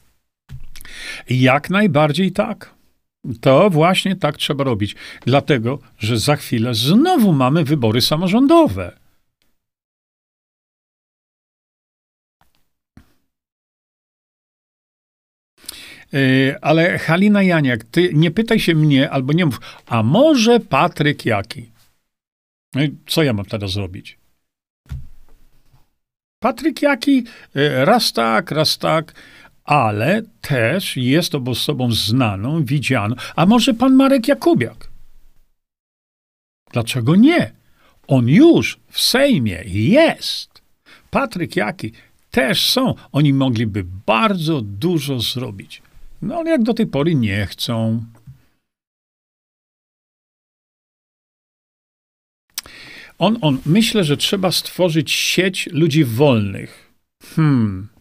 Jak 1.29 1.69
najbardziej 1.69 2.31
tak. 2.31 2.75
To 3.41 3.69
właśnie 3.69 4.15
tak 4.15 4.37
trzeba 4.37 4.63
robić, 4.63 4.95
dlatego 5.25 5.79
że 5.97 6.17
za 6.17 6.35
chwilę 6.35 6.73
znowu 6.73 7.33
mamy 7.33 7.63
wybory 7.63 8.01
samorządowe. 8.01 8.99
E, 16.13 16.57
ale 16.61 16.97
Halina 16.97 17.43
Janiak, 17.43 17.83
ty 17.83 18.09
nie 18.13 18.31
pytaj 18.31 18.59
się 18.59 18.75
mnie 18.75 19.09
albo 19.09 19.33
nie 19.33 19.45
mów, 19.45 19.59
a 19.85 20.03
może 20.03 20.59
Patryk 20.59 21.25
jaki? 21.25 21.71
No 22.75 22.81
co 23.07 23.23
ja 23.23 23.33
mam 23.33 23.45
teraz 23.45 23.71
zrobić? 23.71 24.19
Patryk 26.39 26.81
jaki? 26.81 27.23
E, 27.55 27.85
raz 27.85 28.13
tak, 28.13 28.51
raz 28.51 28.77
tak 28.77 29.13
ale 29.69 30.21
też 30.41 30.97
jest 30.97 31.35
osobą 31.35 31.91
znaną, 31.91 32.63
widzianą. 32.65 33.15
A 33.35 33.45
może 33.45 33.73
pan 33.73 33.93
Marek 33.93 34.27
Jakubiak? 34.27 34.89
Dlaczego 36.71 37.15
nie? 37.15 37.51
On 38.07 38.27
już 38.29 38.79
w 38.87 39.01
Sejmie 39.01 39.63
jest. 39.65 40.61
Patryk 41.09 41.55
Jaki 41.55 41.91
też 42.31 42.69
są. 42.69 42.95
Oni 43.11 43.33
mogliby 43.33 43.85
bardzo 44.05 44.61
dużo 44.61 45.19
zrobić. 45.19 45.81
No 46.21 46.35
ale 46.35 46.51
jak 46.51 46.63
do 46.63 46.73
tej 46.73 46.87
pory 46.87 47.15
nie 47.15 47.45
chcą. 47.45 48.03
On, 53.19 53.37
on, 53.41 53.57
myślę, 53.65 54.03
że 54.03 54.17
trzeba 54.17 54.51
stworzyć 54.51 55.11
sieć 55.11 55.69
ludzi 55.71 56.03
wolnych. 56.03 56.93
Hmm. 57.35 57.98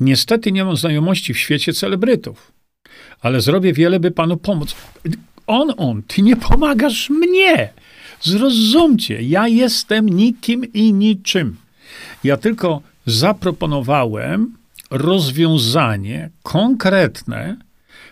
Niestety 0.00 0.52
nie 0.52 0.64
mam 0.64 0.76
znajomości 0.76 1.34
w 1.34 1.38
świecie 1.38 1.72
celebrytów, 1.72 2.52
ale 3.20 3.40
zrobię 3.40 3.72
wiele, 3.72 4.00
by 4.00 4.10
panu 4.10 4.36
pomóc. 4.36 4.74
On, 5.46 5.72
on, 5.76 6.02
ty 6.02 6.22
nie 6.22 6.36
pomagasz 6.36 7.10
mnie. 7.10 7.72
Zrozumcie, 8.20 9.22
ja 9.22 9.48
jestem 9.48 10.08
nikim 10.08 10.72
i 10.72 10.92
niczym. 10.92 11.56
Ja 12.24 12.36
tylko 12.36 12.82
zaproponowałem 13.06 14.56
rozwiązanie 14.90 16.30
konkretne, 16.42 17.56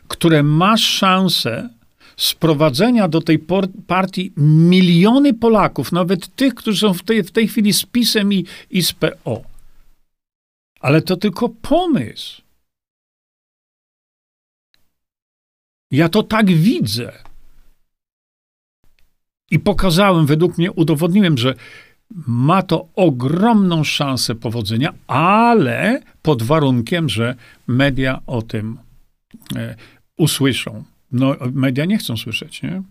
które 0.08 0.42
ma 0.42 0.76
szansę 0.76 1.68
sprowadzenia 2.16 3.08
do 3.08 3.20
tej 3.20 3.38
partii 3.86 4.32
miliony 4.36 5.34
Polaków, 5.34 5.92
nawet 5.92 6.36
tych, 6.36 6.54
którzy 6.54 6.78
są 6.78 6.94
w 6.94 7.02
tej, 7.02 7.22
w 7.22 7.30
tej 7.30 7.48
chwili 7.48 7.72
z 7.72 7.84
PiSem 7.84 8.32
i, 8.32 8.44
i 8.70 8.82
z 8.82 8.92
PO. 8.92 9.53
Ale 10.84 11.02
to 11.02 11.16
tylko 11.16 11.48
pomysł. 11.48 12.42
Ja 15.90 16.08
to 16.08 16.22
tak 16.22 16.46
widzę. 16.46 17.12
I 19.50 19.58
pokazałem, 19.58 20.26
według 20.26 20.58
mnie 20.58 20.72
udowodniłem, 20.72 21.38
że 21.38 21.54
ma 22.26 22.62
to 22.62 22.88
ogromną 22.94 23.84
szansę 23.84 24.34
powodzenia, 24.34 24.94
ale 25.06 26.02
pod 26.22 26.42
warunkiem, 26.42 27.08
że 27.08 27.36
media 27.66 28.20
o 28.26 28.42
tym 28.42 28.78
e, 29.56 29.76
usłyszą. 30.18 30.84
No, 31.12 31.36
media 31.52 31.84
nie 31.84 31.98
chcą 31.98 32.16
słyszeć, 32.16 32.62
nie? 32.62 32.82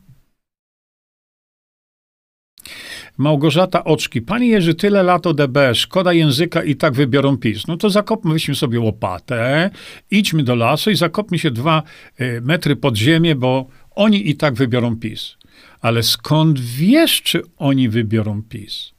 Małgorzata 3.17 3.83
Oczki. 3.83 4.21
Pani 4.21 4.47
Jerzy, 4.47 4.75
tyle 4.75 5.03
lat 5.03 5.27
ODB, 5.27 5.57
szkoda 5.73 6.13
języka 6.13 6.63
i 6.63 6.75
tak 6.75 6.93
wybiorą 6.93 7.37
PiS. 7.37 7.67
No 7.67 7.77
to 7.77 7.89
zakopmy 7.89 8.39
sobie 8.39 8.79
łopatę, 8.79 9.69
idźmy 10.11 10.43
do 10.43 10.55
lasu 10.55 10.91
i 10.91 10.95
zakopmy 10.95 11.39
się 11.39 11.51
dwa 11.51 11.83
e, 12.17 12.41
metry 12.41 12.75
pod 12.75 12.97
ziemię, 12.97 13.35
bo 13.35 13.67
oni 13.91 14.29
i 14.29 14.35
tak 14.35 14.53
wybiorą 14.53 14.95
PiS. 14.95 15.37
Ale 15.81 16.03
skąd 16.03 16.59
wiesz, 16.59 17.21
czy 17.21 17.41
oni 17.57 17.89
wybiorą 17.89 18.41
PiS? 18.49 18.93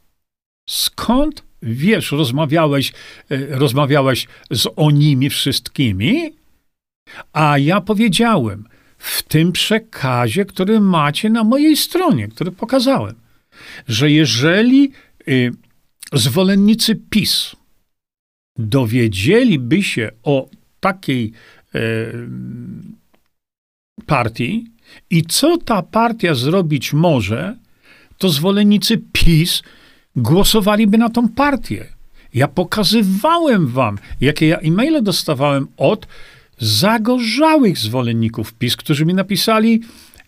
Skąd 0.68 1.44
wiesz, 1.62 2.12
rozmawiałeś, 2.12 2.92
e, 3.30 3.58
rozmawiałeś 3.58 4.26
z 4.50 4.66
onimi 4.76 5.30
wszystkimi? 5.30 6.34
A 7.32 7.58
ja 7.58 7.80
powiedziałem 7.80 8.64
w 8.98 9.22
tym 9.22 9.52
przekazie, 9.52 10.44
który 10.44 10.80
macie 10.80 11.30
na 11.30 11.44
mojej 11.44 11.76
stronie, 11.76 12.28
który 12.28 12.52
pokazałem, 12.52 13.23
że 13.88 14.10
jeżeli 14.10 14.92
y, 15.28 15.52
zwolennicy 16.12 17.00
PiS 17.10 17.56
dowiedzieliby 18.58 19.82
się 19.82 20.10
o 20.22 20.48
takiej 20.80 21.32
y, 21.74 22.28
partii 24.06 24.66
i 25.10 25.22
co 25.22 25.58
ta 25.58 25.82
partia 25.82 26.34
zrobić 26.34 26.92
może, 26.92 27.56
to 28.18 28.28
zwolennicy 28.28 29.02
PiS 29.12 29.62
głosowaliby 30.16 30.98
na 30.98 31.10
tą 31.10 31.28
partię. 31.28 31.86
Ja 32.34 32.48
pokazywałem 32.48 33.66
wam, 33.66 33.98
jakie 34.20 34.46
ja 34.46 34.58
e-maile 34.58 35.02
dostawałem 35.02 35.66
od 35.76 36.06
zagorzałych 36.58 37.78
zwolenników 37.78 38.54
PiS, 38.54 38.76
którzy 38.76 39.06
mi 39.06 39.14
napisali, 39.14 39.80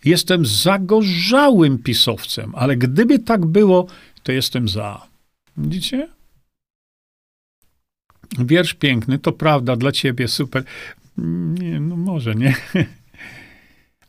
jestem 0.07 0.45
zagorzałym 0.45 1.77
pisowcem, 1.77 2.53
ale 2.55 2.77
gdyby 2.77 3.19
tak 3.19 3.45
było, 3.45 3.87
to 4.23 4.31
jestem 4.31 4.67
za. 4.67 5.07
Widzicie? 5.57 6.07
Wiersz 8.39 8.73
piękny, 8.73 9.19
to 9.19 9.31
prawda, 9.31 9.75
dla 9.75 9.91
ciebie 9.91 10.27
super. 10.27 10.63
Nie, 11.17 11.79
no 11.79 11.95
może 11.97 12.35
nie. 12.35 12.55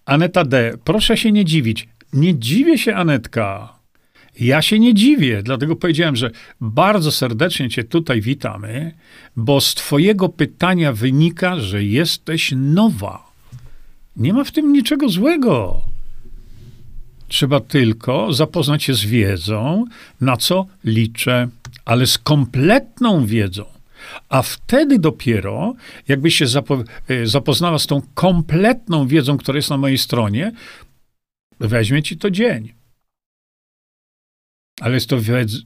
Aneta 0.05 0.45
D. 0.45 0.79
Proszę 0.85 1.17
się 1.17 1.33
nie 1.33 1.45
dziwić. 1.45 1.89
Nie 2.13 2.39
dziwię 2.39 2.79
się, 2.79 2.95
Anetka. 2.95 3.79
Ja 4.41 4.63
się 4.63 4.79
nie 4.79 4.95
dziwię, 4.95 5.43
dlatego 5.43 5.77
powiedziałem, 5.77 6.17
że 6.17 6.31
bardzo 6.61 7.13
serdecznie 7.13 7.69
Cię 7.69 7.85
tutaj 7.85 8.21
witamy, 8.21 8.95
bo 9.37 9.61
z 9.61 9.75
Twojego 9.75 10.29
pytania 10.29 10.93
wynika, 10.93 11.57
że 11.57 11.85
jesteś 11.85 12.53
nowa. 12.57 13.28
Nie 14.19 14.33
ma 14.33 14.45
w 14.45 14.53
tym 14.53 14.73
niczego 14.73 15.09
złego. 15.09 15.83
Trzeba 17.29 17.61
tylko 17.61 18.33
zapoznać 18.33 18.83
się 18.83 18.95
z 18.95 19.05
wiedzą, 19.05 19.85
na 20.21 20.37
co 20.37 20.67
liczę, 20.85 21.49
ale 21.85 22.07
z 22.07 22.19
kompletną 22.19 23.27
wiedzą. 23.27 23.65
A 24.29 24.43
wtedy 24.43 24.99
dopiero, 24.99 25.75
jakbyś 26.09 26.37
się 26.37 26.47
zapo 26.47 26.85
e, 27.09 27.27
zapoznała 27.27 27.79
z 27.79 27.87
tą 27.87 28.03
kompletną 28.15 29.07
wiedzą, 29.07 29.39
która 29.39 29.57
jest 29.57 29.71
na 29.71 29.77
mojej 29.77 29.99
stronie, 29.99 30.53
weźmie 31.61 32.03
ci 32.03 32.17
to 32.17 32.31
dzień. 32.31 32.73
Ale 34.81 34.95
jest 34.95 35.09
to 35.09 35.17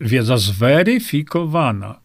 wiedza 0.00 0.36
zweryfikowana. 0.36 2.01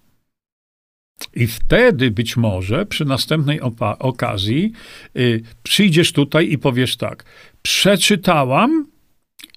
I 1.34 1.48
wtedy 1.48 2.12
być 2.12 2.38
może 2.38 2.86
przy 2.86 3.06
następnej 3.06 3.62
okazji 4.00 4.72
y, 5.16 5.44
przyjdziesz 5.64 6.12
tutaj 6.12 6.52
i 6.52 6.58
powiesz 6.58 6.98
tak: 6.98 7.26
Przeczytałam 7.62 8.88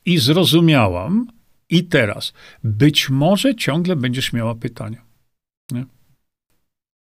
i 0.04 0.18
zrozumiałam, 0.18 1.26
i 1.70 1.84
teraz 1.84 2.32
być 2.64 3.11
może 3.11 3.54
ciągle 3.54 3.96
będziesz 3.96 4.32
miała 4.32 4.54
pytania. 4.54 5.02
Nie, 5.70 5.84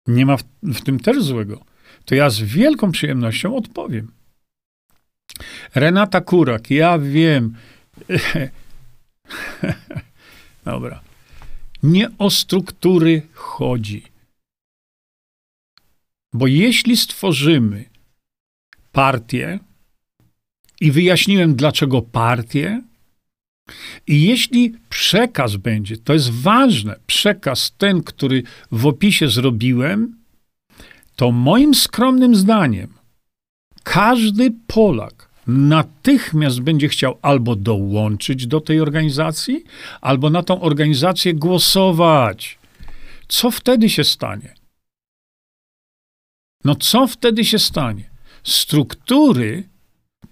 nie 0.06 0.26
ma 0.26 0.36
w, 0.36 0.44
w 0.62 0.80
tym 0.80 1.00
też 1.00 1.22
złego. 1.22 1.64
To 2.04 2.14
ja 2.14 2.30
z 2.30 2.40
wielką 2.40 2.92
przyjemnością 2.92 3.56
odpowiem. 3.56 4.12
Renata 5.74 6.20
Kurak, 6.20 6.70
ja 6.70 6.98
wiem. 6.98 7.54
Dobra. 10.64 11.00
Nie 11.82 12.10
o 12.18 12.30
struktury 12.30 13.22
chodzi. 13.34 14.02
Bo 16.32 16.46
jeśli 16.46 16.96
stworzymy 16.96 17.84
partię, 18.92 19.58
i 20.80 20.90
wyjaśniłem 20.90 21.54
dlaczego 21.54 22.02
partię, 22.02 22.82
i 24.06 24.22
jeśli 24.22 24.74
przekaz 24.88 25.56
będzie, 25.56 25.96
to 25.96 26.12
jest 26.12 26.30
ważne, 26.30 26.96
przekaz 27.06 27.72
ten, 27.78 28.02
który 28.02 28.42
w 28.72 28.86
opisie 28.86 29.28
zrobiłem, 29.28 30.18
to 31.16 31.32
moim 31.32 31.74
skromnym 31.74 32.36
zdaniem 32.36 32.98
każdy 33.82 34.50
Polak 34.66 35.28
natychmiast 35.46 36.60
będzie 36.60 36.88
chciał 36.88 37.18
albo 37.22 37.56
dołączyć 37.56 38.46
do 38.46 38.60
tej 38.60 38.80
organizacji, 38.80 39.64
albo 40.00 40.30
na 40.30 40.42
tą 40.42 40.60
organizację 40.60 41.34
głosować. 41.34 42.58
Co 43.28 43.50
wtedy 43.50 43.88
się 43.88 44.04
stanie? 44.04 44.57
No 46.64 46.74
co 46.74 47.06
wtedy 47.06 47.44
się 47.44 47.58
stanie? 47.58 48.10
Struktury 48.44 49.68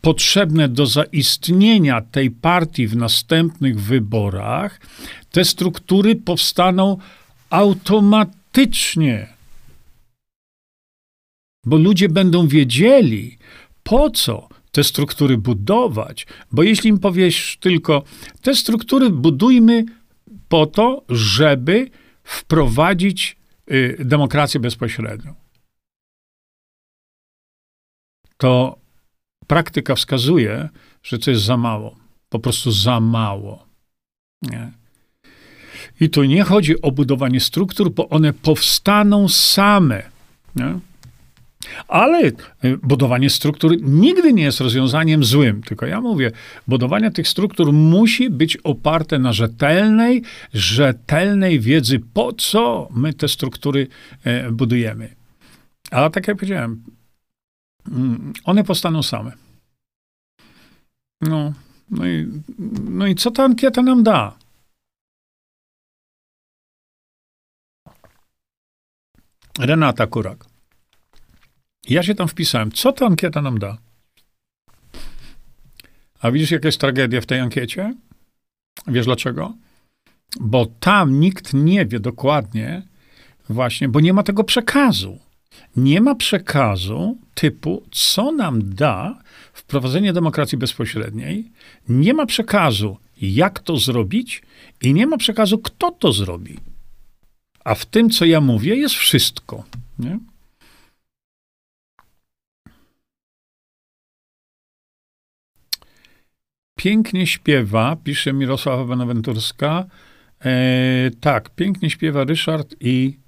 potrzebne 0.00 0.68
do 0.68 0.86
zaistnienia 0.86 2.00
tej 2.00 2.30
partii 2.30 2.86
w 2.86 2.96
następnych 2.96 3.80
wyborach, 3.80 4.80
te 5.30 5.44
struktury 5.44 6.16
powstaną 6.16 6.98
automatycznie. 7.50 9.28
Bo 11.64 11.76
ludzie 11.76 12.08
będą 12.08 12.48
wiedzieli, 12.48 13.38
po 13.82 14.10
co 14.10 14.48
te 14.72 14.84
struktury 14.84 15.38
budować, 15.38 16.26
bo 16.52 16.62
jeśli 16.62 16.90
im 16.90 16.98
powiesz 16.98 17.56
tylko, 17.60 18.02
te 18.42 18.54
struktury 18.54 19.10
budujmy 19.10 19.84
po 20.48 20.66
to, 20.66 21.04
żeby 21.08 21.90
wprowadzić 22.24 23.36
y, 23.70 23.96
demokrację 24.04 24.60
bezpośrednią. 24.60 25.45
To 28.36 28.78
praktyka 29.46 29.94
wskazuje, 29.94 30.68
że 31.02 31.18
to 31.18 31.30
jest 31.30 31.42
za 31.42 31.56
mało. 31.56 31.96
Po 32.28 32.38
prostu 32.38 32.72
za 32.72 33.00
mało. 33.00 33.66
Nie? 34.42 34.70
I 36.00 36.10
tu 36.10 36.24
nie 36.24 36.42
chodzi 36.42 36.82
o 36.82 36.92
budowanie 36.92 37.40
struktur, 37.40 37.90
bo 37.90 38.08
one 38.08 38.32
powstaną 38.32 39.28
same. 39.28 40.02
Nie? 40.56 40.78
Ale 41.88 42.26
y, 42.28 42.32
budowanie 42.82 43.30
struktur 43.30 43.76
nigdy 43.82 44.32
nie 44.32 44.42
jest 44.42 44.60
rozwiązaniem 44.60 45.24
złym. 45.24 45.62
Tylko 45.62 45.86
ja 45.86 46.00
mówię, 46.00 46.32
budowanie 46.68 47.10
tych 47.10 47.28
struktur 47.28 47.72
musi 47.72 48.30
być 48.30 48.56
oparte 48.56 49.18
na 49.18 49.32
rzetelnej, 49.32 50.22
rzetelnej 50.54 51.60
wiedzy, 51.60 52.00
po 52.14 52.32
co 52.32 52.88
my 52.94 53.12
te 53.12 53.28
struktury 53.28 53.86
e, 54.24 54.50
budujemy. 54.52 55.14
A 55.90 56.10
tak 56.10 56.28
jak 56.28 56.36
powiedziałem, 56.36 56.82
one 58.44 58.64
powstaną 58.64 59.02
same. 59.02 59.32
No, 61.20 61.52
no 61.90 62.06
i, 62.06 62.42
no 62.90 63.06
i 63.06 63.14
co 63.14 63.30
ta 63.30 63.44
ankieta 63.44 63.82
nam 63.82 64.02
da? 64.02 64.38
Renata 69.58 70.06
Kurak. 70.06 70.44
Ja 71.88 72.02
się 72.02 72.14
tam 72.14 72.28
wpisałem. 72.28 72.72
Co 72.72 72.92
ta 72.92 73.06
ankieta 73.06 73.42
nam 73.42 73.58
da? 73.58 73.78
A 76.20 76.30
widzisz, 76.30 76.50
jaka 76.50 76.68
jest 76.68 76.80
tragedia 76.80 77.20
w 77.20 77.26
tej 77.26 77.40
ankiecie? 77.40 77.94
Wiesz 78.86 79.06
dlaczego? 79.06 79.54
Bo 80.40 80.66
tam 80.66 81.20
nikt 81.20 81.54
nie 81.54 81.86
wie 81.86 82.00
dokładnie, 82.00 82.82
właśnie, 83.48 83.88
bo 83.88 84.00
nie 84.00 84.12
ma 84.12 84.22
tego 84.22 84.44
przekazu. 84.44 85.18
Nie 85.76 86.00
ma 86.00 86.14
przekazu 86.14 87.18
typu, 87.34 87.82
co 87.90 88.32
nam 88.32 88.74
da 88.74 89.18
wprowadzenie 89.52 90.12
demokracji 90.12 90.58
bezpośredniej, 90.58 91.50
nie 91.88 92.14
ma 92.14 92.26
przekazu, 92.26 92.96
jak 93.20 93.58
to 93.58 93.76
zrobić, 93.76 94.42
i 94.82 94.94
nie 94.94 95.06
ma 95.06 95.16
przekazu, 95.16 95.58
kto 95.58 95.90
to 95.90 96.12
zrobi. 96.12 96.58
A 97.64 97.74
w 97.74 97.86
tym, 97.86 98.10
co 98.10 98.24
ja 98.24 98.40
mówię, 98.40 98.76
jest 98.76 98.94
wszystko. 98.94 99.64
Nie? 99.98 100.18
Pięknie 106.78 107.26
śpiewa, 107.26 107.96
pisze 108.04 108.32
Mirosława 108.32 108.84
Benaventurska. 108.84 109.84
E, 110.44 111.10
tak, 111.20 111.50
pięknie 111.50 111.90
śpiewa 111.90 112.24
Ryszard 112.24 112.74
i 112.80 113.18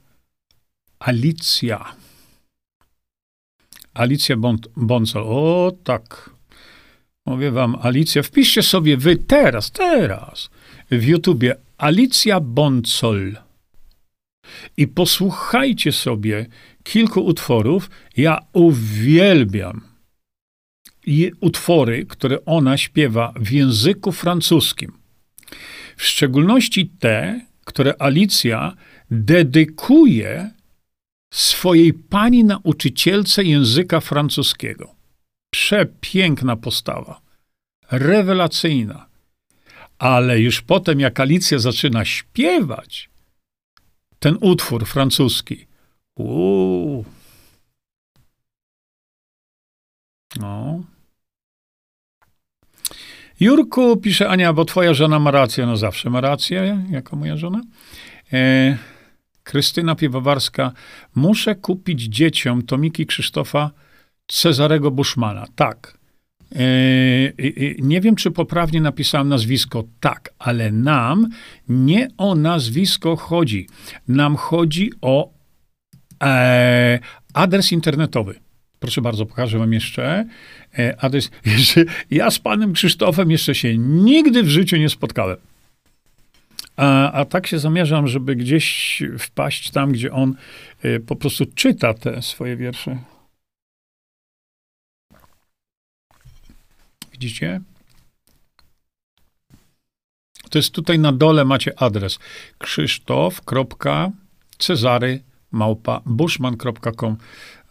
Alicja. 0.98 1.94
Alicja 3.98 4.36
Bonsol. 4.76 5.22
O, 5.26 5.72
tak. 5.84 6.30
Mówię 7.26 7.50
wam, 7.50 7.76
Alicja. 7.82 8.22
Wpiszcie 8.22 8.62
sobie 8.62 8.96
wy 8.96 9.16
teraz, 9.16 9.70
teraz 9.70 10.50
w 10.90 11.04
YouTubie 11.04 11.54
Alicja 11.78 12.40
Bonsol 12.40 13.36
i 14.76 14.88
posłuchajcie 14.88 15.92
sobie 15.92 16.46
kilku 16.82 17.20
utworów. 17.20 17.90
Ja 18.16 18.38
uwielbiam 18.52 19.80
utwory, 21.40 22.06
które 22.06 22.44
ona 22.44 22.76
śpiewa 22.76 23.32
w 23.36 23.50
języku 23.50 24.12
francuskim. 24.12 24.92
W 25.96 26.04
szczególności 26.04 26.90
te, 26.98 27.40
które 27.64 27.94
Alicja 27.98 28.76
dedykuje 29.10 30.50
swojej 31.30 31.94
pani 31.94 32.44
nauczycielce 32.44 33.44
języka 33.44 34.00
francuskiego. 34.00 34.94
Przepiękna 35.50 36.56
postawa, 36.56 37.20
rewelacyjna. 37.90 39.08
Ale 39.98 40.40
już 40.40 40.62
potem, 40.62 41.00
jak 41.00 41.20
Alicja 41.20 41.58
zaczyna 41.58 42.04
śpiewać 42.04 43.10
ten 44.18 44.38
utwór 44.40 44.86
francuski, 44.86 45.66
uuu, 46.16 47.04
no. 50.36 50.82
Jurku, 53.40 53.96
pisze 53.96 54.28
Ania, 54.28 54.52
bo 54.52 54.64
twoja 54.64 54.94
żona 54.94 55.18
ma 55.18 55.30
rację. 55.30 55.66
No 55.66 55.76
zawsze 55.76 56.10
ma 56.10 56.20
rację, 56.20 56.84
jako 56.90 57.16
moja 57.16 57.36
żona. 57.36 57.62
E, 58.32 58.78
Krystyna 59.48 59.94
Piwowarska. 59.94 60.72
Muszę 61.14 61.54
kupić 61.54 62.02
dzieciom 62.02 62.62
tomiki 62.62 63.06
Krzysztofa 63.06 63.70
Cezarego 64.26 64.90
Buszmana. 64.90 65.46
Tak. 65.54 65.98
E, 66.52 66.58
nie 67.78 68.00
wiem, 68.00 68.16
czy 68.16 68.30
poprawnie 68.30 68.80
napisałem 68.80 69.28
nazwisko. 69.28 69.84
Tak, 70.00 70.34
ale 70.38 70.72
nam 70.72 71.28
nie 71.68 72.08
o 72.16 72.34
nazwisko 72.34 73.16
chodzi. 73.16 73.66
Nam 74.08 74.36
chodzi 74.36 74.92
o 75.00 75.30
e, 76.22 76.98
adres 77.34 77.72
internetowy. 77.72 78.40
Proszę 78.78 79.00
bardzo, 79.02 79.26
pokażę 79.26 79.58
wam 79.58 79.72
jeszcze 79.72 80.26
e, 80.78 80.96
adres. 81.00 81.30
Ja 82.10 82.30
z 82.30 82.38
panem 82.38 82.72
Krzysztofem 82.72 83.30
jeszcze 83.30 83.54
się 83.54 83.78
nigdy 83.78 84.42
w 84.42 84.48
życiu 84.48 84.76
nie 84.76 84.88
spotkałem. 84.88 85.36
A, 86.78 87.12
a 87.12 87.24
tak 87.24 87.46
się 87.46 87.58
zamierzam, 87.58 88.06
żeby 88.06 88.36
gdzieś 88.36 89.02
wpaść 89.18 89.70
tam, 89.70 89.92
gdzie 89.92 90.12
on 90.12 90.34
y, 90.84 91.00
po 91.00 91.16
prostu 91.16 91.44
czyta 91.54 91.94
te 91.94 92.22
swoje 92.22 92.56
wiersze. 92.56 92.98
Widzicie? 97.12 97.60
To 100.50 100.58
jest 100.58 100.72
tutaj 100.72 100.98
na 100.98 101.12
dole 101.12 101.44
macie 101.44 101.82
adres 101.82 102.18
krzysztof.cezary 102.58 105.22
małpa 105.50 106.00
bushman.com. 106.06 107.16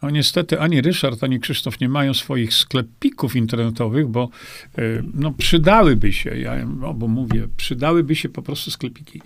No 0.01 0.09
niestety 0.09 0.59
ani 0.59 0.81
Ryszard, 0.81 1.23
ani 1.23 1.39
Krzysztof 1.39 1.79
nie 1.79 1.89
mają 1.89 2.13
swoich 2.13 2.53
sklepików 2.53 3.35
internetowych, 3.35 4.07
bo 4.07 4.29
y, 4.77 5.03
no, 5.13 5.31
przydałyby 5.31 6.13
się, 6.13 6.37
ja 6.37 6.65
bo 6.95 7.07
mówię, 7.07 7.47
przydałyby 7.57 8.15
się 8.15 8.29
po 8.29 8.41
prostu 8.41 8.71
sklepiki. 8.71 9.21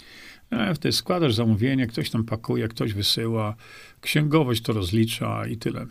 E, 0.52 0.76
wtedy 0.76 0.94
składasz 0.94 1.36
zamówienie, 1.36 1.88
ktoś 1.88 2.10
tam 2.10 2.24
pakuje, 2.24 2.68
ktoś 2.68 2.94
wysyła, 2.94 3.56
księgowość 4.02 4.62
to 4.62 4.74
rozlicza 4.74 5.48
i 5.48 5.58
tyle. 5.58 5.86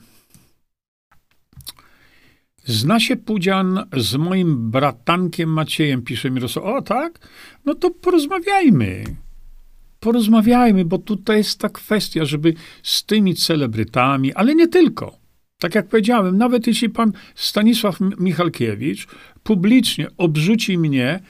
Zna 2.64 3.00
się 3.00 3.16
Pudzian 3.16 3.86
z 3.96 4.16
moim 4.16 4.70
bratankiem 4.70 5.52
Maciejem, 5.52 6.02
pisze 6.02 6.30
Mirosław. 6.30 6.64
O, 6.64 6.82
tak? 6.82 7.28
No 7.64 7.74
to 7.74 7.90
porozmawiajmy 7.90 9.04
porozmawiajmy, 10.00 10.84
bo 10.84 10.98
tutaj 10.98 11.36
jest 11.36 11.58
ta 11.58 11.68
kwestia, 11.68 12.24
żeby 12.24 12.54
z 12.82 13.04
tymi 13.04 13.34
celebrytami, 13.34 14.34
ale 14.34 14.54
nie 14.54 14.68
tylko. 14.68 15.20
Tak 15.58 15.74
jak 15.74 15.88
powiedziałem, 15.88 16.38
nawet 16.38 16.66
jeśli 16.66 16.88
pan 16.88 17.12
Stanisław 17.34 17.98
Michalkiewicz 18.00 19.06
publicznie 19.42 20.08
obrzuci 20.16 20.78
mnie 20.78 21.20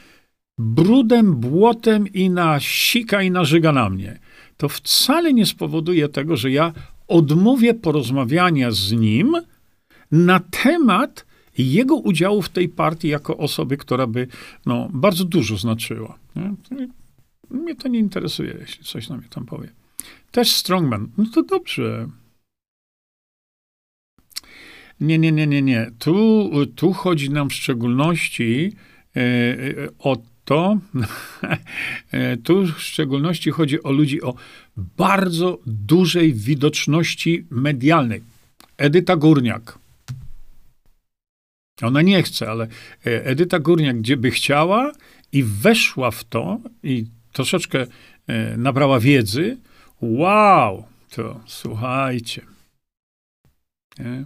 brudem, 0.58 1.34
błotem 1.34 2.08
i 2.08 2.30
na 2.30 2.60
sika 2.60 3.22
i 3.22 3.30
nażyga 3.30 3.72
na 3.72 3.90
mnie, 3.90 4.18
to 4.56 4.68
wcale 4.68 5.32
nie 5.32 5.46
spowoduje 5.46 6.08
tego, 6.08 6.36
że 6.36 6.50
ja 6.50 6.72
odmówię 7.08 7.74
porozmawiania 7.74 8.70
z 8.70 8.92
nim 8.92 9.36
na 10.12 10.40
temat 10.40 11.26
jego 11.58 11.96
udziału 11.96 12.42
w 12.42 12.48
tej 12.48 12.68
partii 12.68 13.08
jako 13.08 13.36
osoby, 13.36 13.76
która 13.76 14.06
by 14.06 14.26
no, 14.66 14.88
bardzo 14.92 15.24
dużo 15.24 15.56
znaczyła. 15.56 16.18
Nie? 16.36 16.54
Mnie 17.50 17.74
to 17.74 17.88
nie 17.88 17.98
interesuje, 17.98 18.56
jeśli 18.60 18.84
coś 18.84 19.08
na 19.08 19.16
mnie 19.16 19.28
tam 19.28 19.46
powie. 19.46 19.68
Też 20.30 20.56
strongman. 20.56 21.08
No 21.18 21.24
to 21.34 21.42
dobrze. 21.42 22.08
Nie, 25.00 25.18
nie, 25.18 25.32
nie, 25.32 25.46
nie, 25.46 25.62
nie. 25.62 25.90
Tu, 25.98 26.50
tu 26.76 26.92
chodzi 26.92 27.30
nam 27.30 27.50
w 27.50 27.54
szczególności 27.54 28.72
e, 29.16 29.20
e 29.20 29.88
o 29.98 30.16
to, 30.44 30.78
e, 32.12 32.36
tu 32.36 32.66
w 32.66 32.80
szczególności 32.80 33.50
chodzi 33.50 33.82
o 33.82 33.92
ludzi 33.92 34.22
o 34.22 34.34
bardzo 34.76 35.58
dużej 35.66 36.34
widoczności 36.34 37.46
medialnej. 37.50 38.22
Edyta 38.76 39.16
Górniak. 39.16 39.78
Ona 41.82 42.02
nie 42.02 42.22
chce, 42.22 42.50
ale 42.50 42.68
Edyta 43.04 43.58
Górniak, 43.58 43.98
gdzie 43.98 44.16
by 44.16 44.30
chciała 44.30 44.92
i 45.32 45.42
weszła 45.42 46.10
w 46.10 46.24
to 46.24 46.60
i 46.82 47.06
troszeczkę 47.32 47.86
e, 48.26 48.56
nabrała 48.56 49.00
wiedzy, 49.00 49.58
wow, 50.00 50.84
to 51.10 51.40
słuchajcie. 51.46 52.46
Nie? 53.98 54.24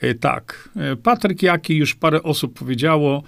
E, 0.00 0.14
tak, 0.14 0.68
e, 0.76 0.96
Patryk 0.96 1.42
Jaki, 1.42 1.76
już 1.76 1.94
parę 1.94 2.22
osób 2.22 2.58
powiedziało, 2.58 3.22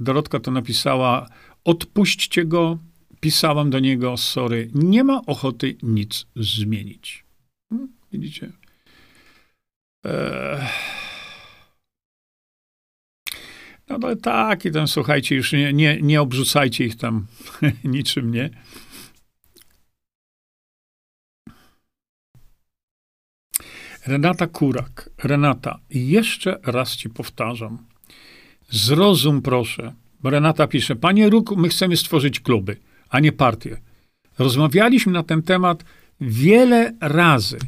Dorotka 0.00 0.40
to 0.40 0.50
napisała, 0.50 1.28
odpuśćcie 1.64 2.44
go, 2.44 2.78
pisałam 3.20 3.70
do 3.70 3.78
niego, 3.78 4.16
sorry, 4.16 4.70
nie 4.74 5.04
ma 5.04 5.20
ochoty 5.26 5.76
nic 5.82 6.26
zmienić. 6.36 7.24
Hmm, 7.68 7.92
widzicie? 8.12 8.52
E, 10.06 10.68
no 13.88 13.98
ale 14.02 14.16
tak, 14.16 14.64
i 14.64 14.70
tam 14.70 14.88
słuchajcie, 14.88 15.36
już 15.36 15.52
nie, 15.52 15.72
nie, 15.72 15.98
nie 16.02 16.20
obrzucajcie 16.20 16.84
ich 16.84 16.96
tam 16.96 17.26
niczym, 17.84 18.34
nie? 18.34 18.50
Renata 24.06 24.46
Kurak. 24.46 25.10
Renata, 25.24 25.78
jeszcze 25.90 26.58
raz 26.62 26.96
ci 26.96 27.10
powtarzam. 27.10 27.78
Zrozum 28.70 29.42
proszę. 29.42 29.92
Bo 30.22 30.30
Renata 30.30 30.66
pisze, 30.66 30.96
panie 30.96 31.30
Ruk, 31.30 31.56
my 31.56 31.68
chcemy 31.68 31.96
stworzyć 31.96 32.40
kluby, 32.40 32.76
a 33.08 33.20
nie 33.20 33.32
partie. 33.32 33.80
Rozmawialiśmy 34.38 35.12
na 35.12 35.22
ten 35.22 35.42
temat 35.42 35.84
wiele 36.20 36.92
razy. 37.00 37.58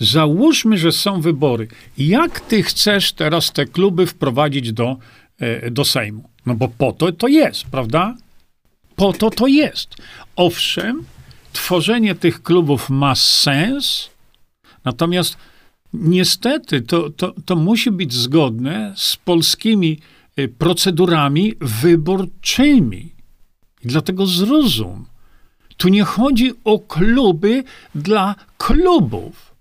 Załóżmy, 0.00 0.78
że 0.78 0.92
są 0.92 1.20
wybory. 1.20 1.68
Jak 1.98 2.40
ty 2.40 2.62
chcesz 2.62 3.12
teraz 3.12 3.52
te 3.52 3.66
kluby 3.66 4.06
wprowadzić 4.06 4.72
do, 4.72 4.96
do 5.70 5.84
Sejmu? 5.84 6.30
No 6.46 6.54
bo 6.54 6.68
po 6.68 6.92
to 6.92 7.12
to 7.12 7.28
jest, 7.28 7.64
prawda? 7.64 8.16
Po 8.96 9.12
to 9.12 9.30
to 9.30 9.46
jest. 9.46 9.96
Owszem, 10.36 11.04
tworzenie 11.52 12.14
tych 12.14 12.42
klubów 12.42 12.90
ma 12.90 13.14
sens, 13.14 14.10
natomiast 14.84 15.36
niestety 15.92 16.82
to, 16.82 17.10
to, 17.10 17.34
to 17.44 17.56
musi 17.56 17.90
być 17.90 18.12
zgodne 18.12 18.94
z 18.96 19.16
polskimi 19.16 20.00
e, 20.36 20.48
procedurami 20.48 21.54
wyborczymi. 21.60 23.12
I 23.84 23.88
dlatego 23.88 24.26
zrozum. 24.26 25.06
Tu 25.76 25.88
nie 25.88 26.04
chodzi 26.04 26.52
o 26.64 26.78
kluby 26.78 27.64
dla 27.94 28.34
klubów. 28.58 29.54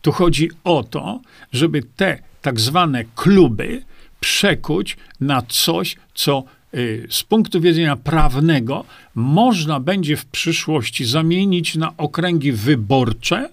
Tu 0.00 0.12
chodzi 0.12 0.50
o 0.64 0.84
to, 0.84 1.20
żeby 1.52 1.82
te 1.82 2.22
tak 2.42 2.60
zwane 2.60 3.04
kluby 3.14 3.82
przekuć 4.20 4.96
na 5.20 5.42
coś, 5.42 5.96
co 6.14 6.44
y, 6.74 7.06
z 7.10 7.22
punktu 7.22 7.60
widzenia 7.60 7.96
prawnego 7.96 8.84
można 9.14 9.80
będzie 9.80 10.16
w 10.16 10.26
przyszłości 10.26 11.04
zamienić 11.04 11.74
na 11.74 11.96
okręgi 11.96 12.52
wyborcze, 12.52 13.48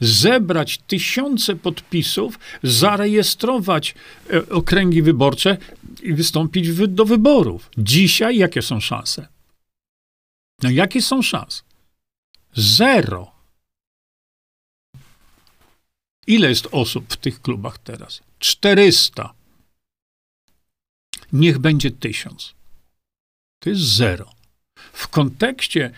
zebrać 0.00 0.78
tysiące 0.78 1.56
podpisów, 1.56 2.38
zarejestrować 2.62 3.94
y, 4.32 4.48
okręgi 4.48 5.02
wyborcze 5.02 5.56
i 6.02 6.14
wystąpić 6.14 6.86
do 6.88 7.04
wyborów. 7.04 7.70
Dzisiaj 7.78 8.36
jakie 8.36 8.62
są 8.62 8.80
szanse? 8.80 9.28
No 10.62 10.70
jakie 10.70 11.02
są 11.02 11.22
szanse? 11.22 11.62
Zero. 12.54 13.32
Ile 16.26 16.48
jest 16.48 16.68
osób 16.72 17.12
w 17.12 17.16
tych 17.16 17.42
klubach 17.42 17.78
teraz? 17.78 18.20
400. 18.38 19.34
Niech 21.32 21.58
będzie 21.58 21.90
tysiąc. 21.90 22.54
To 23.58 23.70
jest 23.70 23.82
zero. 23.82 24.30
W 24.92 25.08
kontekście 25.08 25.90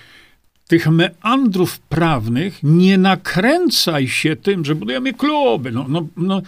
tych 0.68 0.86
meandrów 0.86 1.78
prawnych 1.78 2.58
nie 2.62 2.98
nakręcaj 2.98 4.08
się 4.08 4.36
tym, 4.36 4.64
że 4.64 4.74
budujemy 4.74 5.12
kluby. 5.12 5.72
No, 5.72 5.86
no, 5.88 6.06
no, 6.16 6.42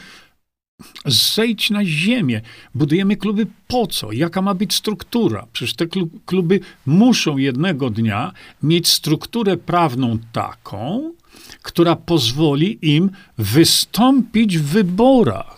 zejdź 1.07 1.70
na 1.70 1.84
ziemię. 1.84 2.41
Budujemy 2.74 3.16
kluby 3.16 3.47
po 3.68 3.87
co? 3.87 4.12
Jaka 4.12 4.43
ma 4.43 4.55
być 4.55 4.74
struktura? 4.74 5.47
Przecież 5.53 5.74
te 5.74 5.87
kluby 6.26 6.61
muszą 6.87 7.37
jednego 7.37 7.91
dnia 7.91 8.32
mieć 8.62 8.89
strukturę 8.89 9.57
prawną 9.57 10.18
taką, 10.32 11.12
która 11.62 11.97
pozwoli 11.97 12.78
im 12.82 13.11
wystąpić 13.39 14.59
w 14.59 14.64
wyborach. 14.64 15.55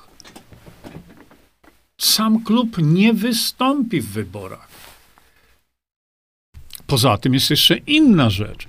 Sam 2.00 2.44
klub 2.44 2.78
nie 2.78 3.14
wystąpi 3.14 4.00
w 4.00 4.08
wyborach. 4.08 4.68
Poza 6.86 7.18
tym 7.18 7.34
jest 7.34 7.50
jeszcze 7.50 7.76
inna 7.76 8.30
rzecz. 8.30 8.66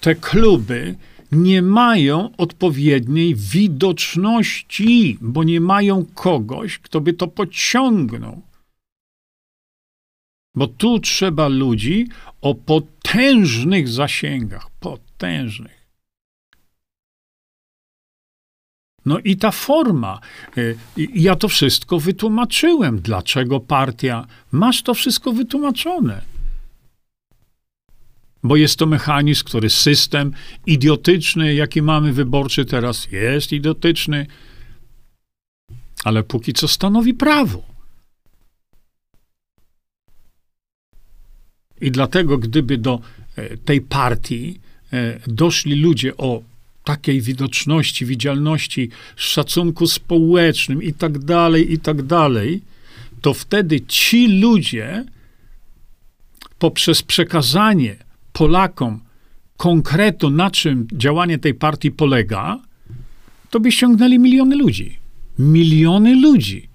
Te 0.00 0.14
kluby 0.14 0.94
nie 1.32 1.62
mają 1.62 2.36
odpowiedniej 2.36 3.34
widoczności, 3.34 5.18
bo 5.20 5.44
nie 5.44 5.60
mają 5.60 6.04
kogoś, 6.14 6.78
kto 6.78 7.00
by 7.00 7.12
to 7.12 7.28
pociągnął. 7.28 8.42
Bo 10.54 10.66
tu 10.66 11.00
trzeba 11.00 11.48
ludzi 11.48 12.08
o 12.40 12.54
potężnych 12.54 13.88
zasięgach, 13.88 14.70
potężnych. 14.80 15.75
No 19.06 19.18
i 19.18 19.36
ta 19.36 19.50
forma. 19.50 20.20
Y, 20.58 20.76
ja 21.14 21.36
to 21.36 21.48
wszystko 21.48 22.00
wytłumaczyłem. 22.00 23.00
Dlaczego 23.00 23.60
partia? 23.60 24.26
Masz 24.52 24.82
to 24.82 24.94
wszystko 24.94 25.32
wytłumaczone 25.32 26.22
bo 28.46 28.56
jest 28.56 28.78
to 28.78 28.86
mechanizm, 28.86 29.44
który 29.44 29.70
system 29.70 30.32
idiotyczny, 30.66 31.54
jaki 31.54 31.82
mamy 31.82 32.12
wyborczy 32.12 32.64
teraz, 32.64 33.12
jest 33.12 33.52
idiotyczny, 33.52 34.26
ale 36.04 36.22
póki 36.22 36.52
co 36.52 36.68
stanowi 36.68 37.14
prawo. 37.14 37.62
I 41.80 41.90
dlatego, 41.90 42.38
gdyby 42.38 42.78
do 42.78 43.00
e, 43.36 43.56
tej 43.56 43.80
partii 43.80 44.60
e, 44.92 45.20
doszli 45.26 45.74
ludzie 45.74 46.16
o 46.16 46.42
takiej 46.86 47.20
widoczności, 47.20 48.06
widzialności, 48.06 48.90
szacunku 49.16 49.86
społecznym 49.86 50.82
i 50.82 50.92
tak 50.92 51.18
dalej, 51.18 51.72
i 51.72 51.78
tak 51.78 52.02
dalej, 52.02 52.62
to 53.20 53.34
wtedy 53.34 53.80
ci 53.80 54.40
ludzie 54.40 55.04
poprzez 56.58 57.02
przekazanie 57.02 57.96
Polakom 58.32 59.00
konkretu, 59.56 60.30
na 60.30 60.50
czym 60.50 60.86
działanie 60.92 61.38
tej 61.38 61.54
partii 61.54 61.90
polega, 61.90 62.60
to 63.50 63.60
by 63.60 63.72
ściągnęli 63.72 64.18
miliony 64.18 64.56
ludzi. 64.56 64.98
Miliony 65.38 66.20
ludzi. 66.20 66.68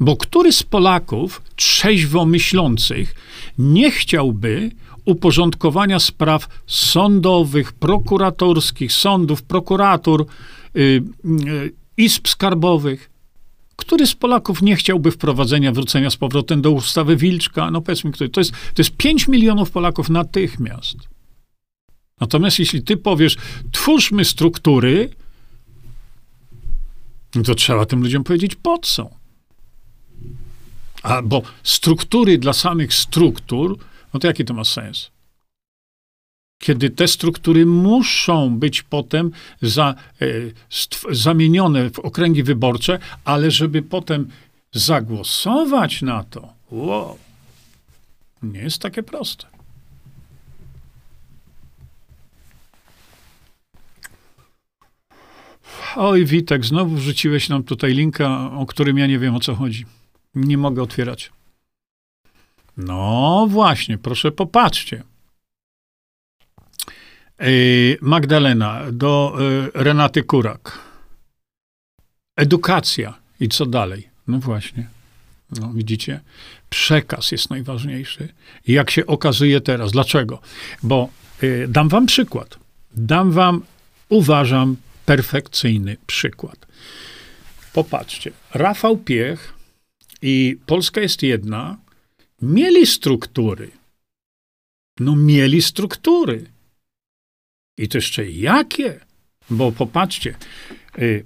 Bo 0.00 0.16
który 0.16 0.52
z 0.52 0.62
Polaków 0.62 1.42
trzeźwo 1.56 2.26
myślących 2.26 3.14
nie 3.58 3.90
chciałby 3.90 4.70
uporządkowania 5.06 5.98
spraw 5.98 6.48
sądowych, 6.66 7.72
prokuratorskich, 7.72 8.92
sądów, 8.92 9.42
prokuratur, 9.42 10.26
yy, 10.74 11.02
yy, 11.24 11.72
izb 11.96 12.28
skarbowych? 12.28 13.10
Który 13.76 14.06
z 14.06 14.14
Polaków 14.14 14.62
nie 14.62 14.76
chciałby 14.76 15.10
wprowadzenia, 15.10 15.72
wrócenia 15.72 16.10
z 16.10 16.16
powrotem 16.16 16.62
do 16.62 16.70
ustawy 16.70 17.16
Wilczka? 17.16 17.70
No 17.70 17.80
powiedzmy, 17.80 18.12
który. 18.12 18.30
To 18.30 18.40
jest, 18.40 18.50
to 18.50 18.82
jest 18.82 18.96
5 18.96 19.28
milionów 19.28 19.70
Polaków 19.70 20.10
natychmiast. 20.10 20.96
Natomiast 22.20 22.58
jeśli 22.58 22.82
ty 22.82 22.96
powiesz, 22.96 23.36
twórzmy 23.72 24.24
struktury, 24.24 25.10
no 27.34 27.42
to 27.42 27.54
trzeba 27.54 27.86
tym 27.86 28.02
ludziom 28.02 28.24
powiedzieć, 28.24 28.54
po 28.54 28.78
co. 28.78 29.10
Albo 31.02 31.42
struktury 31.62 32.38
dla 32.38 32.52
samych 32.52 32.94
struktur, 32.94 33.78
no 34.16 34.20
to 34.20 34.26
jaki 34.26 34.44
to 34.44 34.54
ma 34.54 34.64
sens? 34.64 35.10
kiedy 36.58 36.90
te 36.90 37.08
struktury 37.08 37.66
muszą 37.66 38.58
być 38.58 38.82
potem 38.82 39.30
za, 39.62 39.94
e, 40.20 40.26
zamienione 41.10 41.90
w 41.90 41.98
okręgi 41.98 42.42
wyborcze, 42.42 42.98
ale 43.24 43.50
żeby 43.50 43.82
potem 43.82 44.28
zagłosować 44.72 46.02
na 46.02 46.24
to, 46.24 46.52
wow, 46.70 47.18
nie 48.42 48.60
jest 48.60 48.78
takie 48.78 49.02
proste. 49.02 49.46
Oj, 55.96 56.24
Witek, 56.24 56.64
znowu 56.64 56.94
wrzuciłeś 56.94 57.48
nam 57.48 57.62
tutaj 57.62 57.94
linka, 57.94 58.50
o 58.52 58.66
którym 58.66 58.98
ja 58.98 59.06
nie 59.06 59.18
wiem 59.18 59.34
o 59.34 59.40
co 59.40 59.54
chodzi. 59.54 59.84
Nie 60.34 60.58
mogę 60.58 60.82
otwierać. 60.82 61.32
No 62.76 63.46
właśnie, 63.50 63.98
proszę 63.98 64.32
popatrzcie. 64.32 65.02
Magdalena, 68.00 68.82
do 68.92 69.36
e, 69.74 69.84
Renaty 69.84 70.22
Kurak. 70.22 70.78
Edukacja 72.36 73.14
i 73.40 73.48
co 73.48 73.66
dalej? 73.66 74.08
No 74.28 74.38
właśnie. 74.38 74.88
No, 75.60 75.72
widzicie? 75.74 76.20
Przekaz 76.70 77.32
jest 77.32 77.50
najważniejszy. 77.50 78.28
Jak 78.66 78.90
się 78.90 79.06
okazuje 79.06 79.60
teraz. 79.60 79.92
Dlaczego? 79.92 80.40
Bo 80.82 81.08
y, 81.42 81.66
dam 81.68 81.88
wam 81.88 82.06
przykład. 82.06 82.58
Dam 82.94 83.32
wam, 83.32 83.62
uważam, 84.08 84.76
perfekcyjny 85.06 85.96
przykład. 86.06 86.66
Popatrzcie. 87.72 88.32
Rafał 88.54 88.96
Piech 88.96 89.54
i 90.22 90.58
Polska 90.66 91.00
jest 91.00 91.22
jedna 91.22 91.76
mieli 92.42 92.86
struktury. 92.86 93.70
No 95.00 95.16
mieli 95.16 95.62
struktury. 95.62 96.46
I 97.78 97.88
to 97.88 97.98
jeszcze 97.98 98.30
jakie? 98.30 99.00
Bo 99.50 99.72
popatrzcie, 99.72 100.34
y, 100.98 101.24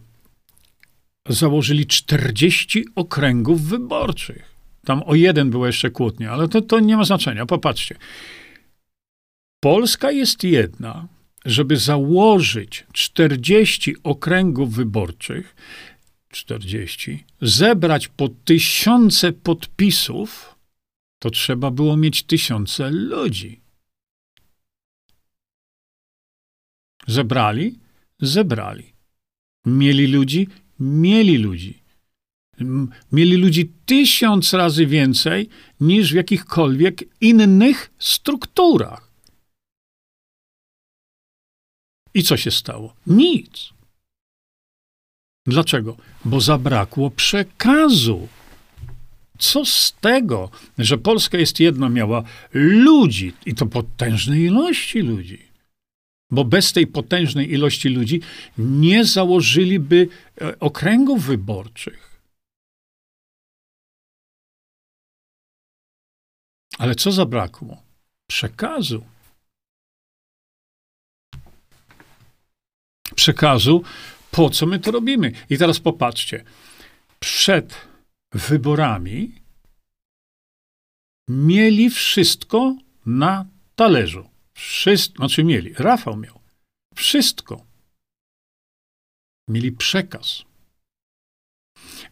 założyli 1.28 1.86
40 1.86 2.84
okręgów 2.94 3.62
wyborczych. 3.62 4.50
Tam 4.84 5.02
o 5.02 5.14
jeden 5.14 5.50
było 5.50 5.66
jeszcze 5.66 5.90
kłótnia, 5.90 6.32
ale 6.32 6.48
to, 6.48 6.62
to 6.62 6.80
nie 6.80 6.96
ma 6.96 7.04
znaczenia. 7.04 7.46
Popatrzcie. 7.46 7.96
Polska 9.60 10.10
jest 10.10 10.44
jedna, 10.44 11.08
żeby 11.44 11.76
założyć 11.76 12.86
40 12.92 13.96
okręgów 14.02 14.74
wyborczych, 14.74 15.56
40, 16.28 17.24
zebrać 17.40 18.08
po 18.08 18.28
tysiące 18.28 19.32
podpisów, 19.32 20.49
to 21.22 21.30
trzeba 21.30 21.70
było 21.70 21.96
mieć 21.96 22.22
tysiące 22.22 22.90
ludzi. 22.90 23.60
Zebrali? 27.06 27.78
Zebrali. 28.20 28.92
Mieli 29.66 30.06
ludzi? 30.06 30.48
Mieli 30.80 31.38
ludzi. 31.38 31.82
Mieli 33.12 33.36
ludzi 33.36 33.72
tysiąc 33.86 34.52
razy 34.52 34.86
więcej 34.86 35.48
niż 35.80 36.12
w 36.12 36.14
jakichkolwiek 36.14 37.04
innych 37.20 37.90
strukturach. 37.98 39.10
I 42.14 42.22
co 42.22 42.36
się 42.36 42.50
stało? 42.50 42.96
Nic. 43.06 43.72
Dlaczego? 45.46 45.96
Bo 46.24 46.40
zabrakło 46.40 47.10
przekazu. 47.10 48.28
Co 49.40 49.64
z 49.64 49.92
tego, 50.00 50.50
że 50.78 50.98
Polska 50.98 51.38
jest 51.38 51.60
jedna, 51.60 51.88
miała 51.88 52.22
ludzi, 52.52 53.32
i 53.46 53.54
to 53.54 53.66
potężnej 53.66 54.40
ilości 54.42 55.00
ludzi. 55.00 55.50
Bo 56.30 56.44
bez 56.44 56.72
tej 56.72 56.86
potężnej 56.86 57.52
ilości 57.52 57.88
ludzi 57.88 58.20
nie 58.58 59.04
założyliby 59.04 60.08
e, 60.40 60.58
okręgów 60.60 61.24
wyborczych. 61.24 62.20
Ale 66.78 66.94
co 66.94 67.12
zabrakło? 67.12 67.82
Przekazu. 68.26 69.04
Przekazu, 73.14 73.82
po 74.30 74.50
co 74.50 74.66
my 74.66 74.78
to 74.78 74.90
robimy? 74.90 75.32
I 75.50 75.58
teraz 75.58 75.80
popatrzcie. 75.80 76.44
Przed 77.20 77.89
wyborami 78.32 79.34
mieli 81.28 81.90
wszystko 81.90 82.76
na 83.06 83.46
talerzu. 83.76 84.30
Wszystko, 84.54 85.16
znaczy 85.16 85.44
mieli. 85.44 85.74
Rafał 85.74 86.16
miał. 86.16 86.40
Wszystko. 86.94 87.66
Mieli 89.48 89.72
przekaz. 89.72 90.44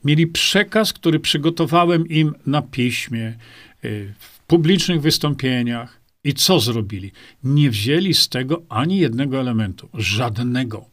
Mieli 0.04 0.26
przekaz, 0.26 0.92
który 0.92 1.20
przygotowałem 1.20 2.08
im 2.08 2.34
na 2.46 2.62
piśmie, 2.62 3.38
y, 3.84 4.14
w 4.18 4.38
publicznych 4.38 5.00
wystąpieniach. 5.00 6.00
I 6.24 6.34
co 6.34 6.60
zrobili? 6.60 7.12
Nie 7.42 7.70
wzięli 7.70 8.14
z 8.14 8.28
tego 8.28 8.62
ani 8.68 8.98
jednego 8.98 9.40
elementu. 9.40 9.88
Żadnego. 9.94 10.90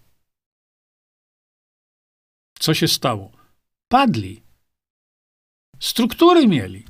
Co 2.60 2.74
się 2.74 2.88
stało? 2.88 3.32
Padli. 3.88 4.45
Struktury 5.80 6.48
mieli. 6.48 6.84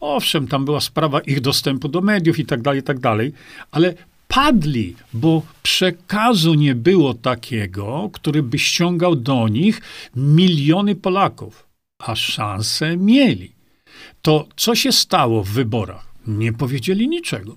Owszem, 0.00 0.48
tam 0.48 0.64
była 0.64 0.80
sprawa 0.80 1.20
ich 1.20 1.40
dostępu 1.40 1.88
do 1.88 2.00
mediów 2.00 2.38
i 2.38 2.46
tak 2.46 2.62
dalej, 2.62 2.80
i 2.80 2.82
tak 2.82 2.98
dalej, 2.98 3.32
ale 3.70 3.94
padli, 4.28 4.96
bo 5.12 5.42
przekazu 5.62 6.54
nie 6.54 6.74
było 6.74 7.14
takiego, 7.14 8.10
który 8.12 8.42
by 8.42 8.58
ściągał 8.58 9.16
do 9.16 9.48
nich 9.48 9.80
miliony 10.16 10.94
Polaków, 10.94 11.66
a 11.98 12.16
szanse 12.16 12.96
mieli. 12.96 13.52
To 14.22 14.46
co 14.56 14.74
się 14.74 14.92
stało 14.92 15.44
w 15.44 15.48
wyborach? 15.48 16.06
Nie 16.26 16.52
powiedzieli 16.52 17.08
niczego. 17.08 17.56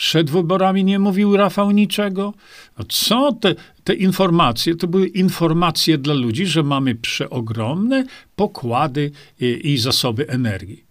Przed 0.00 0.30
wyborami 0.30 0.84
nie 0.84 0.98
mówił 0.98 1.36
Rafał 1.36 1.70
niczego. 1.70 2.34
No 2.78 2.84
co 2.88 3.32
te, 3.32 3.54
te 3.84 3.94
informacje? 3.94 4.76
To 4.76 4.86
były 4.88 5.06
informacje 5.06 5.98
dla 5.98 6.14
ludzi, 6.14 6.46
że 6.46 6.62
mamy 6.62 6.94
przeogromne 6.94 8.04
pokłady 8.36 9.10
i, 9.40 9.60
i 9.72 9.78
zasoby 9.78 10.28
energii. 10.28 10.84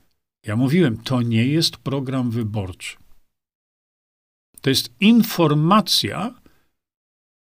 Ja 0.45 0.55
mówiłem, 0.55 0.97
to 0.97 1.21
nie 1.21 1.45
jest 1.45 1.77
program 1.77 2.31
wyborczy. 2.31 2.97
To 4.61 4.69
jest 4.69 4.93
informacja 4.99 6.33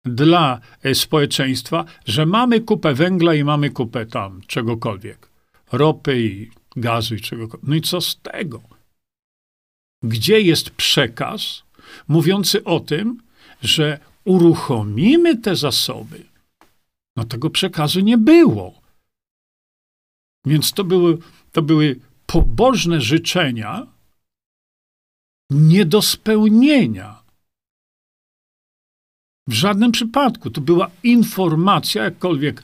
dla 0.05 0.61
e, 0.83 0.95
społeczeństwa, 0.95 1.85
że 2.07 2.27
mamy 2.27 2.61
kupę 2.61 2.95
węgla 2.95 3.35
i 3.35 3.45
mamy 3.45 3.71
kupę 3.71 4.07
tam 4.07 4.41
czegokolwiek. 4.47 5.31
Ropy 5.73 6.23
i 6.23 6.51
gazu 6.77 7.15
i 7.15 7.21
czegokolwiek. 7.21 7.69
No 7.69 7.75
i 7.75 7.81
co 7.81 8.01
z 8.01 8.21
tego? 8.21 8.78
Gdzie 10.03 10.41
jest 10.41 10.71
przekaz 10.71 11.63
mówiący 12.09 12.65
o 12.65 12.81
tym, 12.81 13.23
że 13.63 14.01
uruchomimy 14.25 15.37
te 15.37 15.57
zasoby? 15.57 16.25
No 17.17 17.25
tego 17.25 17.51
przekazu 17.51 18.01
nie 18.01 18.19
było. 18.19 18.81
Więc 20.47 20.73
to 20.73 20.85
były, 20.85 21.19
to 21.53 21.63
były 21.63 22.01
pobożne 22.27 23.01
życzenia 23.01 23.87
nie 25.51 25.87
do 25.87 26.03
spełnienia. 26.03 27.23
W 29.47 29.53
żadnym 29.53 29.93
przypadku. 29.93 30.51
To 30.51 30.61
była 30.61 30.91
informacja, 31.03 32.05
jakkolwiek 32.05 32.63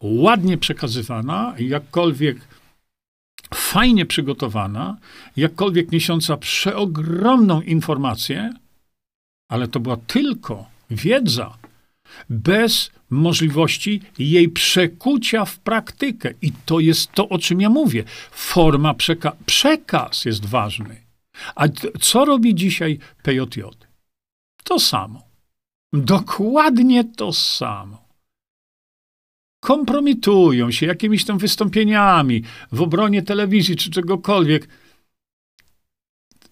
ładnie 0.00 0.58
przekazywana, 0.58 1.54
jakkolwiek 1.58 2.40
fajnie 3.54 4.06
przygotowana, 4.06 4.96
jakkolwiek 5.36 5.92
niesiąca 5.92 6.36
przeogromną 6.36 7.62
informację, 7.62 8.54
ale 9.48 9.68
to 9.68 9.80
była 9.80 9.96
tylko 9.96 10.66
wiedza, 10.90 11.58
bez 12.30 12.90
możliwości 13.10 14.00
jej 14.18 14.48
przekucia 14.48 15.44
w 15.44 15.58
praktykę. 15.58 16.34
I 16.42 16.52
to 16.64 16.80
jest 16.80 17.12
to, 17.12 17.28
o 17.28 17.38
czym 17.38 17.60
ja 17.60 17.70
mówię. 17.70 18.04
Forma 18.30 18.94
przeka 18.94 19.32
przekaz 19.46 20.24
jest 20.24 20.46
ważny. 20.46 21.02
A 21.54 21.64
co 22.00 22.24
robi 22.24 22.54
dzisiaj 22.54 22.98
PJJ? 23.22 23.60
To 24.64 24.78
samo. 24.78 25.22
Dokładnie 25.92 27.04
to 27.04 27.32
samo. 27.32 27.99
Kompromitują 29.60 30.70
się 30.70 30.86
jakimiś 30.86 31.24
tam 31.24 31.38
wystąpieniami 31.38 32.42
w 32.72 32.82
obronie 32.82 33.22
telewizji 33.22 33.76
czy 33.76 33.90
czegokolwiek. 33.90 34.68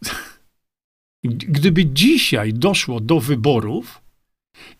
Gdyby 1.24 1.86
dzisiaj 1.86 2.52
doszło 2.52 3.00
do 3.00 3.20
wyborów 3.20 4.00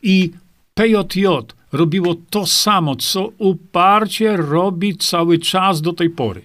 i 0.03 0.31
PJJ 0.74 1.26
robiło 1.72 2.14
to 2.30 2.46
samo, 2.46 2.96
co 2.96 3.33
uparcie 3.38 4.37
robi 4.37 4.96
cały 4.96 5.38
czas 5.38 5.83
do 5.83 5.92
tej 5.92 6.11
pory. 6.11 6.42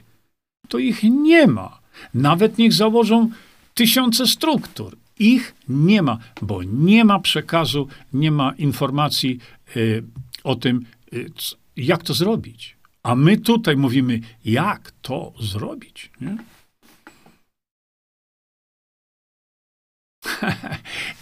To 0.67 0.77
ich 0.77 1.03
nie 1.03 1.47
ma. 1.47 1.79
Nawet 2.13 2.57
niech 2.57 2.73
założą 2.73 3.29
tysiące 3.73 4.27
struktur. 4.27 4.97
Ich 5.19 5.55
nie 5.69 6.01
ma, 6.01 6.17
bo 6.41 6.63
nie 6.63 7.05
ma 7.05 7.19
przekazu, 7.19 7.87
nie 8.13 8.31
ma 8.31 8.53
informacji 8.57 9.39
y, 9.75 10.03
o 10.43 10.55
tym, 10.55 10.85
y, 11.13 11.31
jak 11.77 12.03
to 12.03 12.13
zrobić. 12.13 12.77
A 13.03 13.15
my 13.15 13.37
tutaj 13.37 13.77
mówimy, 13.77 14.19
jak 14.45 14.91
to 15.01 15.33
zrobić. 15.39 16.11
Nie? 16.21 16.37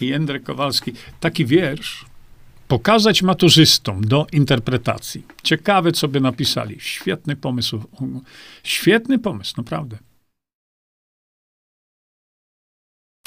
Jędrek 0.00 0.42
Kowalski, 0.42 0.92
taki 1.20 1.46
wiersz 1.46 2.04
pokazać 2.68 3.22
maturzystom 3.22 4.04
do 4.04 4.26
interpretacji. 4.32 5.26
Ciekawe, 5.42 5.92
co 5.92 6.08
by 6.08 6.20
napisali. 6.20 6.80
Świetny 6.80 7.36
pomysł. 7.36 7.82
Świetny 8.62 9.18
pomysł, 9.18 9.54
naprawdę. 9.56 9.98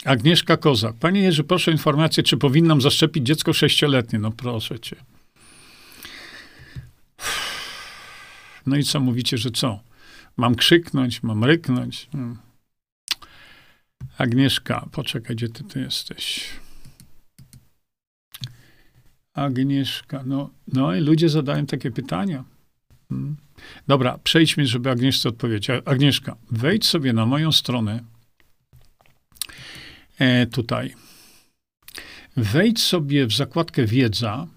Agnieszka 0.06 0.58
Kozak. 0.58 0.96
Panie 0.96 1.22
Jerzy, 1.22 1.44
proszę 1.44 1.72
informację, 1.72 2.24
czy 2.24 2.38
powinnam 2.38 2.82
zaszczepić 2.82 3.26
dziecko 3.26 3.54
sześcioletnie? 3.54 4.20
No 4.20 4.32
proszę 4.32 4.80
cię. 4.80 4.96
No 8.66 8.76
i 8.76 8.84
co 8.84 9.00
mówicie, 9.00 9.38
że 9.38 9.52
co? 9.52 9.80
Mam 10.38 10.56
krzyknąć, 10.56 11.24
mam 11.24 11.44
ryknąć? 11.44 12.10
Hmm. 12.12 12.38
Agnieszka, 14.18 14.88
poczekaj, 14.92 15.36
gdzie 15.36 15.50
ty, 15.50 15.64
ty 15.64 15.80
jesteś? 15.80 16.50
Agnieszka, 19.34 20.24
no, 20.26 20.50
no 20.68 20.96
i 20.96 21.02
ludzie 21.02 21.30
zadają 21.30 21.66
takie 21.66 21.92
pytania. 21.92 22.44
Hmm. 23.10 23.38
Dobra, 23.88 24.18
przejdźmy, 24.24 24.68
żeby 24.68 24.90
Agnieszce 24.92 25.30
odpowiedzieć. 25.30 25.70
Agnieszka, 25.86 26.36
wejdź 26.52 26.86
sobie 26.86 27.14
na 27.14 27.26
moją 27.26 27.52
stronę 27.52 28.04
e, 30.20 30.46
tutaj. 30.46 30.96
Wejdź 32.38 32.82
sobie 32.82 33.28
w 33.28 33.34
zakładkę 33.34 33.86
wiedza, 33.86 34.48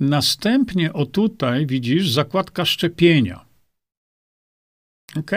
Następnie 0.00 0.92
o 0.92 1.06
tutaj 1.06 1.66
widzisz 1.66 2.10
zakładka 2.10 2.64
szczepienia. 2.64 3.44
Ok? 5.16 5.30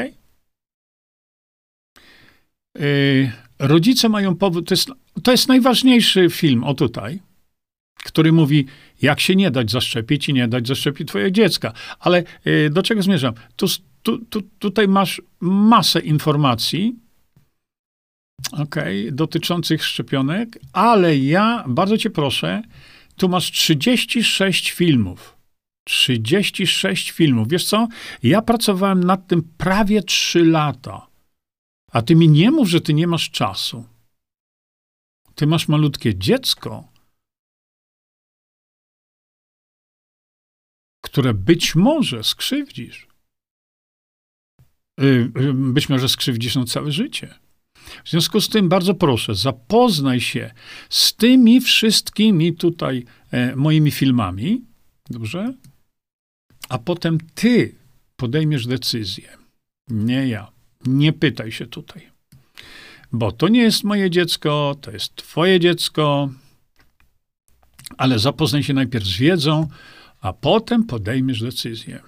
Yy, 2.76 3.31
rodzice 3.60 4.10
mają 4.10 4.35
powód. 4.35 4.68
To 4.68 4.73
jest, 4.73 4.91
to 5.23 5.31
jest 5.31 5.48
najważniejszy 5.48 6.30
film 6.30 6.64
o 6.64 6.73
tutaj, 6.73 7.19
który 8.03 8.31
mówi, 8.31 8.65
jak 9.02 9.19
się 9.19 9.35
nie 9.35 9.52
dać 9.52 9.72
zaszczepić 9.72 10.30
i 10.30 10.34
nie 10.34 10.48
dać 10.48 10.68
zaszczepić 10.68 11.07
twojego 11.07 11.31
dziecka. 11.31 11.73
Ale 11.99 12.23
yy, 12.45 12.69
do 12.69 12.84
czego 12.84 13.02
zmierzam? 13.02 13.34
Tu, 13.56 13.65
tu, 14.03 14.18
tu, 14.18 14.41
tutaj 14.41 14.88
masz 14.88 15.22
masę 15.40 15.99
informacji, 15.99 16.95
okay, 18.52 19.10
dotyczących 19.11 19.84
szczepionek, 19.84 20.60
ale 20.73 21.18
ja 21.18 21.64
bardzo 21.68 21.98
cię 21.98 22.10
proszę, 22.10 22.61
tu 23.15 23.30
masz 23.30 23.52
36 23.52 24.72
filmów. 24.72 25.38
36 25.84 27.11
filmów. 27.11 27.48
Wiesz 27.48 27.65
co? 27.65 27.88
Ja 28.23 28.41
pracowałem 28.41 29.03
nad 29.03 29.27
tym 29.27 29.53
prawie 29.57 30.03
3 30.03 30.45
lata. 30.45 31.07
A 31.91 32.02
ty 32.02 32.15
mi 32.15 32.30
nie 32.30 32.52
mów, 32.52 32.69
że 32.69 32.81
ty 32.81 32.94
nie 32.94 33.07
masz 33.07 33.31
czasu. 33.31 33.85
Ty 35.35 35.48
masz 35.48 35.68
malutkie 35.68 36.15
dziecko, 36.15 36.94
które 41.02 41.34
być 41.34 41.76
może 41.76 42.23
skrzywdzisz. 42.23 43.07
Y, 44.99 45.31
y, 45.38 45.53
być 45.53 45.90
może 45.90 46.10
skrzywdzisz 46.10 46.56
na 46.56 46.65
całe 46.65 46.91
życie. 46.91 47.40
W 48.03 48.10
związku 48.10 48.41
z 48.41 48.49
tym 48.49 48.69
bardzo 48.69 48.93
proszę, 48.93 49.35
zapoznaj 49.35 50.22
się 50.22 50.51
z 50.89 51.15
tymi 51.15 51.61
wszystkimi 51.61 52.53
tutaj 52.53 53.05
e, 53.31 53.55
moimi 53.55 53.91
filmami, 53.91 54.61
dobrze? 55.10 55.53
A 56.69 56.77
potem 56.77 57.18
ty 57.35 57.76
podejmiesz 58.15 58.68
decyzję. 58.68 59.38
Nie 59.89 60.27
ja. 60.27 60.51
Nie 60.85 61.14
pytaj 61.14 61.51
się 61.51 61.65
tutaj. 61.65 62.07
Bo 63.11 63.31
to 63.31 63.47
nie 63.47 63.61
jest 63.61 63.84
moje 63.84 64.10
dziecko, 64.10 64.76
to 64.81 64.91
jest 64.91 65.15
twoje 65.15 65.60
dziecko, 65.60 66.30
ale 67.97 68.19
zapoznaj 68.19 68.64
się 68.64 68.73
najpierw 68.73 69.05
z 69.05 69.18
wiedzą, 69.18 69.68
a 70.22 70.34
potem 70.34 70.84
podejmiesz 70.84 71.41
decyzję. 71.41 71.99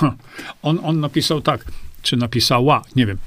on, 0.62 0.78
on 0.82 1.00
napisał 1.00 1.40
tak, 1.40 1.64
czy 2.02 2.16
napisała, 2.16 2.82
nie 2.96 3.06
wiem. 3.06 3.18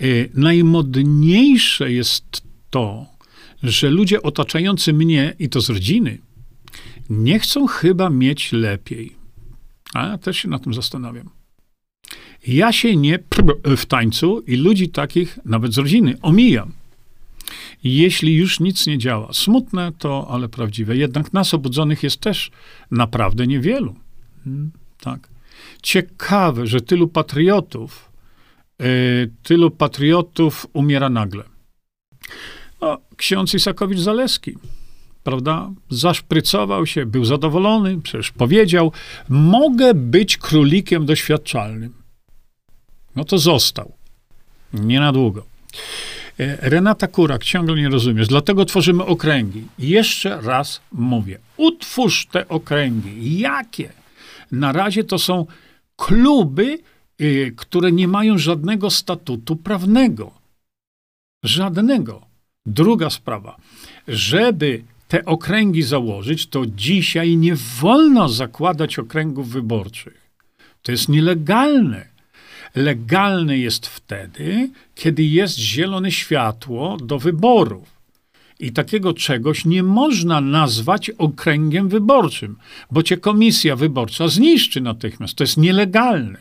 E, 0.00 0.04
najmodniejsze 0.34 1.92
jest 1.92 2.42
to, 2.70 3.06
że 3.62 3.90
ludzie 3.90 4.22
otaczający 4.22 4.92
mnie, 4.92 5.34
i 5.38 5.48
to 5.48 5.60
z 5.60 5.70
rodziny, 5.70 6.18
nie 7.10 7.38
chcą 7.38 7.66
chyba 7.66 8.10
mieć 8.10 8.52
lepiej. 8.52 9.16
A 9.94 10.06
ja 10.06 10.18
też 10.18 10.38
się 10.38 10.48
na 10.48 10.58
tym 10.58 10.74
zastanawiam. 10.74 11.30
Ja 12.46 12.72
się 12.72 12.96
nie 12.96 13.18
w 13.76 13.86
tańcu 13.86 14.40
i 14.40 14.56
ludzi 14.56 14.88
takich, 14.88 15.38
nawet 15.44 15.74
z 15.74 15.78
rodziny, 15.78 16.16
omijam 16.22 16.72
jeśli 17.84 18.34
już 18.34 18.60
nic 18.60 18.86
nie 18.86 18.98
działa. 18.98 19.32
Smutne 19.32 19.92
to, 19.98 20.26
ale 20.30 20.48
prawdziwe. 20.48 20.96
Jednak 20.96 21.32
nas 21.32 21.54
obudzonych 21.54 22.02
jest 22.02 22.20
też 22.20 22.50
naprawdę 22.90 23.46
niewielu. 23.46 23.94
Hmm, 24.44 24.70
tak. 25.00 25.28
Ciekawe, 25.82 26.66
że 26.66 26.80
tylu 26.80 27.08
patriotów, 27.08 28.10
yy, 28.78 28.86
tylu 29.42 29.70
patriotów 29.70 30.66
umiera 30.72 31.08
nagle. 31.08 31.44
No, 32.80 32.98
ksiądz 33.16 33.54
Isakowicz-Zaleski, 33.54 34.54
prawda, 35.22 35.70
zaszprycował 35.90 36.86
się, 36.86 37.06
był 37.06 37.24
zadowolony, 37.24 38.00
przecież 38.02 38.32
powiedział, 38.32 38.92
mogę 39.28 39.94
być 39.94 40.36
królikiem 40.36 41.06
doświadczalnym. 41.06 41.92
No 43.16 43.24
to 43.24 43.38
został. 43.38 43.92
Nie 44.72 45.00
na 45.00 45.12
długo. 45.12 45.46
E, 46.40 46.70
Renata 46.70 47.06
Kurak, 47.06 47.44
ciągle 47.44 47.76
nie 47.76 47.88
rozumiesz, 47.88 48.28
dlatego 48.28 48.64
tworzymy 48.64 49.04
okręgi. 49.04 49.66
Jeszcze 49.78 50.40
raz 50.40 50.80
mówię, 50.92 51.38
utwórz 51.56 52.26
te 52.26 52.48
okręgi. 52.48 53.38
Jakie? 53.38 53.92
Na 54.52 54.72
razie 54.72 55.04
to 55.04 55.18
są 55.18 55.46
kluby, 55.96 56.78
y, 57.20 57.52
które 57.56 57.92
nie 57.92 58.08
mają 58.08 58.38
żadnego 58.38 58.90
statutu 58.90 59.56
prawnego. 59.56 60.30
Żadnego. 61.44 62.22
Druga 62.66 63.10
sprawa. 63.10 63.56
Żeby 64.08 64.82
te 65.08 65.24
okręgi 65.24 65.82
założyć, 65.82 66.46
to 66.46 66.66
dzisiaj 66.66 67.36
nie 67.36 67.54
wolno 67.80 68.28
zakładać 68.28 68.98
okręgów 68.98 69.48
wyborczych. 69.48 70.30
To 70.82 70.92
jest 70.92 71.08
nielegalne. 71.08 72.13
Legalny 72.74 73.58
jest 73.58 73.86
wtedy, 73.86 74.70
kiedy 74.94 75.22
jest 75.22 75.58
zielone 75.58 76.12
światło 76.12 76.96
do 76.96 77.18
wyborów. 77.18 77.94
I 78.60 78.72
takiego 78.72 79.14
czegoś 79.14 79.64
nie 79.64 79.82
można 79.82 80.40
nazwać 80.40 81.10
okręgiem 81.10 81.88
wyborczym, 81.88 82.56
bo 82.90 83.02
cię 83.02 83.16
komisja 83.16 83.76
wyborcza 83.76 84.28
zniszczy 84.28 84.80
natychmiast. 84.80 85.34
To 85.34 85.44
jest 85.44 85.56
nielegalne. 85.56 86.38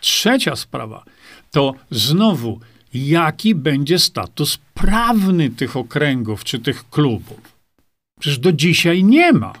Trzecia 0.00 0.56
sprawa 0.56 1.04
to 1.50 1.74
znowu, 1.90 2.60
jaki 2.94 3.54
będzie 3.54 3.98
status 3.98 4.58
prawny 4.74 5.50
tych 5.50 5.76
okręgów 5.76 6.44
czy 6.44 6.58
tych 6.58 6.90
klubów. 6.90 7.58
Przecież 8.20 8.38
do 8.38 8.52
dzisiaj 8.52 9.04
nie 9.04 9.32
ma. 9.32 9.52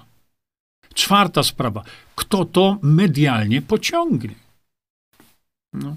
Czwarta 0.94 1.42
sprawa, 1.42 1.82
kto 2.14 2.44
to 2.44 2.78
medialnie 2.82 3.62
pociągnie? 3.62 4.47
No. 5.72 5.96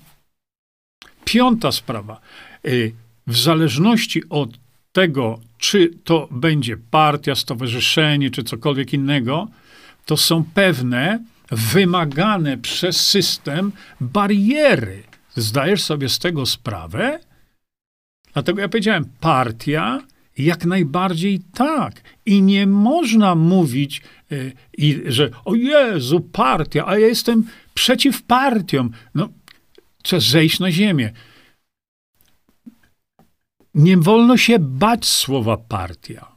Piąta 1.25 1.71
sprawa. 1.71 2.21
Y, 2.65 2.93
w 3.27 3.37
zależności 3.37 4.29
od 4.29 4.49
tego, 4.91 5.39
czy 5.57 5.89
to 6.03 6.27
będzie 6.31 6.77
partia, 6.77 7.35
stowarzyszenie, 7.35 8.31
czy 8.31 8.43
cokolwiek 8.43 8.93
innego, 8.93 9.47
to 10.05 10.17
są 10.17 10.43
pewne 10.53 11.19
wymagane 11.51 12.57
przez 12.57 13.07
system 13.07 13.71
bariery. 14.01 15.03
Zdajesz 15.35 15.83
sobie 15.83 16.09
z 16.09 16.19
tego 16.19 16.45
sprawę? 16.45 17.19
Dlatego 18.33 18.61
ja 18.61 18.69
powiedziałem, 18.69 19.05
partia 19.19 20.01
jak 20.37 20.65
najbardziej 20.65 21.39
tak. 21.53 22.01
I 22.25 22.41
nie 22.41 22.67
można 22.67 23.35
mówić, 23.35 24.01
y, 24.31 24.53
że 25.05 25.29
o 25.45 25.55
Jezu, 25.55 26.19
partia, 26.19 26.87
a 26.87 26.97
ja 26.97 27.07
jestem 27.07 27.43
przeciw 27.73 28.23
partiom. 28.23 28.91
No, 29.15 29.29
Trzeba 30.01 30.19
zejść 30.19 30.59
na 30.59 30.71
ziemię. 30.71 31.13
Nie 33.73 33.97
wolno 33.97 34.37
się 34.37 34.59
bać 34.59 35.05
słowa 35.05 35.57
partia. 35.57 36.31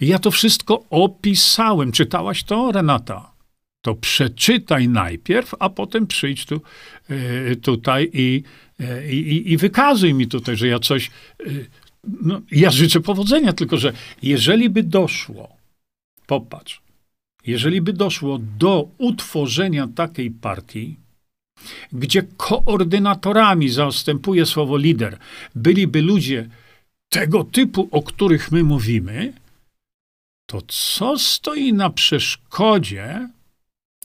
Ja 0.00 0.18
to 0.18 0.30
wszystko 0.30 0.84
opisałem. 0.90 1.92
Czytałaś 1.92 2.44
to, 2.44 2.72
Renata? 2.72 3.32
To 3.80 3.94
przeczytaj 3.94 4.88
najpierw, 4.88 5.54
a 5.58 5.70
potem 5.70 6.06
przyjdź 6.06 6.46
tu, 6.46 6.60
e, 7.08 7.56
tutaj 7.56 8.10
i, 8.12 8.42
e, 8.80 9.12
i, 9.12 9.52
i 9.52 9.56
wykazuj 9.56 10.14
mi 10.14 10.28
tutaj, 10.28 10.56
że 10.56 10.68
ja 10.68 10.78
coś. 10.78 11.10
E, 11.40 11.44
no, 12.04 12.40
ja 12.50 12.70
życzę 12.70 13.00
powodzenia, 13.00 13.52
tylko 13.52 13.76
że 13.76 13.92
jeżeli 14.22 14.70
by 14.70 14.82
doszło, 14.82 15.48
popatrz, 16.26 16.80
jeżeli 17.46 17.80
by 17.80 17.92
doszło 17.92 18.38
do 18.58 18.88
utworzenia 18.98 19.88
takiej 19.94 20.30
partii, 20.30 20.96
gdzie 21.92 22.22
koordynatorami 22.36 23.68
zastępuje 23.68 24.46
słowo 24.46 24.76
lider, 24.76 25.18
byliby 25.54 26.02
ludzie 26.02 26.48
tego 27.08 27.44
typu, 27.44 27.88
o 27.90 28.02
których 28.02 28.52
my 28.52 28.64
mówimy, 28.64 29.32
to 30.46 30.62
co 30.68 31.18
stoi 31.18 31.72
na 31.72 31.90
przeszkodzie, 31.90 33.28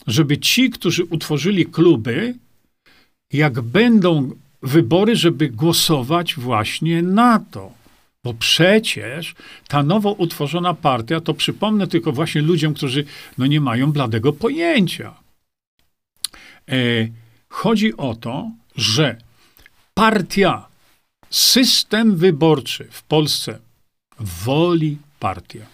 żeby 0.06 0.38
ci, 0.38 0.70
którzy 0.70 1.04
utworzyli 1.04 1.66
kluby, 1.66 2.34
jak 3.32 3.60
będą 3.60 4.30
wybory, 4.62 5.16
żeby 5.16 5.48
głosować 5.48 6.34
właśnie 6.34 7.02
na 7.02 7.38
to? 7.50 7.72
Bo 8.24 8.34
przecież 8.34 9.34
ta 9.68 9.82
nowo 9.82 10.12
utworzona 10.12 10.74
partia, 10.74 11.20
to 11.20 11.34
przypomnę 11.34 11.86
tylko 11.86 12.12
właśnie 12.12 12.42
ludziom, 12.42 12.74
którzy 12.74 13.04
no 13.38 13.46
nie 13.46 13.60
mają 13.60 13.92
bladego 13.92 14.32
pojęcia. 14.32 15.14
E, 16.68 16.74
Chodzi 17.54 17.96
o 17.96 18.14
to, 18.14 18.50
że 18.76 19.18
partia, 19.94 20.66
system 21.30 22.16
wyborczy 22.16 22.88
w 22.90 23.02
Polsce 23.02 23.58
woli 24.18 24.98
partię. 25.20 25.66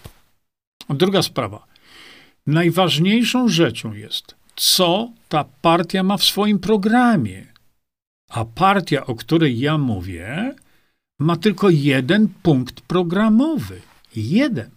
Druga 0.89 1.21
sprawa. 1.21 1.67
Najważniejszą 2.47 3.47
rzeczą 3.47 3.93
jest 3.93 4.35
co 4.55 5.11
ta 5.29 5.45
partia 5.61 6.03
ma 6.03 6.17
w 6.17 6.23
swoim 6.23 6.59
programie. 6.59 7.45
A 8.29 8.45
partia, 8.45 9.05
o 9.05 9.15
której 9.15 9.59
ja 9.59 9.77
mówię, 9.77 10.55
ma 11.19 11.35
tylko 11.35 11.69
jeden 11.69 12.27
punkt 12.43 12.81
programowy. 12.81 13.81
Jeden. 14.15 14.69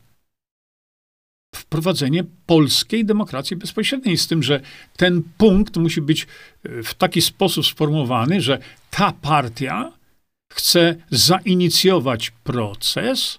Wprowadzenie 1.74 2.24
polskiej 2.46 3.04
demokracji 3.04 3.56
bezpośredniej, 3.56 4.18
z 4.18 4.26
tym, 4.26 4.42
że 4.42 4.60
ten 4.96 5.22
punkt 5.38 5.76
musi 5.76 6.00
być 6.00 6.26
e, 6.64 6.82
w 6.82 6.94
taki 6.94 7.22
sposób 7.22 7.66
sformułowany, 7.66 8.40
że 8.40 8.58
ta 8.90 9.12
partia 9.12 9.92
chce 10.52 10.96
zainicjować 11.10 12.30
proces 12.30 13.38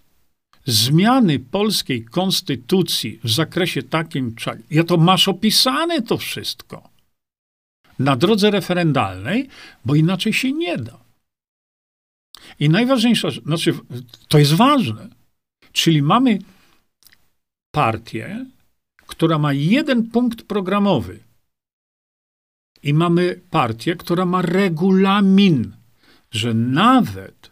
zmiany 0.65 1.39
polskiej 1.39 2.05
konstytucji 2.05 3.19
w 3.23 3.31
zakresie 3.31 3.83
takim, 3.83 4.35
ja 4.71 4.83
to 4.83 4.97
masz 4.97 5.27
opisane 5.27 6.01
to 6.01 6.17
wszystko 6.17 6.89
na 7.99 8.15
drodze 8.15 8.51
referendalnej, 8.51 9.49
bo 9.85 9.95
inaczej 9.95 10.33
się 10.33 10.51
nie 10.51 10.77
da. 10.77 10.97
I 12.59 12.69
najważniejsza, 12.69 13.31
znaczy, 13.31 13.73
to 14.27 14.39
jest 14.39 14.53
ważne, 14.53 15.07
czyli 15.71 16.01
mamy 16.01 16.39
partię, 17.75 18.45
która 19.07 19.37
ma 19.37 19.53
jeden 19.53 20.09
punkt 20.09 20.39
programowy. 20.43 21.19
I 22.83 22.93
mamy 22.93 23.39
partię, 23.49 23.95
która 23.95 24.25
ma 24.25 24.41
regulamin, 24.41 25.71
że 26.31 26.53
nawet 26.53 27.51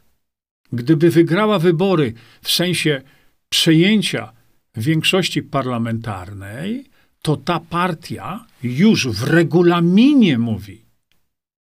gdyby 0.74 1.10
wygrała 1.10 1.60
wybory 1.60 2.14
w 2.41 2.52
sensie 2.52 3.02
przejęcia 3.50 4.32
większości 4.76 5.41
parlamentarnej, 5.44 6.86
to 7.22 7.38
ta 7.38 7.60
partia 7.60 8.45
już 8.64 9.08
w 9.08 9.24
regulaminie 9.24 10.38
mówi, 10.38 10.82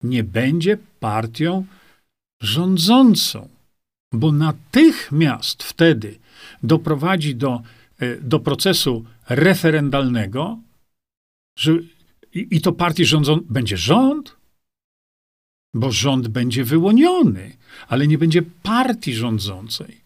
nie 0.02 0.24
będzie 0.24 0.78
partią 1.00 1.66
rządzącą, 2.42 3.48
bo 4.12 4.32
natychmiast 4.32 5.62
wtedy 5.62 6.18
doprowadzi 6.62 7.34
do, 7.36 7.62
do 8.22 8.40
procesu 8.40 9.04
referendalnego, 9.28 10.58
że 11.58 11.72
i, 12.34 12.48
i 12.50 12.60
to 12.60 12.72
partii 12.72 13.04
rządzą 13.04 13.40
będzie 13.50 13.76
rząd, 13.76 14.36
bo 15.74 15.92
rząd 15.92 16.28
będzie 16.28 16.64
wyłoniony, 16.64 17.56
ale 17.88 18.06
nie 18.06 18.18
będzie 18.18 18.42
partii 18.42 19.14
rządzącej. 19.14 20.02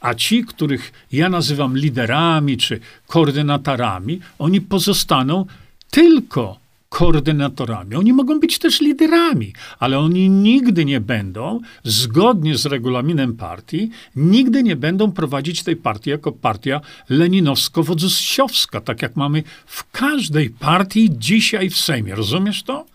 A 0.00 0.14
ci, 0.14 0.44
których 0.44 1.06
ja 1.12 1.28
nazywam 1.28 1.76
liderami 1.76 2.56
czy 2.56 2.80
koordynatorami, 3.06 4.20
oni 4.38 4.60
pozostaną 4.60 5.46
tylko 5.90 6.61
koordynatorami. 6.92 7.96
Oni 7.96 8.12
mogą 8.12 8.40
być 8.40 8.58
też 8.58 8.80
liderami, 8.80 9.52
ale 9.78 9.98
oni 9.98 10.30
nigdy 10.30 10.84
nie 10.84 11.00
będą, 11.00 11.60
zgodnie 11.84 12.56
z 12.56 12.66
regulaminem 12.66 13.36
partii, 13.36 13.90
nigdy 14.16 14.62
nie 14.62 14.76
będą 14.76 15.12
prowadzić 15.12 15.62
tej 15.62 15.76
partii 15.76 16.10
jako 16.10 16.32
partia 16.32 16.80
leninowsko-wodzosiowska, 17.10 18.80
tak 18.80 19.02
jak 19.02 19.16
mamy 19.16 19.42
w 19.66 19.90
każdej 19.90 20.50
partii 20.50 21.10
dzisiaj 21.12 21.70
w 21.70 21.78
Sejmie. 21.78 22.14
Rozumiesz 22.14 22.62
to? 22.62 22.86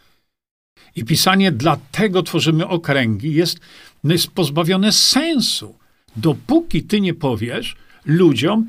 I 0.95 1.03
pisanie 1.03 1.51
dlatego 1.51 2.23
tworzymy 2.23 2.67
okręgi 2.67 3.33
jest, 3.33 3.59
jest 4.03 4.27
pozbawione 4.31 4.91
sensu. 4.91 5.75
Dopóki 6.15 6.83
ty 6.83 7.01
nie 7.01 7.13
powiesz 7.13 7.75
ludziom, 8.05 8.67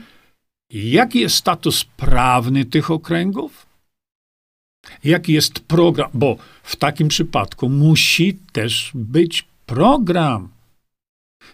jaki 0.71 1.21
jest 1.21 1.37
status 1.37 1.85
prawny 1.85 2.65
tych 2.65 2.91
okręgów, 2.91 3.68
jaki 5.05 5.33
jest 5.33 5.61
program, 5.61 6.11
bo 6.15 6.37
w 6.63 6.77
takim 6.77 7.09
przypadku 7.09 7.69
musi 7.69 8.39
też 8.53 8.91
być 8.95 9.45
program. 9.67 10.49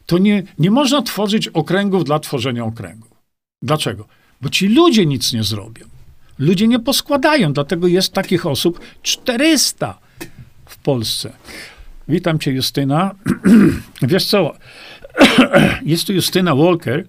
To 0.06 0.18
nie, 0.18 0.42
nie 0.58 0.70
można 0.70 1.02
tworzyć 1.02 1.48
okręgów 1.48 2.04
dla 2.04 2.18
tworzenia 2.18 2.64
okręgów. 2.64 3.10
Dlaczego? 3.62 4.04
Bo 4.40 4.48
ci 4.48 4.68
ludzie 4.68 5.06
nic 5.06 5.32
nie 5.32 5.42
zrobią. 5.42 5.86
Ludzie 6.38 6.68
nie 6.68 6.78
poskładają, 6.78 7.52
dlatego 7.52 7.86
jest 7.86 8.12
takich 8.12 8.46
osób 8.46 8.80
400 9.02 9.98
w 10.66 10.78
Polsce. 10.78 11.32
Witam 12.08 12.38
cię, 12.38 12.52
Justyna. 12.52 13.14
Wiesz 14.02 14.26
co? 14.26 14.52
Jest 15.82 16.06
tu 16.06 16.12
Justyna 16.12 16.54
Walker. 16.54 17.06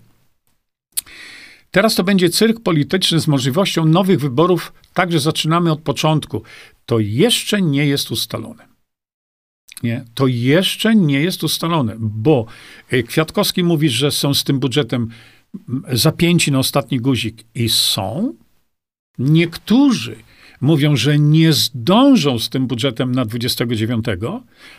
Teraz 1.75 1.95
to 1.95 2.03
będzie 2.03 2.29
cyrk 2.29 2.59
polityczny 2.59 3.19
z 3.19 3.27
możliwością 3.27 3.85
nowych 3.85 4.19
wyborów, 4.19 4.73
także 4.93 5.19
zaczynamy 5.19 5.71
od 5.71 5.81
początku. 5.81 6.43
To 6.85 6.99
jeszcze 6.99 7.61
nie 7.61 7.85
jest 7.85 8.11
ustalone. 8.11 8.67
Nie, 9.83 10.05
to 10.13 10.27
jeszcze 10.27 10.95
nie 10.95 11.21
jest 11.21 11.43
ustalone, 11.43 11.95
bo 11.99 12.45
e, 12.89 13.03
Kwiatkowski 13.03 13.63
mówi, 13.63 13.89
że 13.89 14.11
są 14.11 14.33
z 14.33 14.43
tym 14.43 14.59
budżetem 14.59 15.09
zapięci 15.91 16.51
na 16.51 16.59
ostatni 16.59 16.99
guzik 16.99 17.43
i 17.55 17.69
są. 17.69 18.33
Niektórzy 19.19 20.15
mówią, 20.61 20.95
że 20.95 21.19
nie 21.19 21.53
zdążą 21.53 22.39
z 22.39 22.49
tym 22.49 22.67
budżetem 22.67 23.11
na 23.11 23.25
29, 23.25 24.05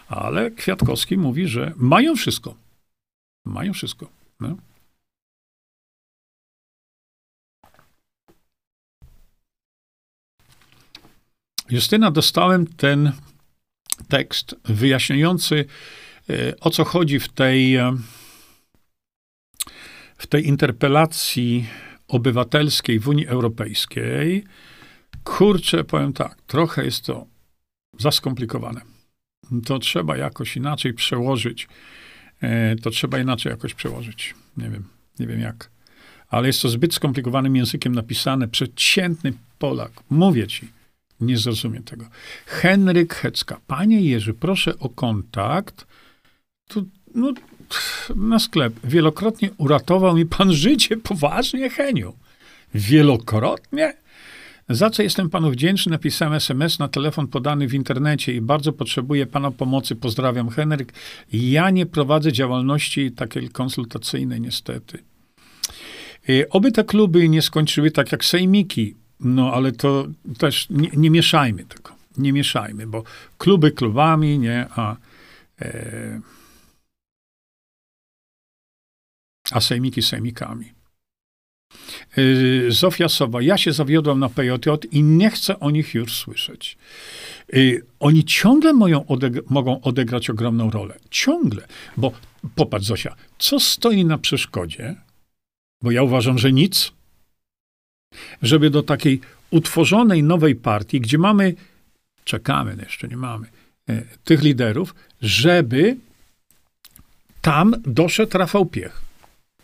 ale 0.08 0.50
Kwiatkowski 0.50 1.16
mówi, 1.16 1.48
że 1.48 1.72
mają 1.76 2.16
wszystko. 2.16 2.54
Mają 3.44 3.72
wszystko. 3.72 4.08
No. 4.40 4.56
Justyna, 11.70 12.10
dostałem 12.10 12.66
ten 12.66 13.12
tekst 14.08 14.56
wyjaśniający, 14.64 15.64
e, 16.30 16.60
o 16.60 16.70
co 16.70 16.84
chodzi 16.84 17.20
w 17.20 17.28
tej, 17.28 17.76
e, 17.76 17.96
w 20.16 20.26
tej 20.26 20.46
interpelacji 20.46 21.66
obywatelskiej 22.08 23.00
w 23.00 23.08
Unii 23.08 23.26
Europejskiej. 23.26 24.44
Kurczę, 25.24 25.84
powiem 25.84 26.12
tak, 26.12 26.36
trochę 26.46 26.84
jest 26.84 27.04
to 27.04 27.26
za 27.98 28.10
skomplikowane. 28.10 28.80
To 29.66 29.78
trzeba 29.78 30.16
jakoś 30.16 30.56
inaczej 30.56 30.94
przełożyć. 30.94 31.68
E, 32.40 32.76
to 32.76 32.90
trzeba 32.90 33.18
inaczej 33.18 33.50
jakoś 33.50 33.74
przełożyć. 33.74 34.34
Nie 34.56 34.70
wiem, 34.70 34.84
nie 35.18 35.26
wiem 35.26 35.40
jak. 35.40 35.70
Ale 36.28 36.46
jest 36.46 36.62
to 36.62 36.68
zbyt 36.68 36.94
skomplikowanym 36.94 37.56
językiem 37.56 37.94
napisane. 37.94 38.48
Przeciętny 38.48 39.32
Polak, 39.58 39.92
mówię 40.10 40.46
ci, 40.46 40.75
nie 41.20 41.38
zrozumie 41.38 41.82
tego. 41.82 42.04
Henryk 42.46 43.14
Hecka. 43.14 43.60
Panie 43.66 44.00
Jerzy, 44.00 44.34
proszę 44.34 44.78
o 44.78 44.88
kontakt. 44.88 45.86
Tu, 46.68 46.86
no, 47.14 47.32
na 48.16 48.38
sklep. 48.38 48.74
Wielokrotnie 48.84 49.50
uratował 49.58 50.16
mi 50.16 50.26
pan 50.26 50.52
życie. 50.52 50.96
Poważnie, 50.96 51.70
Heniu. 51.70 52.14
Wielokrotnie? 52.74 53.94
Za 54.68 54.90
co 54.90 55.02
jestem 55.02 55.30
panu 55.30 55.50
wdzięczny, 55.50 55.90
napisałem 55.90 56.34
SMS 56.34 56.78
na 56.78 56.88
telefon 56.88 57.28
podany 57.28 57.68
w 57.68 57.74
internecie 57.74 58.34
i 58.34 58.40
bardzo 58.40 58.72
potrzebuję 58.72 59.26
pana 59.26 59.50
pomocy. 59.50 59.96
Pozdrawiam, 59.96 60.48
Henryk. 60.48 60.92
Ja 61.32 61.70
nie 61.70 61.86
prowadzę 61.86 62.32
działalności 62.32 63.12
takiej 63.12 63.48
konsultacyjnej, 63.48 64.40
niestety. 64.40 64.98
Y, 66.28 66.48
oby 66.50 66.72
te 66.72 66.84
kluby 66.84 67.28
nie 67.28 67.42
skończyły 67.42 67.90
tak 67.90 68.12
jak 68.12 68.24
sejmiki, 68.24 68.94
no 69.20 69.52
ale 69.52 69.72
to 69.72 70.06
też 70.38 70.66
nie, 70.70 70.90
nie 70.96 71.10
mieszajmy 71.10 71.64
tego. 71.64 71.96
Nie 72.18 72.32
mieszajmy, 72.32 72.86
bo 72.86 73.04
kluby 73.38 73.72
klubami, 73.72 74.38
nie, 74.38 74.66
a, 74.70 74.96
e, 75.60 76.20
a 79.50 79.60
sejmiki 79.60 80.02
sejmikami. 80.02 80.76
Y, 82.18 82.66
Zofia 82.68 83.08
Sowa, 83.08 83.42
ja 83.42 83.58
się 83.58 83.72
zawiodłam 83.72 84.18
na 84.18 84.28
PJJ 84.28 84.70
i 84.92 85.02
nie 85.02 85.30
chcę 85.30 85.60
o 85.60 85.70
nich 85.70 85.94
już 85.94 86.16
słyszeć. 86.16 86.76
Y, 87.54 87.86
oni 88.00 88.24
ciągle 88.24 88.72
odeg 89.06 89.50
mogą 89.50 89.80
odegrać 89.80 90.30
ogromną 90.30 90.70
rolę. 90.70 90.98
Ciągle. 91.10 91.66
Bo 91.96 92.12
popatrz, 92.54 92.86
Zosia, 92.86 93.16
co 93.38 93.60
stoi 93.60 94.04
na 94.04 94.18
przeszkodzie? 94.18 94.94
Bo 95.82 95.90
ja 95.90 96.02
uważam, 96.02 96.38
że 96.38 96.52
nic. 96.52 96.92
Żeby 98.42 98.70
do 98.70 98.82
takiej 98.82 99.20
utworzonej 99.50 100.22
nowej 100.22 100.54
partii, 100.54 101.00
gdzie 101.00 101.18
mamy, 101.18 101.54
czekamy, 102.24 102.76
no 102.76 102.82
jeszcze 102.82 103.08
nie 103.08 103.16
mamy, 103.16 103.46
y, 103.90 104.06
tych 104.24 104.42
liderów, 104.42 104.94
żeby 105.22 105.96
tam 107.42 107.74
doszedł 107.86 108.38
Rafał 108.38 108.66
Piech. 108.66 109.00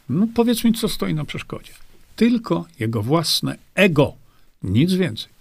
No 0.09 0.27
powiedz 0.35 0.65
mi, 0.65 0.73
co 0.73 0.89
stoi 0.89 1.15
na 1.15 1.25
przeszkodzie 1.25 1.73
tylko 2.17 2.67
jego 2.79 3.03
własne 3.03 3.59
ego, 3.75 4.15
nic 4.63 4.95
więcej. 4.95 5.33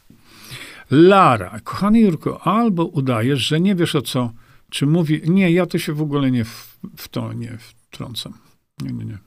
Lara, 0.91 1.59
kochany 1.63 1.99
Jurko, 1.99 2.47
albo 2.47 2.85
udajesz, 2.85 3.39
że 3.39 3.59
nie 3.59 3.75
wiesz 3.75 3.95
o 3.95 4.01
co, 4.01 4.31
czy 4.69 4.85
mówi, 4.85 5.21
nie, 5.25 5.51
ja 5.51 5.65
to 5.65 5.79
się 5.79 5.93
w 5.93 6.01
ogóle 6.01 6.31
nie 6.31 6.45
w, 6.45 6.77
w 6.97 7.07
to 7.07 7.33
nie 7.33 7.57
wtrącam. 7.57 8.33
Nie, 8.81 8.91
nie, 8.91 9.05
nie. 9.05 9.17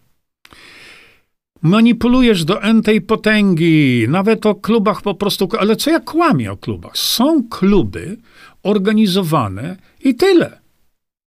Manipulujesz 1.65 2.45
do 2.45 2.63
entej 2.63 3.01
potęgi, 3.01 4.07
nawet 4.09 4.47
o 4.47 4.55
klubach 4.55 5.03
po 5.03 5.15
prostu, 5.15 5.49
ale 5.59 5.77
co 5.77 5.91
ja 5.91 6.01
kłamię 6.01 6.53
o 6.53 6.57
klubach? 6.57 6.99
Są 6.99 7.49
kluby 7.49 8.17
organizowane 8.63 9.77
i 10.05 10.15
tyle. 10.15 10.61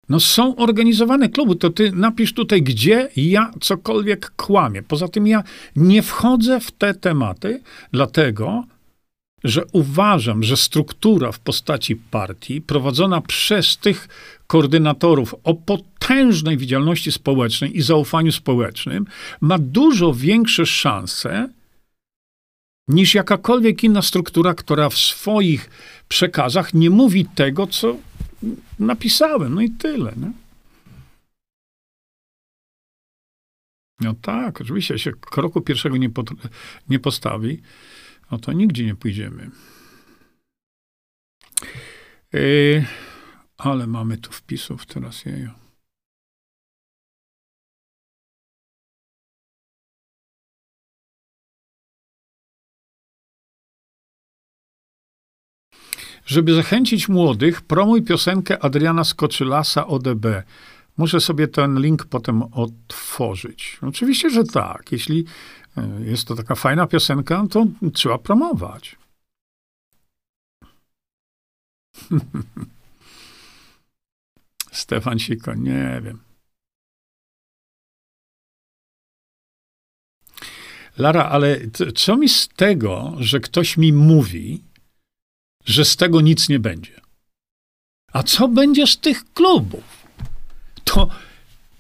No 0.10 0.20
są 0.20 0.56
organizowane 0.56 1.30
kluby, 1.30 1.56
to 1.56 1.70
ty 1.70 1.92
napisz 1.92 2.34
tutaj, 2.34 2.62
gdzie 2.62 3.10
ja 3.16 3.52
cokolwiek 3.62 4.32
kłamię. 4.36 4.84
Poza 4.84 5.08
tym 5.08 5.28
ja 5.28 5.44
nie 5.76 6.02
wchodzę 6.02 6.60
w 6.60 6.72
te 6.72 6.94
tematy, 6.94 7.62
dlatego, 7.92 8.64
że 9.48 9.66
uważam, 9.72 10.44
że 10.44 10.58
struktura 10.58 11.32
w 11.32 11.40
postaci 11.40 11.96
partii 11.96 12.62
prowadzona 12.62 13.22
przez 13.22 13.78
tych 13.78 14.08
koordynatorów 14.48 15.36
o 15.44 15.54
potężnej 15.54 16.58
widzialności 16.58 17.12
społecznej 17.12 17.78
i 17.78 17.82
zaufaniu 17.82 18.32
społecznym 18.32 19.06
ma 19.42 19.58
dużo 19.58 20.14
większe 20.14 20.66
szanse 20.66 21.50
niż 22.88 23.16
jakakolwiek 23.16 23.84
inna 23.84 24.02
struktura, 24.02 24.54
która 24.54 24.90
w 24.90 24.98
swoich 24.98 25.70
przekazach 26.08 26.74
nie 26.74 26.90
mówi 26.90 27.26
tego, 27.26 27.68
co 27.68 27.98
napisałem. 28.80 29.56
No 29.56 29.62
i 29.62 29.70
tyle. 29.70 30.14
Nie? 30.18 30.32
No 34.00 34.14
tak, 34.22 34.62
oczywiście, 34.62 35.00
się 35.00 35.12
kroku 35.12 35.62
pierwszego 35.62 35.98
nie, 35.98 36.10
nie 36.90 37.00
postawi, 37.00 37.62
no 38.32 38.38
to 38.38 38.54
nigdzie 38.54 38.86
nie 38.86 38.96
pójdziemy. 38.96 39.50
Yy, 42.34 42.86
ale 43.58 43.88
mamy 43.88 44.18
tu 44.18 44.32
wpisów 44.32 44.86
teraz, 44.86 45.26
jeju. 45.26 45.52
Żeby 56.26 56.54
zachęcić 56.54 57.10
młodych, 57.10 57.62
promuj 57.62 58.04
piosenkę 58.04 58.64
Adriana 58.64 59.04
Skoczylasa 59.04 59.88
ODB. 59.88 60.26
Muszę 60.98 61.20
sobie 61.20 61.48
ten 61.48 61.80
link 61.80 62.06
potem 62.06 62.44
otworzyć. 62.44 63.80
Oczywiście, 63.82 64.30
że 64.30 64.44
tak. 64.44 64.92
Jeśli 64.92 65.26
jest 66.00 66.28
to 66.28 66.36
taka 66.36 66.56
fajna 66.56 66.88
piosenka, 66.88 67.44
to 67.50 67.66
trzeba 67.94 68.18
promować. 68.18 68.96
Stefan 74.72 75.20
Siko, 75.20 75.54
nie 75.54 76.02
wiem. 76.04 76.20
Lara, 80.98 81.30
ale 81.30 81.60
co 81.96 82.18
mi 82.18 82.30
z 82.30 82.48
tego, 82.48 83.14
że 83.20 83.40
ktoś 83.40 83.78
mi 83.78 83.94
mówi, 83.94 84.64
że 85.66 85.86
z 85.86 85.96
tego 85.96 86.22
nic 86.22 86.50
nie 86.50 86.60
będzie? 86.60 87.02
A 88.14 88.24
co 88.24 88.48
będzie 88.48 88.88
z 88.88 88.98
tych 88.98 89.34
klubów? 89.34 90.08
To 90.84 91.10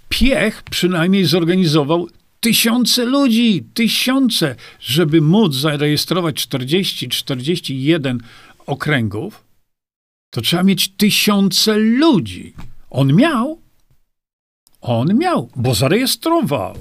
Piech 0.09 0.63
przynajmniej 0.63 1.25
zorganizował 1.25 2.07
tysiące 2.47 3.05
ludzi, 3.05 3.63
tysiące, 3.73 4.55
żeby 4.79 5.21
móc 5.21 5.55
zarejestrować 5.55 6.35
40, 6.35 7.09
41 7.09 8.19
okręgów, 8.65 9.43
to 10.29 10.41
trzeba 10.41 10.63
mieć 10.63 10.89
tysiące 10.89 11.77
ludzi. 11.77 12.53
On 12.89 13.13
miał. 13.13 13.61
On 14.81 15.17
miał, 15.17 15.49
bo 15.55 15.75
zarejestrował. 15.75 16.75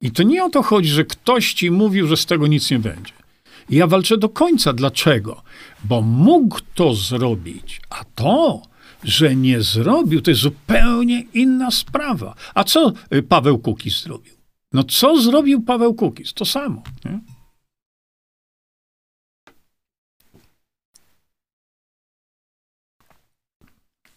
I 0.00 0.10
to 0.10 0.22
nie 0.22 0.44
o 0.44 0.50
to 0.50 0.62
chodzi, 0.62 0.88
że 0.88 1.04
ktoś 1.04 1.54
ci 1.54 1.70
mówił, 1.70 2.06
że 2.06 2.16
z 2.16 2.26
tego 2.26 2.46
nic 2.46 2.70
nie 2.70 2.78
będzie. 2.78 3.12
I 3.70 3.76
ja 3.76 3.86
walczę 3.86 4.18
do 4.18 4.28
końca. 4.28 4.72
Dlaczego? 4.72 5.42
Bo 5.84 6.02
mógł 6.02 6.60
to 6.74 6.94
zrobić, 6.94 7.80
a 7.90 8.04
to, 8.04 8.62
że 9.04 9.36
nie 9.36 9.62
zrobił, 9.62 10.22
to 10.22 10.30
jest 10.30 10.42
zupełnie 10.42 11.20
inna 11.34 11.70
sprawa. 11.70 12.34
A 12.54 12.64
co 12.64 12.92
y, 13.14 13.22
Paweł 13.22 13.58
Kukiz 13.58 14.02
zrobił? 14.02 14.34
No 14.72 14.84
co 14.84 15.20
zrobił 15.20 15.62
Paweł 15.62 15.94
Kukiz? 15.94 16.34
To 16.34 16.44
samo. 16.44 16.82
Nie? 17.04 17.20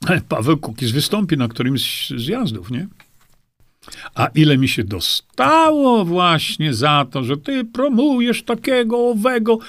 Paweł 0.30 0.58
Kukiz 0.58 0.91
wystąpi 0.91 1.38
na 1.38 1.48
którymś 1.48 2.10
z 2.10 2.22
zjazdów, 2.22 2.72
nie? 2.72 2.88
A 4.16 4.28
ile 4.36 4.58
mi 4.58 4.68
się 4.68 4.84
dostało 4.84 6.06
właśnie 6.06 6.74
za 6.74 7.06
to, 7.12 7.24
że 7.24 7.38
ty 7.38 7.66
promujesz 7.66 8.44
takiego, 8.44 9.10
owego, 9.10 9.60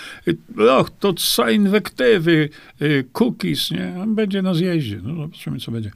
och, 0.80 0.90
to 1.00 1.12
co 1.12 1.50
inwektywy, 1.50 2.48
y, 2.82 3.04
cookies, 3.12 3.70
nie? 3.70 3.94
Będzie 4.06 4.42
na 4.42 4.54
zjeździe. 4.54 5.00
No 5.02 5.16
zobaczymy, 5.16 5.58
co 5.58 5.72
będzie. 5.72 5.90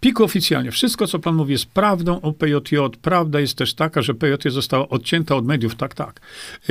Piku 0.00 0.24
oficjalnie. 0.24 0.70
Wszystko, 0.70 1.06
co 1.06 1.18
pan 1.18 1.34
mówi, 1.34 1.52
jest 1.52 1.66
prawdą 1.66 2.20
o 2.20 2.32
PJJ. 2.32 2.76
Prawda 3.02 3.40
jest 3.40 3.58
też 3.58 3.74
taka, 3.74 4.02
że 4.02 4.14
PJJ 4.14 4.50
została 4.50 4.88
odcięta 4.88 5.36
od 5.36 5.46
mediów. 5.46 5.74
Tak, 5.74 5.94
tak. 5.94 6.20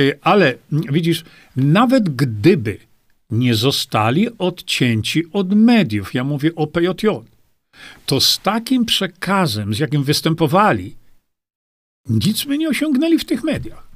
Y, 0.00 0.18
ale 0.22 0.54
widzisz, 0.72 1.24
nawet 1.56 2.08
gdyby 2.08 2.78
nie 3.30 3.54
zostali 3.54 4.28
odcięci 4.38 5.24
od 5.32 5.54
mediów. 5.54 6.14
Ja 6.14 6.24
mówię 6.24 6.54
o 6.54 6.66
PJJ. 6.66 7.06
To 8.06 8.20
z 8.20 8.38
takim 8.38 8.84
przekazem, 8.84 9.74
z 9.74 9.78
jakim 9.78 10.04
występowali, 10.04 10.96
nic 12.08 12.44
by 12.44 12.58
nie 12.58 12.68
osiągnęli 12.68 13.18
w 13.18 13.24
tych 13.24 13.44
mediach. 13.44 13.90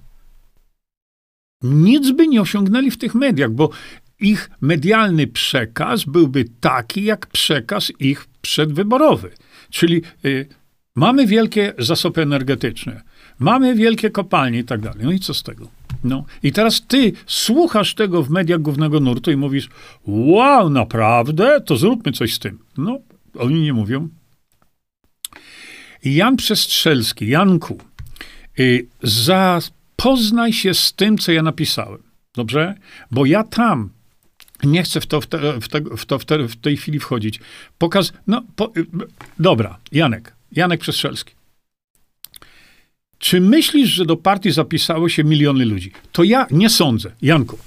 Nic 1.62 2.10
by 2.10 2.28
nie 2.28 2.40
osiągnęli 2.40 2.90
w 2.90 2.98
tych 2.98 3.14
mediach, 3.14 3.50
bo 3.50 3.70
ich 4.20 4.50
medialny 4.60 5.26
przekaz 5.26 6.04
byłby 6.04 6.44
taki, 6.60 7.04
jak 7.04 7.26
przekaz 7.26 7.92
ich 7.98 8.26
przedwyborowy. 8.42 9.30
Czyli 9.70 10.02
y, 10.24 10.46
mamy 10.94 11.26
wielkie 11.26 11.72
zasoby 11.78 12.22
energetyczne, 12.22 13.02
mamy 13.38 13.74
wielkie 13.74 14.10
kopalnie 14.10 14.58
i 14.58 14.64
tak 14.64 14.80
dalej. 14.80 15.04
No 15.04 15.12
i 15.12 15.20
co 15.20 15.34
z 15.34 15.42
tego? 15.42 15.68
No. 16.04 16.24
I 16.42 16.52
teraz 16.52 16.82
ty 16.86 17.12
słuchasz 17.26 17.94
tego 17.94 18.22
w 18.22 18.30
mediach 18.30 18.60
głównego 18.60 19.00
nurtu 19.00 19.30
i 19.30 19.36
mówisz, 19.36 19.68
wow, 20.06 20.70
naprawdę? 20.70 21.60
To 21.60 21.76
zróbmy 21.76 22.12
coś 22.12 22.34
z 22.34 22.38
tym. 22.38 22.58
No, 22.76 22.98
oni 23.38 23.60
nie 23.60 23.72
mówią. 23.72 24.08
Jan 26.04 26.36
Przestrzelski, 26.36 27.28
Janku, 27.28 27.78
y, 28.58 28.86
zapoznaj 29.02 30.52
się 30.52 30.74
z 30.74 30.92
tym, 30.92 31.18
co 31.18 31.32
ja 31.32 31.42
napisałem. 31.42 32.02
Dobrze? 32.34 32.74
Bo 33.10 33.26
ja 33.26 33.44
tam 33.44 33.90
nie 34.62 34.82
chcę 34.82 35.00
w 35.00 35.06
to 35.06 35.20
w, 35.20 35.26
te, 35.26 35.60
w, 35.60 35.68
te, 35.68 35.80
w, 35.80 36.06
to 36.06 36.18
w, 36.18 36.24
te, 36.24 36.48
w 36.48 36.56
tej 36.56 36.76
chwili 36.76 36.98
wchodzić. 37.00 37.40
Pokaz. 37.78 38.12
No, 38.26 38.42
po, 38.56 38.72
y, 38.76 38.86
dobra, 39.38 39.78
Janek. 39.92 40.34
Janek 40.52 40.80
Przestrzelski. 40.80 41.34
Czy 43.18 43.40
myślisz, 43.40 43.90
że 43.90 44.04
do 44.04 44.16
partii 44.16 44.50
zapisało 44.50 45.08
się 45.08 45.24
miliony 45.24 45.64
ludzi? 45.64 45.92
To 46.12 46.24
ja 46.24 46.46
nie 46.50 46.70
sądzę. 46.70 47.12
Janku, 47.22 47.58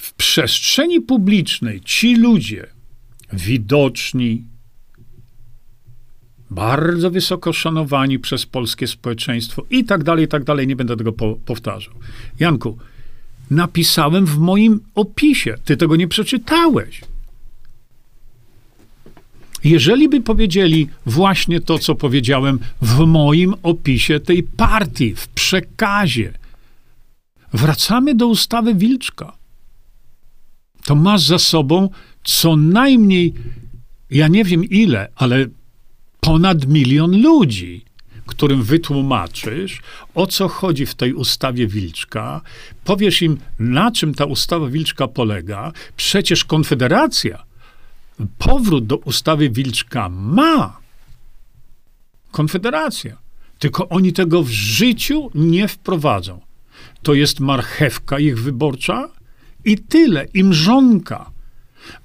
w 0.00 0.12
przestrzeni 0.14 1.00
publicznej 1.00 1.80
ci 1.80 2.16
ludzie 2.16 2.73
widoczni, 3.32 4.44
bardzo 6.50 7.10
wysoko 7.10 7.52
szanowani 7.52 8.18
przez 8.18 8.46
polskie 8.46 8.86
społeczeństwo 8.86 9.62
i 9.70 9.84
tak 9.84 10.04
dalej, 10.04 10.24
i 10.24 10.28
tak 10.28 10.44
dalej, 10.44 10.66
nie 10.66 10.76
będę 10.76 10.96
tego 10.96 11.12
po 11.12 11.36
powtarzał. 11.46 11.94
Janku, 12.40 12.78
napisałem 13.50 14.26
w 14.26 14.38
moim 14.38 14.80
opisie, 14.94 15.54
ty 15.64 15.76
tego 15.76 15.96
nie 15.96 16.08
przeczytałeś. 16.08 17.00
Jeżeli 19.64 20.08
by 20.08 20.20
powiedzieli 20.20 20.88
właśnie 21.06 21.60
to, 21.60 21.78
co 21.78 21.94
powiedziałem 21.94 22.58
w 22.82 22.98
moim 22.98 23.54
opisie 23.62 24.20
tej 24.20 24.42
partii, 24.42 25.14
w 25.14 25.28
przekazie, 25.28 26.32
wracamy 27.52 28.14
do 28.14 28.26
ustawy 28.26 28.74
Wilczka. 28.74 29.32
To 30.86 30.94
masz 30.94 31.22
za 31.22 31.38
sobą 31.38 31.90
co 32.24 32.56
najmniej, 32.56 33.34
ja 34.10 34.28
nie 34.28 34.44
wiem 34.44 34.64
ile, 34.64 35.08
ale 35.16 35.46
ponad 36.20 36.66
milion 36.66 37.22
ludzi, 37.22 37.84
którym 38.26 38.62
wytłumaczysz, 38.62 39.80
o 40.14 40.26
co 40.26 40.48
chodzi 40.48 40.86
w 40.86 40.94
tej 40.94 41.14
ustawie 41.14 41.66
Wilczka, 41.66 42.40
powiesz 42.84 43.22
im, 43.22 43.38
na 43.58 43.90
czym 43.90 44.14
ta 44.14 44.24
ustawa 44.24 44.68
Wilczka 44.68 45.08
polega. 45.08 45.72
Przecież 45.96 46.44
Konfederacja 46.44 47.44
powrót 48.38 48.86
do 48.86 48.96
ustawy 48.96 49.50
Wilczka 49.50 50.08
ma 50.08 50.78
Konfederacja. 52.30 53.16
Tylko 53.58 53.88
oni 53.88 54.12
tego 54.12 54.42
w 54.42 54.50
życiu 54.50 55.30
nie 55.34 55.68
wprowadzą. 55.68 56.40
To 57.02 57.14
jest 57.14 57.40
marchewka 57.40 58.18
ich 58.18 58.40
wyborcza 58.40 59.08
i 59.64 59.78
tyle, 59.78 60.26
i 60.34 60.44
mrzonka. 60.44 61.30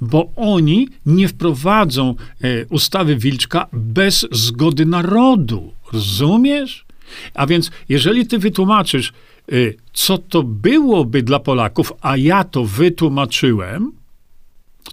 bo 0.02 0.31
oni 0.36 0.88
nie 1.06 1.27
wprowadzą 1.27 2.15
e, 2.41 2.65
ustawy 2.65 3.15
Wilczka 3.15 3.68
bez 3.73 4.27
zgody 4.31 4.86
narodu. 4.86 5.73
Rozumiesz? 5.94 6.86
A 7.34 7.48
więc, 7.48 7.72
jeżeli 7.90 8.27
ty 8.27 8.40
wytłumaczysz, 8.40 9.10
e, 9.52 9.56
co 9.94 10.18
to 10.18 10.44
byłoby 10.44 11.23
dla 11.23 11.40
Polaków, 11.40 11.94
a 12.02 12.18
ja 12.18 12.44
to 12.44 12.65
wytłumaczyłem, 12.65 13.91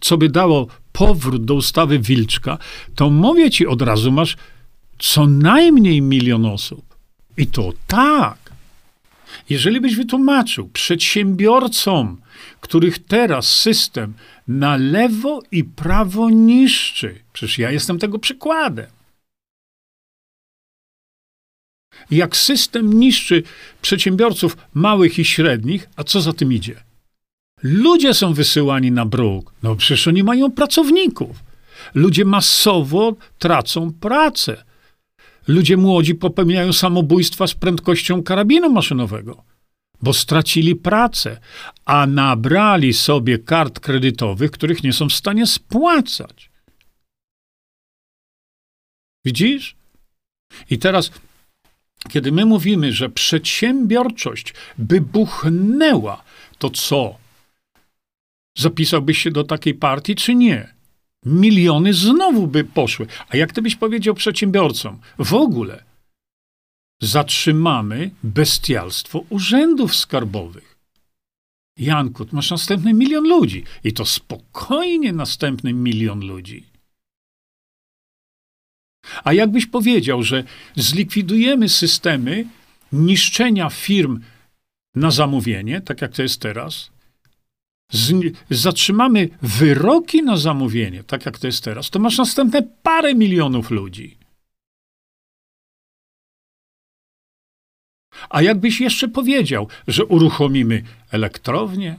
co 0.00 0.18
by 0.18 0.28
dało 0.28 0.66
powrót 0.92 1.44
do 1.44 1.54
ustawy 1.54 1.98
Wilczka, 1.98 2.58
to 2.94 3.10
mówię 3.10 3.50
ci 3.50 3.66
od 3.66 3.82
razu, 3.82 4.12
masz 4.12 4.36
co 4.98 5.26
najmniej 5.26 6.02
milion 6.02 6.46
osób. 6.46 6.96
I 7.36 7.46
to 7.46 7.72
tak. 7.86 8.38
Jeżeli 9.50 9.80
byś 9.80 9.96
wytłumaczył 9.96 10.68
przedsiębiorcom, 10.68 12.16
których 12.60 12.98
teraz 12.98 13.56
system 13.56 14.14
na 14.48 14.76
lewo 14.76 15.42
i 15.52 15.64
prawo 15.64 16.30
niszczy, 16.30 17.18
przecież 17.32 17.58
ja 17.58 17.70
jestem 17.70 17.98
tego 17.98 18.18
przykładem. 18.18 18.86
Jak 22.10 22.36
system 22.36 22.92
niszczy 22.92 23.42
przedsiębiorców 23.82 24.56
małych 24.74 25.18
i 25.18 25.24
średnich, 25.24 25.88
a 25.96 26.04
co 26.04 26.20
za 26.20 26.32
tym 26.32 26.52
idzie? 26.52 26.86
Ludzie 27.62 28.14
są 28.14 28.34
wysyłani 28.34 28.92
na 28.92 29.06
bruk. 29.06 29.52
No 29.62 29.76
przecież 29.76 30.08
oni 30.08 30.22
mają 30.22 30.50
pracowników. 30.50 31.36
Ludzie 31.94 32.24
masowo 32.24 33.16
tracą 33.38 33.92
pracę. 34.00 34.64
Ludzie 35.48 35.76
młodzi 35.76 36.14
popełniają 36.14 36.72
samobójstwa 36.72 37.46
z 37.46 37.54
prędkością 37.54 38.22
karabinu 38.22 38.70
maszynowego, 38.70 39.44
bo 40.02 40.12
stracili 40.12 40.76
pracę, 40.76 41.40
a 41.84 42.06
nabrali 42.06 42.92
sobie 42.92 43.38
kart 43.38 43.80
kredytowych, 43.80 44.50
których 44.50 44.82
nie 44.82 44.92
są 44.92 45.08
w 45.08 45.12
stanie 45.12 45.46
spłacać. 45.46 46.50
Widzisz? 49.24 49.76
I 50.70 50.78
teraz, 50.78 51.10
kiedy 52.08 52.32
my 52.32 52.44
mówimy, 52.44 52.92
że 52.92 53.08
przedsiębiorczość 53.08 54.54
by 54.78 55.00
buchnęła, 55.00 56.22
to 56.58 56.70
co? 56.70 57.18
Zapisałbyś 58.58 59.18
się 59.18 59.30
do 59.30 59.44
takiej 59.44 59.74
partii, 59.74 60.14
czy 60.14 60.34
nie? 60.34 60.76
miliony 61.26 61.94
znowu 61.94 62.46
by 62.46 62.64
poszły. 62.64 63.06
A 63.28 63.36
jak 63.36 63.52
ty 63.52 63.62
byś 63.62 63.76
powiedział 63.76 64.14
przedsiębiorcom, 64.14 64.98
w 65.18 65.34
ogóle 65.34 65.84
zatrzymamy 67.00 68.10
bestialstwo 68.22 69.24
urzędów 69.28 69.96
skarbowych. 69.96 70.76
Janku, 71.78 72.26
masz 72.32 72.50
następny 72.50 72.94
milion 72.94 73.28
ludzi. 73.28 73.64
I 73.84 73.92
to 73.92 74.06
spokojnie 74.06 75.12
następny 75.12 75.72
milion 75.72 76.26
ludzi. 76.26 76.64
A 79.24 79.32
jakbyś 79.32 79.66
powiedział, 79.66 80.22
że 80.22 80.44
zlikwidujemy 80.76 81.68
systemy 81.68 82.46
niszczenia 82.92 83.70
firm 83.70 84.20
na 84.94 85.10
zamówienie, 85.10 85.80
tak 85.80 86.02
jak 86.02 86.12
to 86.12 86.22
jest 86.22 86.40
teraz, 86.40 86.90
z, 87.90 88.12
zatrzymamy 88.50 89.28
wyroki 89.42 90.22
na 90.22 90.36
zamówienie, 90.36 91.04
tak 91.04 91.26
jak 91.26 91.38
to 91.38 91.46
jest 91.46 91.64
teraz, 91.64 91.90
to 91.90 91.98
masz 91.98 92.18
następne 92.18 92.62
parę 92.82 93.14
milionów 93.14 93.70
ludzi. 93.70 94.15
A 98.28 98.42
jakbyś 98.42 98.80
jeszcze 98.80 99.08
powiedział, 99.08 99.68
że 99.88 100.04
uruchomimy 100.04 100.82
elektrownię, 101.10 101.96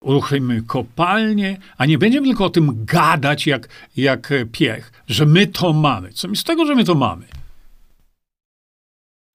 uruchomimy 0.00 0.62
kopalnię, 0.62 1.56
a 1.78 1.86
nie 1.86 1.98
będziemy 1.98 2.26
tylko 2.26 2.44
o 2.44 2.50
tym 2.50 2.84
gadać 2.84 3.46
jak, 3.46 3.68
jak 3.96 4.32
piech, 4.52 4.92
że 5.08 5.26
my 5.26 5.46
to 5.46 5.72
mamy. 5.72 6.12
Co 6.12 6.28
mi 6.28 6.36
z 6.36 6.44
tego, 6.44 6.66
że 6.66 6.74
my 6.74 6.84
to 6.84 6.94
mamy? 6.94 7.26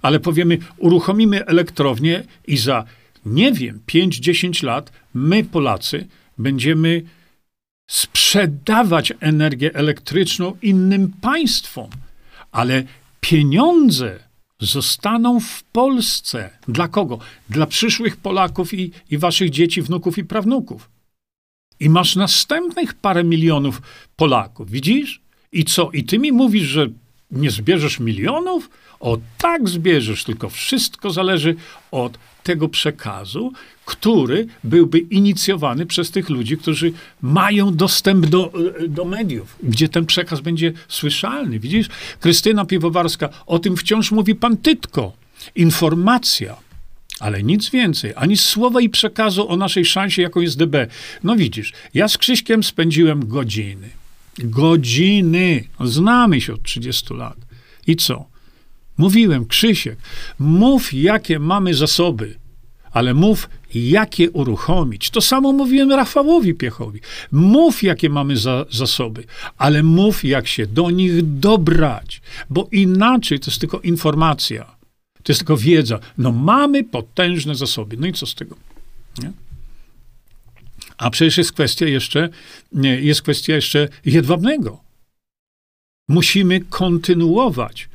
Ale 0.01 0.19
powiemy, 0.19 0.57
uruchomimy 0.77 1.45
elektrownię 1.45 2.23
i 2.47 2.57
za 2.57 2.85
nie 3.25 3.51
wiem, 3.51 3.79
5-10 3.87 4.63
lat 4.63 4.91
my, 5.13 5.43
Polacy, 5.43 6.07
będziemy 6.37 7.01
sprzedawać 7.89 9.13
energię 9.19 9.75
elektryczną 9.75 10.57
innym 10.61 11.13
państwom, 11.21 11.89
ale 12.51 12.83
pieniądze 13.21 14.19
zostaną 14.61 15.39
w 15.39 15.63
Polsce. 15.63 16.49
Dla 16.67 16.87
kogo? 16.87 17.19
Dla 17.49 17.65
przyszłych 17.65 18.17
Polaków 18.17 18.73
i, 18.73 18.91
i 19.09 19.17
waszych 19.17 19.49
dzieci, 19.49 19.81
wnuków 19.81 20.17
i 20.17 20.23
prawnuków. 20.23 20.89
I 21.79 21.89
masz 21.89 22.15
następnych 22.15 22.93
parę 22.93 23.23
milionów 23.23 23.81
Polaków, 24.15 24.71
widzisz? 24.71 25.21
I 25.51 25.65
co? 25.65 25.91
I 25.91 26.03
ty 26.03 26.19
mi 26.19 26.31
mówisz, 26.31 26.63
że 26.63 26.87
nie 27.31 27.51
zbierzesz 27.51 27.99
milionów? 27.99 28.69
O 28.99 29.17
tak 29.37 29.69
zbierzesz, 29.69 30.23
tylko 30.23 30.49
wszystko 30.49 31.11
zależy 31.11 31.55
od 31.91 32.17
tego 32.43 32.69
przekazu, 32.69 33.53
który 33.85 34.47
byłby 34.63 34.99
inicjowany 34.99 35.85
przez 35.85 36.11
tych 36.11 36.29
ludzi, 36.29 36.57
którzy 36.57 36.93
mają 37.21 37.75
dostęp 37.75 38.25
do, 38.25 38.51
do 38.87 39.05
mediów, 39.05 39.55
gdzie 39.63 39.89
ten 39.89 40.05
przekaz 40.05 40.41
będzie 40.41 40.73
słyszalny. 40.87 41.59
Widzisz, 41.59 41.87
Krystyna 42.19 42.65
Piwowarska, 42.65 43.29
o 43.45 43.59
tym 43.59 43.77
wciąż 43.77 44.11
mówi 44.11 44.35
pan 44.35 44.57
Tytko. 44.57 45.13
Informacja, 45.55 46.55
ale 47.19 47.43
nic 47.43 47.69
więcej, 47.69 48.13
ani 48.15 48.37
słowa 48.37 48.81
i 48.81 48.89
przekazu 48.89 49.49
o 49.49 49.57
naszej 49.57 49.85
szansie, 49.85 50.21
jaką 50.21 50.39
jest 50.39 50.57
DB. 50.57 50.87
No 51.23 51.35
widzisz, 51.35 51.73
ja 51.93 52.07
z 52.07 52.17
Krzyśkiem 52.17 52.63
spędziłem 52.63 53.27
godziny. 53.27 54.00
Godziny. 54.37 55.63
Znamy 55.79 56.41
się 56.41 56.53
od 56.53 56.63
30 56.63 57.13
lat. 57.13 57.37
I 57.87 57.95
co? 57.95 58.25
Mówiłem, 58.97 59.45
Krzysiek, 59.45 59.97
mów, 60.39 60.93
jakie 60.93 61.39
mamy 61.39 61.73
zasoby, 61.73 62.35
ale 62.91 63.13
mów, 63.13 63.49
jakie 63.75 64.31
uruchomić. 64.31 65.09
To 65.09 65.21
samo 65.21 65.51
mówiłem 65.51 65.91
Rafałowi 65.91 66.53
Piechowi. 66.53 66.99
Mów, 67.31 67.83
jakie 67.83 68.09
mamy 68.09 68.37
za, 68.37 68.65
zasoby, 68.71 69.23
ale 69.57 69.83
mów, 69.83 70.25
jak 70.25 70.47
się 70.47 70.67
do 70.67 70.89
nich 70.89 71.39
dobrać, 71.39 72.21
bo 72.49 72.67
inaczej 72.71 73.39
to 73.39 73.51
jest 73.51 73.59
tylko 73.59 73.79
informacja, 73.79 74.65
to 75.23 75.31
jest 75.31 75.39
tylko 75.39 75.57
wiedza. 75.57 75.99
No 76.17 76.31
mamy 76.31 76.83
potężne 76.83 77.55
zasoby. 77.55 77.97
No 77.97 78.07
i 78.07 78.13
co 78.13 78.25
z 78.25 78.35
tego? 78.35 78.55
Nie? 79.23 79.31
A 81.01 81.09
przecież 81.09 81.37
jest 81.37 81.51
kwestia 81.51 81.85
jeszcze, 81.85 82.29
jest 83.01 83.21
kwestia 83.21 83.55
jeszcze 83.55 83.87
jedwabnego. 84.05 84.81
Musimy 86.07 86.59
kontynuować 86.59 87.89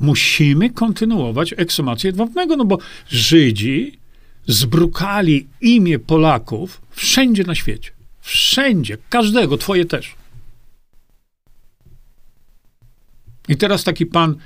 musimy 0.00 0.70
kontynuować 0.70 1.54
ekshumację 1.56 2.08
jedwabnego, 2.08 2.56
no 2.56 2.64
bo 2.64 2.78
Żydzi 3.08 3.98
zbrukali 4.46 5.46
imię 5.60 5.98
Polaków 5.98 6.82
wszędzie 6.90 7.44
na 7.44 7.54
świecie. 7.54 7.90
Wszędzie, 8.20 8.98
każdego, 9.10 9.58
twoje 9.58 9.84
też. 9.84 10.14
I 13.48 13.56
teraz 13.56 13.84
taki 13.84 14.06
pan 14.06 14.36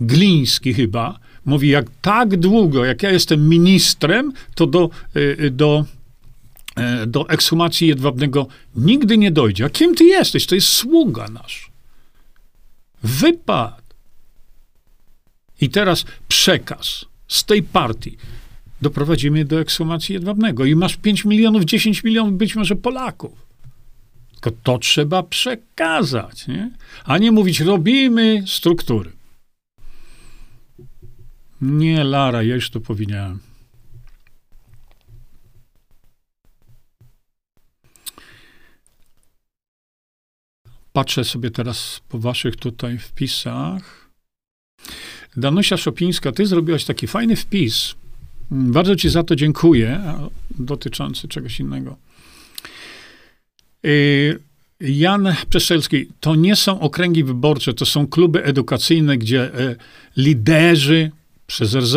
Gliński 0.00 0.74
chyba 0.74 1.18
mówi, 1.44 1.68
jak 1.68 1.86
tak 2.02 2.36
długo, 2.36 2.84
jak 2.84 3.02
ja 3.02 3.10
jestem 3.10 3.48
ministrem, 3.48 4.32
to 4.54 4.66
do, 4.66 4.90
y, 5.16 5.50
do, 5.50 5.84
y, 5.92 5.95
do 7.06 7.28
ekshumacji 7.28 7.88
jedwabnego 7.88 8.46
nigdy 8.76 9.18
nie 9.18 9.30
dojdzie. 9.30 9.64
A 9.64 9.70
kim 9.70 9.94
ty 9.94 10.04
jesteś? 10.04 10.46
To 10.46 10.54
jest 10.54 10.68
sługa 10.68 11.28
nasz. 11.28 11.70
Wypad. 13.02 13.82
I 15.60 15.68
teraz 15.70 16.04
przekaz 16.28 17.04
z 17.28 17.44
tej 17.44 17.62
partii 17.62 18.16
doprowadzimy 18.82 19.44
do 19.44 19.60
ekshumacji 19.60 20.12
jedwabnego 20.12 20.64
i 20.64 20.74
masz 20.74 20.96
5 20.96 21.24
milionów, 21.24 21.64
10 21.64 22.04
milionów 22.04 22.36
być 22.36 22.56
może 22.56 22.76
Polaków. 22.76 23.46
Tylko 24.32 24.50
to 24.62 24.78
trzeba 24.78 25.22
przekazać, 25.22 26.46
nie? 26.46 26.70
a 27.04 27.18
nie 27.18 27.32
mówić, 27.32 27.60
robimy 27.60 28.44
struktury. 28.46 29.12
Nie, 31.60 32.04
Lara, 32.04 32.42
ja 32.42 32.54
już 32.54 32.70
to 32.70 32.80
powiedziałem. 32.80 33.45
Patrzę 40.96 41.24
sobie 41.24 41.50
teraz 41.50 42.00
po 42.08 42.18
waszych 42.18 42.56
tutaj 42.56 42.98
wpisach. 42.98 44.10
Danusia 45.36 45.76
Szopińska, 45.76 46.32
ty 46.32 46.46
zrobiłaś 46.46 46.84
taki 46.84 47.06
fajny 47.06 47.36
wpis. 47.36 47.94
Bardzo 48.50 48.96
ci 48.96 49.08
za 49.08 49.22
to 49.22 49.36
dziękuję, 49.36 50.14
dotyczący 50.50 51.28
czegoś 51.28 51.60
innego. 51.60 51.96
Y, 53.86 54.38
Jan 54.80 55.34
Przeszelski, 55.50 56.06
to 56.20 56.34
nie 56.34 56.56
są 56.56 56.80
okręgi 56.80 57.24
wyborcze, 57.24 57.74
to 57.74 57.86
są 57.86 58.06
kluby 58.06 58.44
edukacyjne, 58.44 59.18
gdzie 59.18 59.54
e, 59.54 59.76
liderzy 60.16 61.10
przez 61.46 61.74
RZ 61.74 61.96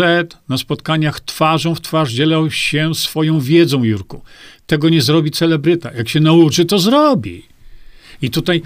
na 0.50 0.58
spotkaniach 0.58 1.20
twarzą 1.20 1.76
w 1.76 1.82
twarz 1.82 2.14
dzielą 2.14 2.50
się 2.50 2.96
swoją 2.96 3.40
wiedzą, 3.40 3.84
Jurku. 3.84 4.22
tego 4.68 4.90
nie 4.90 5.02
zrobi 5.02 5.32
celebryta. 5.32 5.94
Jak 5.94 6.10
się 6.10 6.20
nauczy, 6.20 6.66
to 6.66 6.80
zrobi. 6.80 7.44
I 8.22 8.30
tutaj 8.30 8.62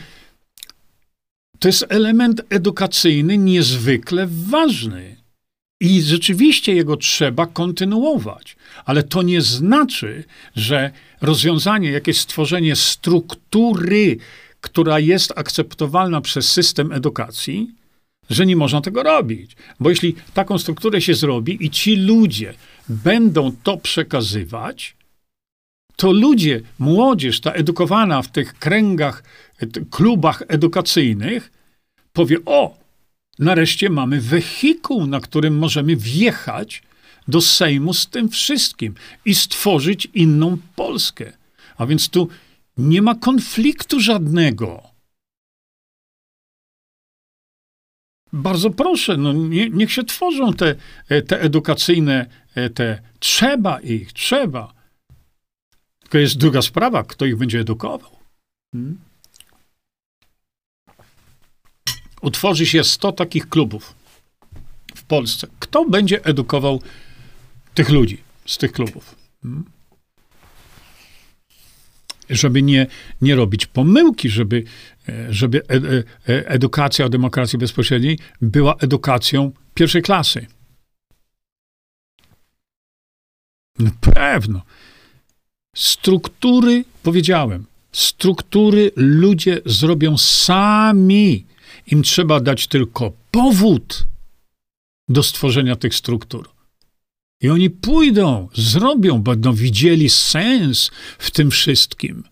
to 1.63 1.69
jest 1.69 1.85
element 1.89 2.41
edukacyjny 2.49 3.37
niezwykle 3.37 4.27
ważny. 4.29 5.15
I 5.79 6.01
rzeczywiście 6.01 6.75
jego 6.75 6.97
trzeba 6.97 7.47
kontynuować. 7.47 8.55
Ale 8.85 9.03
to 9.03 9.21
nie 9.21 9.41
znaczy, 9.41 10.23
że 10.55 10.91
rozwiązanie, 11.21 11.91
jakieś 11.91 12.19
stworzenie 12.19 12.75
struktury, 12.75 14.17
która 14.61 14.99
jest 14.99 15.33
akceptowalna 15.35 16.21
przez 16.21 16.51
system 16.51 16.91
edukacji, 16.91 17.71
że 18.29 18.45
nie 18.45 18.55
można 18.55 18.81
tego 18.81 19.03
robić. 19.03 19.55
Bo 19.79 19.89
jeśli 19.89 20.15
taką 20.33 20.57
strukturę 20.57 21.01
się 21.01 21.13
zrobi 21.13 21.65
i 21.65 21.69
ci 21.69 21.95
ludzie 21.95 22.53
będą 22.89 23.51
to 23.63 23.77
przekazywać, 23.77 24.95
to 25.95 26.11
ludzie, 26.11 26.61
młodzież, 26.79 27.41
ta 27.41 27.51
edukowana 27.51 28.21
w 28.21 28.31
tych 28.31 28.53
kręgach, 28.53 29.23
klubach 29.89 30.43
edukacyjnych, 30.47 31.51
powie: 32.13 32.37
O, 32.45 32.77
nareszcie 33.39 33.89
mamy 33.89 34.21
wehikuł, 34.21 35.07
na 35.07 35.19
którym 35.19 35.57
możemy 35.57 35.95
wjechać 35.95 36.83
do 37.27 37.41
Sejmu 37.41 37.93
z 37.93 38.07
tym 38.07 38.29
wszystkim 38.29 38.95
i 39.25 39.35
stworzyć 39.35 40.07
inną 40.13 40.57
Polskę. 40.75 41.33
A 41.77 41.85
więc 41.85 42.09
tu 42.09 42.27
nie 42.77 43.01
ma 43.01 43.15
konfliktu 43.15 43.99
żadnego. 43.99 44.83
Bardzo 48.33 48.69
proszę, 48.69 49.17
no 49.17 49.33
nie, 49.33 49.69
niech 49.69 49.91
się 49.91 50.03
tworzą 50.03 50.53
te, 50.53 50.75
te 51.27 51.41
edukacyjne, 51.41 52.25
te 52.73 53.01
trzeba 53.19 53.79
ich, 53.79 54.13
trzeba. 54.13 54.73
Tylko 55.99 56.17
jest 56.17 56.37
druga 56.37 56.61
sprawa, 56.61 57.03
kto 57.03 57.25
ich 57.25 57.37
będzie 57.37 57.59
edukował. 57.59 58.11
Hmm? 58.71 58.97
Utworzy 62.23 62.65
się 62.65 62.83
100 62.83 63.11
takich 63.11 63.49
klubów 63.49 63.93
w 64.95 65.03
Polsce. 65.03 65.47
Kto 65.59 65.85
będzie 65.85 66.25
edukował 66.25 66.81
tych 67.73 67.89
ludzi 67.89 68.17
z 68.45 68.57
tych 68.57 68.71
klubów? 68.71 69.15
Żeby 72.29 72.61
nie, 72.61 72.87
nie 73.21 73.35
robić 73.35 73.65
pomyłki, 73.65 74.29
żeby, 74.29 74.63
e, 75.09 75.33
żeby 75.33 75.61
e, 75.69 75.75
e, 76.33 76.47
edukacja 76.47 77.05
o 77.05 77.09
demokracji 77.09 77.59
bezpośredniej 77.59 78.19
była 78.41 78.75
edukacją 78.75 79.51
pierwszej 79.73 80.01
klasy. 80.01 80.47
No 83.79 83.91
pewno. 84.01 84.61
Struktury, 85.75 86.85
powiedziałem, 87.03 87.65
struktury 87.91 88.91
ludzie 88.95 89.61
zrobią 89.65 90.17
sami. 90.17 91.52
Im 91.87 92.03
trzeba 92.03 92.39
dać 92.39 92.67
tylko 92.67 93.11
powód 93.31 94.07
do 95.09 95.23
stworzenia 95.23 95.75
tych 95.75 95.95
struktur. 95.95 96.49
I 97.41 97.49
oni 97.49 97.69
pójdą, 97.69 98.49
zrobią, 98.53 99.21
będą 99.21 99.53
widzieli 99.53 100.09
sens 100.09 100.91
w 101.19 101.31
tym 101.31 101.51
wszystkim. 101.51 102.23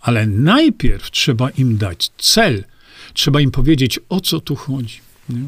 Ale 0.00 0.26
najpierw 0.26 1.10
trzeba 1.10 1.50
im 1.50 1.78
dać 1.78 2.10
cel. 2.18 2.64
Trzeba 3.12 3.40
im 3.40 3.50
powiedzieć, 3.50 4.00
o 4.08 4.20
co 4.20 4.40
tu 4.40 4.56
chodzi. 4.56 5.00
Nie? 5.28 5.40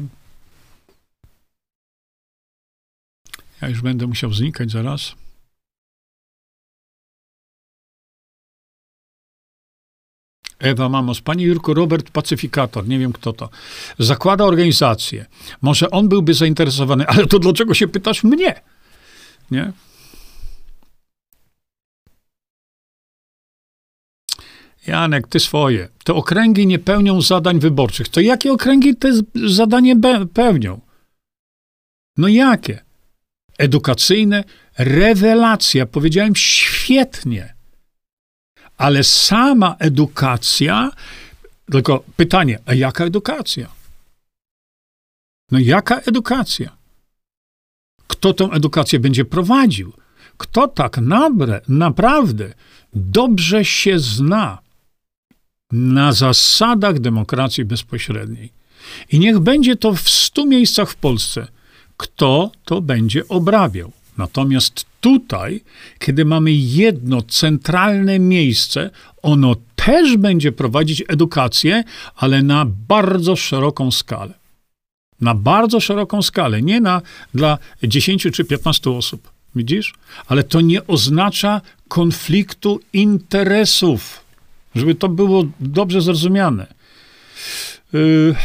Ja 3.61 3.69
już 3.69 3.81
będę 3.81 4.07
musiał 4.07 4.33
znikać 4.33 4.71
zaraz. 4.71 5.15
Ewa 10.61 10.89
Mamos. 10.89 11.21
Panie 11.21 11.45
Jurku, 11.45 11.73
Robert 11.73 12.11
Pacyfikator, 12.11 12.87
nie 12.87 12.99
wiem 12.99 13.13
kto 13.13 13.33
to, 13.33 13.49
zakłada 13.99 14.45
organizację. 14.45 15.25
Może 15.61 15.91
on 15.91 16.09
byłby 16.09 16.33
zainteresowany, 16.33 17.07
ale 17.07 17.27
to 17.27 17.39
dlaczego 17.39 17.73
się 17.73 17.87
pytasz 17.87 18.23
mnie? 18.23 18.61
Nie? 19.51 19.73
Janek, 24.87 25.27
ty 25.27 25.39
swoje. 25.39 25.89
Te 26.03 26.13
okręgi 26.13 26.67
nie 26.67 26.79
pełnią 26.79 27.21
zadań 27.21 27.59
wyborczych. 27.59 28.09
To 28.09 28.21
jakie 28.21 28.51
okręgi 28.51 28.95
te 28.95 29.09
zadanie 29.45 29.95
pełnią? 30.33 30.81
No 32.17 32.27
jakie? 32.27 32.83
Edukacyjne? 33.57 34.43
Rewelacja. 34.77 35.85
Powiedziałem 35.85 36.35
świetnie 36.35 37.60
ale 38.81 39.03
sama 39.03 39.75
edukacja, 39.79 40.91
tylko 41.71 42.03
pytanie, 42.15 42.59
a 42.65 42.73
jaka 42.73 43.05
edukacja? 43.05 43.67
No 45.51 45.59
jaka 45.59 45.99
edukacja? 45.99 46.77
Kto 48.07 48.33
tą 48.33 48.51
edukację 48.51 48.99
będzie 48.99 49.25
prowadził? 49.25 49.93
Kto 50.37 50.67
tak 50.67 50.97
nabre, 50.97 51.61
naprawdę 51.67 52.53
dobrze 52.93 53.65
się 53.65 53.99
zna 53.99 54.57
na 55.71 56.11
zasadach 56.11 56.99
demokracji 56.99 57.65
bezpośredniej? 57.65 58.53
I 59.11 59.19
niech 59.19 59.39
będzie 59.39 59.75
to 59.75 59.93
w 59.93 60.09
stu 60.09 60.45
miejscach 60.45 60.89
w 60.89 60.95
Polsce. 60.95 61.47
Kto 61.97 62.51
to 62.65 62.81
będzie 62.81 63.27
obrabiał? 63.27 63.91
Natomiast 64.21 64.85
tutaj, 64.99 65.61
kiedy 65.99 66.25
mamy 66.25 66.51
jedno 66.51 67.21
centralne 67.21 68.19
miejsce, 68.19 68.89
ono 69.21 69.55
też 69.75 70.17
będzie 70.17 70.51
prowadzić 70.51 71.03
edukację, 71.07 71.83
ale 72.15 72.43
na 72.43 72.65
bardzo 72.87 73.35
szeroką 73.35 73.91
skalę. 73.91 74.33
Na 75.21 75.35
bardzo 75.35 75.79
szeroką 75.79 76.21
skalę, 76.21 76.61
nie 76.61 76.81
na 76.81 77.01
dla 77.33 77.57
10 77.83 78.27
czy 78.33 78.43
15 78.45 78.91
osób. 78.91 79.31
Widzisz? 79.55 79.93
Ale 80.27 80.43
to 80.43 80.61
nie 80.61 80.87
oznacza 80.87 81.61
konfliktu 81.87 82.79
interesów, 82.93 84.23
żeby 84.75 84.95
to 84.95 85.09
było 85.09 85.43
dobrze 85.59 86.01
zrozumiane. 86.01 86.67
Yy, 87.93 88.35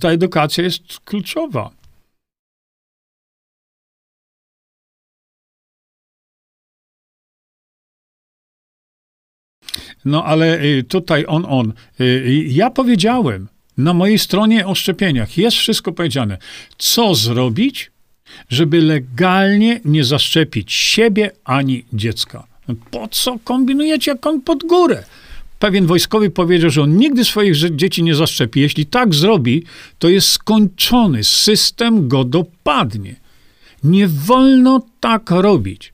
ta 0.00 0.08
edukacja 0.08 0.64
jest 0.64 0.82
kluczowa. 1.04 1.81
No 10.04 10.24
ale 10.24 10.62
y, 10.62 10.84
tutaj 10.88 11.24
on, 11.28 11.44
on. 11.48 11.72
Y, 12.00 12.44
ja 12.48 12.70
powiedziałem 12.70 13.48
na 13.78 13.94
mojej 13.94 14.18
stronie 14.18 14.66
o 14.66 14.74
szczepieniach, 14.74 15.38
jest 15.38 15.56
wszystko 15.56 15.92
powiedziane. 15.92 16.38
Co 16.78 17.14
zrobić, 17.14 17.90
żeby 18.48 18.80
legalnie 18.80 19.80
nie 19.84 20.04
zaszczepić 20.04 20.72
siebie 20.72 21.30
ani 21.44 21.84
dziecka? 21.92 22.46
Po 22.90 23.08
co 23.08 23.38
kombinujecie 23.44 24.10
jak 24.10 24.26
on 24.26 24.40
pod 24.40 24.64
górę? 24.64 25.04
Pewien 25.58 25.86
wojskowy 25.86 26.30
powiedział, 26.30 26.70
że 26.70 26.82
on 26.82 26.96
nigdy 26.96 27.24
swoich 27.24 27.76
dzieci 27.76 28.02
nie 28.02 28.14
zaszczepi. 28.14 28.60
Jeśli 28.60 28.86
tak 28.86 29.14
zrobi, 29.14 29.64
to 29.98 30.08
jest 30.08 30.28
skończony. 30.28 31.24
System 31.24 32.08
go 32.08 32.24
dopadnie. 32.24 33.16
Nie 33.84 34.08
wolno 34.08 34.80
tak 35.00 35.30
robić. 35.30 35.92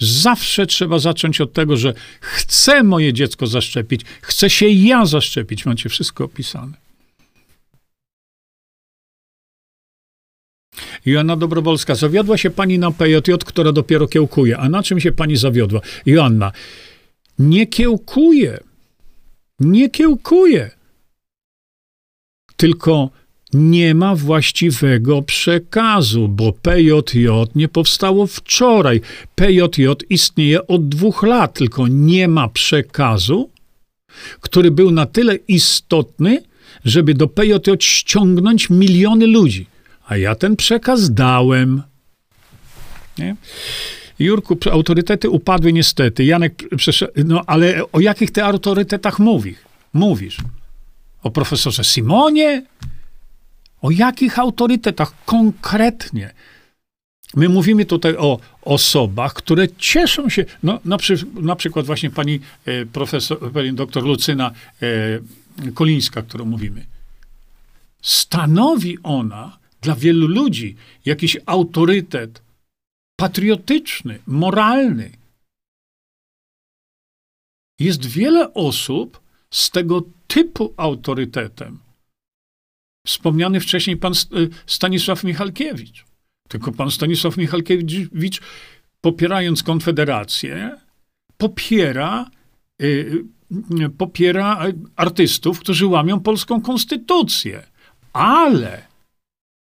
Zawsze 0.00 0.66
trzeba 0.66 0.98
zacząć 0.98 1.40
od 1.40 1.52
tego, 1.52 1.76
że 1.76 1.94
chcę 2.20 2.82
moje 2.82 3.12
dziecko 3.12 3.46
zaszczepić, 3.46 4.02
chcę 4.22 4.50
się 4.50 4.68
ja 4.68 5.06
zaszczepić. 5.06 5.66
Macie 5.66 5.88
wszystko 5.88 6.24
opisane. 6.24 6.82
Joanna 11.06 11.36
Dobrowolska. 11.36 11.94
Zawiodła 11.94 12.38
się 12.38 12.50
pani 12.50 12.78
na 12.78 12.90
PJJ, 12.90 13.32
która 13.46 13.72
dopiero 13.72 14.08
kiełkuje. 14.08 14.58
A 14.58 14.68
na 14.68 14.82
czym 14.82 15.00
się 15.00 15.12
pani 15.12 15.36
zawiodła? 15.36 15.80
Joanna. 16.06 16.52
Nie 17.38 17.66
kiełkuje. 17.66 18.60
Nie 19.60 19.90
kiełkuje. 19.90 20.70
Tylko 22.56 23.10
nie 23.54 23.94
ma 23.94 24.14
właściwego 24.14 25.22
przekazu, 25.22 26.28
bo 26.28 26.52
PJJ 26.52 27.28
nie 27.54 27.68
powstało 27.68 28.26
wczoraj. 28.26 29.00
PJJ 29.34 29.86
istnieje 30.10 30.66
od 30.66 30.88
dwóch 30.88 31.22
lat, 31.22 31.54
tylko 31.54 31.88
nie 31.88 32.28
ma 32.28 32.48
przekazu, 32.48 33.50
który 34.40 34.70
był 34.70 34.90
na 34.90 35.06
tyle 35.06 35.34
istotny, 35.34 36.42
żeby 36.84 37.14
do 37.14 37.28
PJJ 37.28 37.70
ściągnąć 37.80 38.70
miliony 38.70 39.26
ludzi. 39.26 39.66
A 40.06 40.16
ja 40.16 40.34
ten 40.34 40.56
przekaz 40.56 41.14
dałem. 41.14 41.82
Nie? 43.18 43.36
Jurku, 44.18 44.56
autorytety 44.70 45.30
upadły 45.30 45.72
niestety. 45.72 46.24
Janek, 46.24 46.62
no 47.24 47.42
ale 47.46 47.92
o 47.92 48.00
jakich 48.00 48.30
ty 48.30 48.44
autorytetach 48.44 49.18
mówisz? 49.18 49.58
Mówisz? 49.92 50.36
O 51.22 51.30
profesorze 51.30 51.84
Simonie? 51.84 52.62
O 53.82 53.90
jakich 53.90 54.38
autorytetach 54.38 55.24
konkretnie? 55.24 56.34
My 57.36 57.48
mówimy 57.48 57.84
tutaj 57.84 58.16
o 58.16 58.38
osobach, 58.62 59.34
które 59.34 59.68
cieszą 59.68 60.28
się. 60.28 60.44
No, 60.62 60.80
na, 60.84 60.98
przy, 60.98 61.26
na 61.34 61.56
przykład 61.56 61.86
właśnie 61.86 62.10
pani 62.10 62.40
e, 62.64 62.86
profesor, 62.86 63.52
pani 63.52 63.72
doktor 63.72 64.04
Lucyna 64.04 64.50
e, 64.82 65.70
Kolińska, 65.74 66.22
którą 66.22 66.44
mówimy. 66.44 66.86
Stanowi 68.02 68.98
ona 69.02 69.58
dla 69.80 69.94
wielu 69.94 70.26
ludzi 70.26 70.76
jakiś 71.04 71.36
autorytet 71.46 72.42
patriotyczny, 73.16 74.18
moralny. 74.26 75.10
Jest 77.78 78.06
wiele 78.06 78.54
osób 78.54 79.20
z 79.50 79.70
tego 79.70 80.02
typu 80.26 80.74
autorytetem. 80.76 81.78
Wspomniany 83.06 83.60
wcześniej 83.60 83.96
pan 83.96 84.12
Stanisław 84.66 85.24
Michalkiewicz. 85.24 86.04
Tylko 86.48 86.72
pan 86.72 86.90
Stanisław 86.90 87.36
Michalkiewicz, 87.36 88.40
popierając 89.00 89.62
Konfederację, 89.62 90.80
popiera, 91.36 92.30
y, 92.82 93.24
y, 93.80 93.90
popiera 93.98 94.66
artystów, 94.96 95.60
którzy 95.60 95.86
łamią 95.86 96.20
polską 96.20 96.62
konstytucję. 96.62 97.66
Ale 98.12 98.86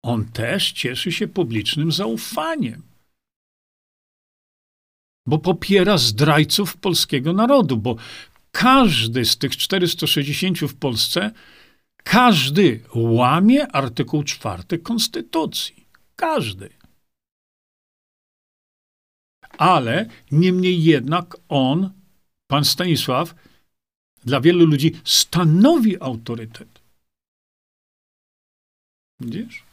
on 0.04 0.26
też 0.26 0.72
cieszy 0.72 1.12
się 1.12 1.28
publicznym 1.28 1.92
zaufaniem. 1.92 2.82
Bo 5.28 5.40
popiera 5.40 5.98
zdrajców 5.98 6.78
polskiego 6.78 7.34
narodu, 7.34 7.78
bo 7.78 7.96
każdy 8.52 9.26
z 9.26 9.38
tych 9.38 9.58
460 9.58 10.60
w 10.60 10.76
Polsce, 10.76 11.32
każdy 12.06 12.84
łamie 12.96 13.68
artykuł 13.68 14.24
4 14.24 14.80
Konstytucji. 14.80 15.88
Każdy. 16.16 16.70
Ale 19.58 20.10
niemniej 20.32 20.84
jednak 20.84 21.38
on, 21.50 21.94
pan 22.48 22.66
Stanisław, 22.66 23.36
dla 24.26 24.42
wielu 24.42 24.66
ludzi 24.66 24.92
stanowi 25.04 26.02
autorytet. 26.02 26.82
Widzisz? 29.20 29.65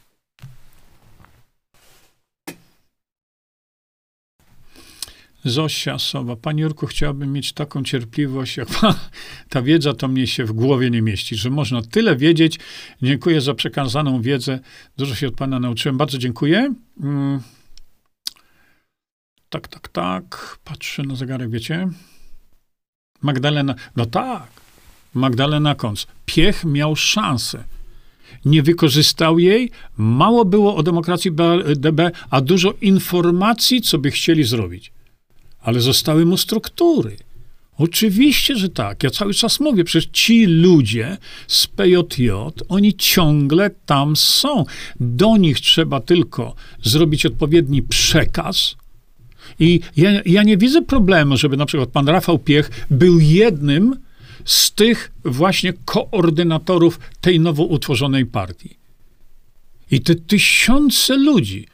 Zosia 5.45 5.99
Sowa. 5.99 6.35
Panie 6.35 6.63
Jurku, 6.63 6.87
chciałabym 6.87 7.33
mieć 7.33 7.53
taką 7.53 7.83
cierpliwość, 7.83 8.57
jak 8.57 8.67
pan. 8.67 8.93
Ta 9.49 9.61
wiedza 9.61 9.93
to 9.93 10.07
mnie 10.07 10.27
się 10.27 10.45
w 10.45 10.51
głowie 10.51 10.89
nie 10.89 11.01
mieści, 11.01 11.35
że 11.35 11.49
można 11.49 11.81
tyle 11.81 12.15
wiedzieć. 12.15 12.59
Dziękuję 13.01 13.41
za 13.41 13.53
przekazaną 13.53 14.21
wiedzę. 14.21 14.59
Dużo 14.97 15.15
się 15.15 15.27
od 15.27 15.35
pana 15.35 15.59
nauczyłem. 15.59 15.97
Bardzo 15.97 16.17
dziękuję. 16.17 16.73
Mm. 17.03 17.41
Tak, 19.49 19.67
tak, 19.67 19.87
tak. 19.87 20.57
Patrzę 20.63 21.03
na 21.03 21.15
zegarek, 21.15 21.49
wiecie. 21.49 21.89
Magdalena. 23.21 23.75
No 23.95 24.05
tak. 24.05 24.47
Magdalena 25.13 25.75
Kąc. 25.75 26.07
Piech 26.25 26.65
miał 26.65 26.95
szansę. 26.95 27.63
Nie 28.45 28.63
wykorzystał 28.63 29.39
jej. 29.39 29.71
Mało 29.97 30.45
było 30.45 30.75
o 30.75 30.83
demokracji 30.83 31.31
DB, 31.75 32.11
a 32.29 32.41
dużo 32.41 32.73
informacji, 32.81 33.81
co 33.81 33.97
by 33.97 34.11
chcieli 34.11 34.43
zrobić 34.43 34.91
ale 35.63 35.81
zostały 35.81 36.25
mu 36.25 36.37
struktury. 36.37 37.17
Oczywiście, 37.77 38.55
że 38.55 38.69
tak. 38.69 39.03
Ja 39.03 39.09
cały 39.09 39.33
czas 39.33 39.59
mówię, 39.59 39.83
przecież 39.83 40.09
ci 40.13 40.45
ludzie 40.45 41.17
z 41.47 41.67
PJJ, 41.67 42.29
oni 42.69 42.93
ciągle 42.93 43.69
tam 43.85 44.15
są. 44.15 44.65
Do 44.99 45.37
nich 45.37 45.59
trzeba 45.59 45.99
tylko 45.99 46.55
zrobić 46.83 47.25
odpowiedni 47.25 47.81
przekaz. 47.81 48.75
I 49.59 49.79
ja, 49.97 50.21
ja 50.25 50.43
nie 50.43 50.57
widzę 50.57 50.81
problemu, 50.81 51.37
żeby 51.37 51.57
na 51.57 51.65
przykład 51.65 51.89
pan 51.89 52.07
Rafał 52.07 52.39
Piech 52.39 52.85
był 52.89 53.19
jednym 53.19 53.95
z 54.45 54.71
tych 54.71 55.11
właśnie 55.25 55.73
koordynatorów 55.85 56.99
tej 57.21 57.39
nowo 57.39 57.63
utworzonej 57.63 58.25
partii. 58.25 58.75
I 59.91 60.01
te 60.01 60.15
tysiące 60.15 61.17
ludzi, 61.17 61.67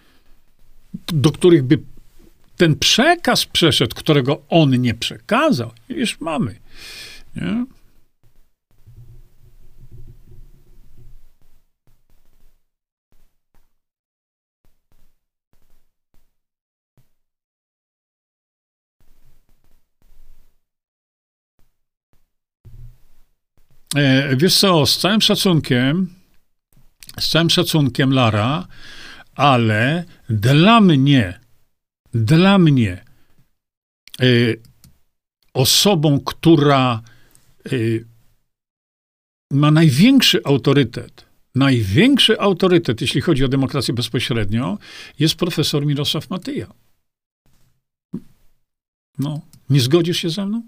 do 1.07 1.31
których 1.31 1.63
by 1.63 1.79
ten 2.59 2.75
przekaz 2.75 3.45
przeszedł, 3.45 3.95
którego 3.95 4.41
on 4.49 4.81
nie 4.81 4.93
przekazał, 4.93 5.71
już 5.89 6.21
mamy. 6.21 6.59
Nie? 7.35 7.65
E, 23.95 24.35
wiesz 24.35 24.57
co, 24.57 24.85
z 24.85 24.97
całym 24.97 25.21
szacunkiem, 25.21 26.13
z 27.19 27.29
całym 27.29 27.49
szacunkiem, 27.49 28.13
Lara, 28.13 28.67
ale 29.35 30.03
dla 30.29 30.81
mnie 30.81 31.39
dla 32.13 32.57
mnie 32.57 33.05
y, 34.21 34.61
osobą, 35.53 36.19
która 36.19 37.01
y, 37.71 38.05
ma 39.51 39.71
największy 39.71 40.41
autorytet, 40.43 41.25
największy 41.55 42.39
autorytet, 42.39 43.01
jeśli 43.01 43.21
chodzi 43.21 43.45
o 43.45 43.47
demokrację 43.47 43.93
bezpośrednią, 43.93 44.77
jest 45.19 45.35
profesor 45.35 45.85
Mirosław 45.85 46.29
Matyja. 46.29 46.73
No, 49.19 49.41
nie 49.69 49.81
zgodzisz 49.81 50.17
się 50.17 50.29
ze 50.29 50.45
mną? 50.45 50.63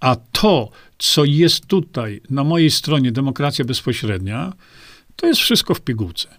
A 0.00 0.16
to, 0.16 0.70
co 0.98 1.24
jest 1.24 1.66
tutaj 1.66 2.20
na 2.30 2.44
mojej 2.44 2.70
stronie 2.70 3.12
demokracja 3.12 3.64
bezpośrednia, 3.64 4.52
to 5.16 5.26
jest 5.26 5.40
wszystko 5.40 5.74
w 5.74 5.80
pigułce 5.80 6.38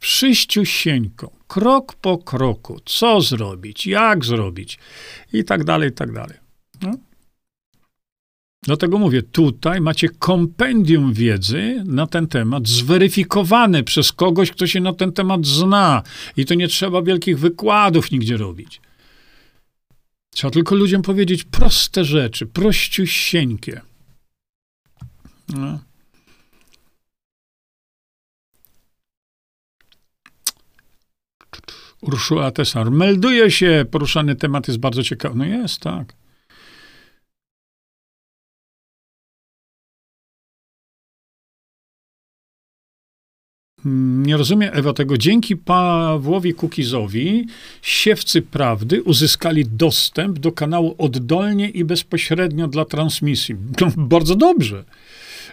wszyściusieńką, 0.00 1.30
krok 1.50 1.94
po 1.94 2.18
kroku, 2.18 2.80
co 2.84 3.20
zrobić, 3.20 3.86
jak 3.86 4.24
zrobić 4.24 4.78
i 5.32 5.44
tak 5.44 5.64
dalej, 5.64 5.90
i 5.90 5.92
tak 5.92 6.12
dalej. 6.12 6.36
No. 6.82 6.90
Dlatego 8.62 8.98
mówię, 8.98 9.22
tutaj 9.22 9.80
macie 9.80 10.08
kompendium 10.08 11.12
wiedzy 11.12 11.84
na 11.86 12.06
ten 12.06 12.26
temat, 12.26 12.68
zweryfikowane 12.68 13.82
przez 13.82 14.12
kogoś, 14.12 14.50
kto 14.50 14.66
się 14.66 14.80
na 14.80 14.92
ten 14.92 15.12
temat 15.12 15.46
zna. 15.46 16.02
I 16.36 16.44
to 16.46 16.54
nie 16.54 16.68
trzeba 16.68 17.02
wielkich 17.02 17.38
wykładów 17.38 18.10
nigdzie 18.10 18.36
robić. 18.36 18.80
Trzeba 20.30 20.50
tylko 20.50 20.74
ludziom 20.74 21.02
powiedzieć 21.02 21.44
proste 21.44 22.04
rzeczy, 22.04 22.46
prościusieńkie. 22.46 23.80
No. 25.48 25.78
Urszula 32.02 32.50
Tesar. 32.50 32.90
Melduje 32.90 33.50
się, 33.50 33.84
poruszany 33.90 34.36
temat 34.36 34.68
jest 34.68 34.80
bardzo 34.80 35.02
ciekawy. 35.02 35.38
No 35.38 35.44
jest, 35.44 35.80
tak. 35.80 36.20
Nie 43.84 44.36
rozumiem, 44.36 44.70
Ewa, 44.72 44.92
tego. 44.92 45.18
Dzięki 45.18 45.56
Pawłowi 45.56 46.54
Kukizowi 46.54 47.46
siewcy 47.82 48.42
prawdy 48.42 49.02
uzyskali 49.02 49.64
dostęp 49.66 50.38
do 50.38 50.52
kanału 50.52 50.94
oddolnie 50.98 51.68
i 51.68 51.84
bezpośrednio 51.84 52.68
dla 52.68 52.84
transmisji. 52.84 53.56
No, 53.80 53.92
bardzo 53.96 54.36
dobrze. 54.36 54.84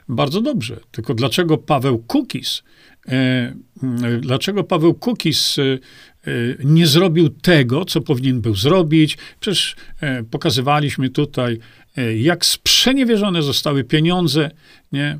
Bardzo 0.10 0.42
dobrze. 0.42 0.80
Tylko 0.92 1.14
dlaczego 1.14 1.58
Paweł 1.58 2.04
Kukiz, 2.08 2.64
dlaczego 4.22 4.64
Paweł 4.64 4.94
Kukiz 4.94 5.60
e, 5.60 5.78
Y, 6.28 6.58
nie 6.64 6.88
zrobił 6.88 7.30
tego, 7.30 7.86
co 7.86 8.02
powinien 8.02 8.42
był 8.42 8.56
zrobić. 8.56 9.18
Przecież 9.40 9.76
e, 10.02 10.24
pokazywaliśmy 10.24 11.10
tutaj, 11.10 11.60
e, 11.98 12.18
jak 12.18 12.46
sprzeniewierzone 12.46 13.42
zostały 13.42 13.84
pieniądze, 13.84 14.52
nie? 14.92 15.20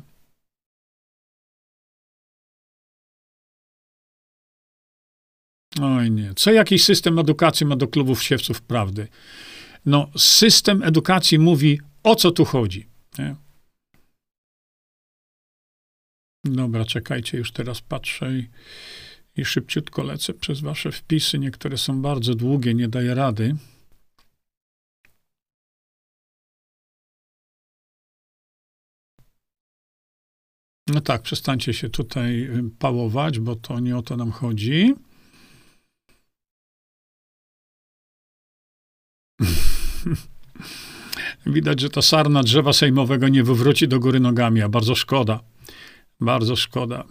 Oj 5.82 6.10
nie. 6.10 6.34
Co 6.36 6.52
jakiś 6.52 6.84
system 6.84 7.18
edukacji 7.18 7.66
ma 7.66 7.76
do 7.76 7.88
klubów 7.88 8.22
siewców 8.22 8.62
prawdy? 8.62 9.08
No, 9.86 10.10
system 10.16 10.82
edukacji 10.82 11.38
mówi, 11.38 11.80
o 12.02 12.14
co 12.14 12.30
tu 12.30 12.44
chodzi. 12.44 12.86
Nie? 13.18 13.36
Dobra, 16.48 16.84
czekajcie, 16.84 17.38
już 17.38 17.52
teraz 17.52 17.80
patrzę 17.80 18.38
i, 18.38 18.48
i 19.36 19.44
szybciutko 19.44 20.02
lecę 20.02 20.34
przez 20.34 20.60
wasze 20.60 20.92
wpisy. 20.92 21.38
Niektóre 21.38 21.78
są 21.78 22.02
bardzo 22.02 22.34
długie, 22.34 22.74
nie 22.74 22.88
daję 22.88 23.14
rady. 23.14 23.56
No 30.86 31.00
tak, 31.00 31.22
przestańcie 31.22 31.74
się 31.74 31.88
tutaj 31.88 32.42
y, 32.42 32.70
pałować, 32.78 33.38
bo 33.38 33.56
to 33.56 33.80
nie 33.80 33.96
o 33.96 34.02
to 34.02 34.16
nam 34.16 34.30
chodzi. 34.30 34.94
Widać, 41.46 41.80
że 41.80 41.90
ta 41.90 42.02
sarna 42.02 42.42
drzewa 42.42 42.72
sejmowego 42.72 43.28
nie 43.28 43.44
wywróci 43.44 43.88
do 43.88 44.00
góry 44.00 44.20
nogami, 44.20 44.62
a 44.62 44.68
bardzo 44.68 44.94
szkoda. 44.94 45.40
Bardzo 46.20 46.56
szkoda. 46.56 47.04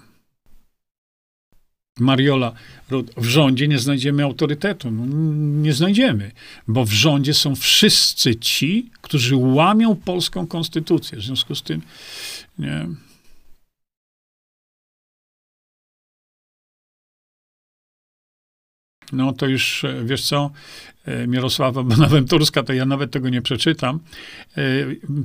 Mariola, 2.00 2.54
w 3.18 3.26
rządzie 3.26 3.68
nie 3.68 3.80
znajdziemy 3.80 4.24
autorytetu. 4.24 4.92
No, 4.92 5.06
nie 5.62 5.74
znajdziemy, 5.74 6.32
bo 6.68 6.86
w 6.86 6.92
rządzie 6.92 7.34
są 7.34 7.56
wszyscy 7.56 8.36
ci, 8.36 8.90
którzy 9.02 9.36
łamią 9.36 9.96
polską 9.96 10.48
konstytucję. 10.48 11.18
W 11.18 11.22
związku 11.22 11.56
z 11.56 11.64
tym, 11.64 11.82
nie. 12.60 12.88
No 19.12 19.34
to 19.34 19.48
już, 19.48 19.86
wiesz 20.04 20.26
co, 20.26 20.52
e, 21.06 21.28
Mirosława 21.28 21.84
Bonaventurska, 21.84 22.64
to 22.64 22.74
ja 22.74 22.86
nawet 22.86 23.12
tego 23.12 23.30
nie 23.30 23.42
przeczytam. 23.42 24.00
E, 24.58 24.62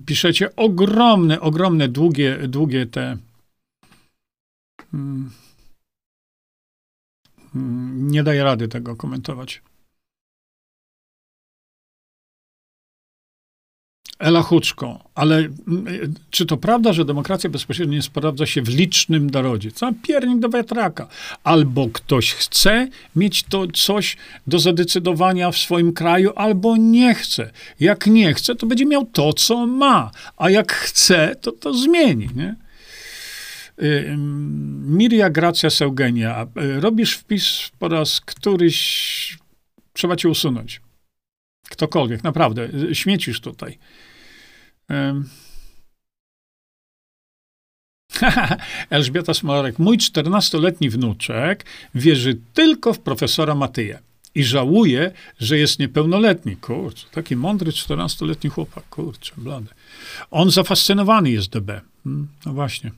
piszecie 0.07 0.57
ogromne, 0.57 1.41
ogromne, 1.41 1.89
długie, 1.89 2.39
długie 2.49 2.87
te 2.87 3.17
nie 7.95 8.23
daję 8.23 8.45
rady 8.45 8.69
tego 8.69 8.97
komentować. 8.97 9.63
Ela 14.23 14.43
Huczko, 14.43 15.11
ale 15.15 15.37
mm, 15.37 15.55
czy 16.31 16.47
to 16.47 16.57
prawda, 16.57 16.93
że 16.93 17.05
demokracja 17.05 17.51
bezpośrednio 17.51 17.95
nie 17.95 18.03
sprawdza 18.03 18.47
się 18.47 18.63
w 18.63 18.69
licznym 18.69 19.31
narodzie? 19.31 19.73
Co 19.73 19.93
piernik 20.03 20.39
do 20.39 20.49
wiatraka. 20.49 21.09
Albo 21.45 21.89
ktoś 21.89 22.33
chce 22.33 22.89
mieć 23.17 23.43
to 23.43 23.67
coś 23.67 24.17
do 24.47 24.59
zadecydowania 24.59 25.51
w 25.51 25.59
swoim 25.59 25.93
kraju, 25.93 26.33
albo 26.37 26.77
nie 26.77 27.15
chce. 27.15 27.51
Jak 27.81 28.07
nie 28.07 28.35
chce, 28.35 28.55
to 28.55 28.67
będzie 28.67 28.87
miał 28.87 29.07
to, 29.07 29.33
co 29.33 29.67
ma, 29.67 30.11
a 30.37 30.51
jak 30.51 30.73
chce, 30.73 31.37
to 31.41 31.53
to 31.53 31.75
zmieni. 31.75 32.29
Nie? 32.35 32.55
Y, 33.83 34.15
Miria 34.87 35.31
Gracja 35.31 35.71
Seugenia, 35.71 36.47
y, 36.63 36.81
robisz 36.81 37.15
wpis 37.15 37.71
po 37.79 37.89
raz 37.89 38.21
któryś, 38.21 39.39
trzeba 39.93 40.17
cię 40.17 40.29
usunąć. 40.29 40.81
Ktokolwiek, 41.71 42.25
naprawdę, 42.25 42.69
y, 42.91 42.95
śmiecisz 42.95 43.41
tutaj. 43.41 43.79
Elżbieta 48.91 49.35
Smolarek, 49.35 49.79
mój 49.79 49.99
14-letni 49.99 50.91
wnuczek 50.91 51.65
wierzy 51.95 52.39
tylko 52.55 52.93
w 52.93 52.99
profesora 52.99 53.55
Matyję 53.55 53.99
i 54.35 54.45
żałuje, 54.45 55.13
że 55.39 55.59
jest 55.59 55.79
niepełnoletni. 55.79 56.57
Kurczę, 56.57 57.07
taki 57.11 57.37
mądry 57.37 57.71
14-letni 57.71 58.51
chłopak, 58.51 58.85
kurczę, 58.89 59.33
blady. 59.37 59.69
On 60.31 60.51
zafascynowany 60.51 61.31
jest 61.31 61.51
DB. 61.51 61.81
Hmm, 62.05 62.29
no 62.47 62.53
właśnie. 62.53 62.91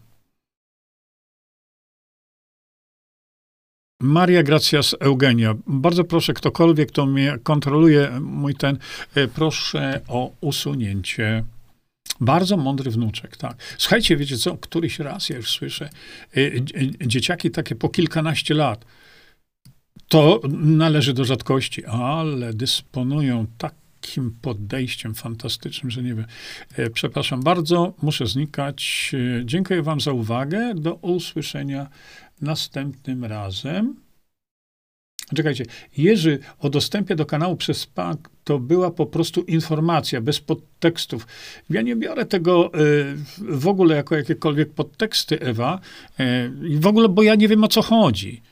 Maria 4.04 4.42
Gracias 4.42 4.96
Eugenia. 5.00 5.54
Bardzo 5.66 6.04
proszę, 6.04 6.32
ktokolwiek, 6.32 6.88
kto 6.88 7.06
mnie 7.06 7.38
kontroluje, 7.42 8.10
mój 8.20 8.54
ten, 8.54 8.78
e, 9.14 9.28
proszę 9.28 10.00
o 10.08 10.32
usunięcie. 10.40 11.44
Bardzo 12.20 12.56
mądry 12.56 12.90
wnuczek, 12.90 13.36
tak. 13.36 13.56
Słuchajcie, 13.78 14.16
wiecie 14.16 14.36
co, 14.36 14.56
któryś 14.56 14.98
raz 14.98 15.28
ja 15.28 15.36
już 15.36 15.50
słyszę, 15.50 15.90
e, 16.36 16.40
dzieciaki 17.06 17.50
takie 17.50 17.74
po 17.74 17.88
kilkanaście 17.88 18.54
lat, 18.54 18.84
to 20.08 20.40
należy 20.58 21.12
do 21.12 21.24
rzadkości, 21.24 21.84
ale 21.84 22.54
dysponują 22.54 23.46
takim 23.58 24.36
podejściem 24.42 25.14
fantastycznym, 25.14 25.90
że 25.90 26.02
nie 26.02 26.14
wiem. 26.14 26.26
E, 26.76 26.90
przepraszam 26.90 27.42
bardzo, 27.42 27.94
muszę 28.02 28.26
znikać. 28.26 29.12
Dziękuję 29.44 29.82
wam 29.82 30.00
za 30.00 30.12
uwagę. 30.12 30.74
Do 30.74 30.94
usłyszenia 30.94 31.86
następnym 32.44 33.24
razem. 33.24 34.04
Czekajcie, 35.34 35.64
Jerzy 35.96 36.38
o 36.58 36.70
dostępie 36.70 37.16
do 37.16 37.26
kanału 37.26 37.56
przez 37.56 37.86
PAK 37.86 38.30
to 38.44 38.58
była 38.58 38.90
po 38.90 39.06
prostu 39.06 39.42
informacja, 39.42 40.20
bez 40.20 40.40
podtekstów. 40.40 41.26
Ja 41.70 41.82
nie 41.82 41.96
biorę 41.96 42.26
tego 42.26 42.70
y, 42.74 43.16
w 43.38 43.68
ogóle 43.68 43.96
jako 43.96 44.16
jakiekolwiek 44.16 44.72
podteksty, 44.72 45.40
Ewa, 45.40 45.80
y, 46.20 46.78
w 46.80 46.86
ogóle, 46.86 47.08
bo 47.08 47.22
ja 47.22 47.34
nie 47.34 47.48
wiem 47.48 47.64
o 47.64 47.68
co 47.68 47.82
chodzi. 47.82 48.42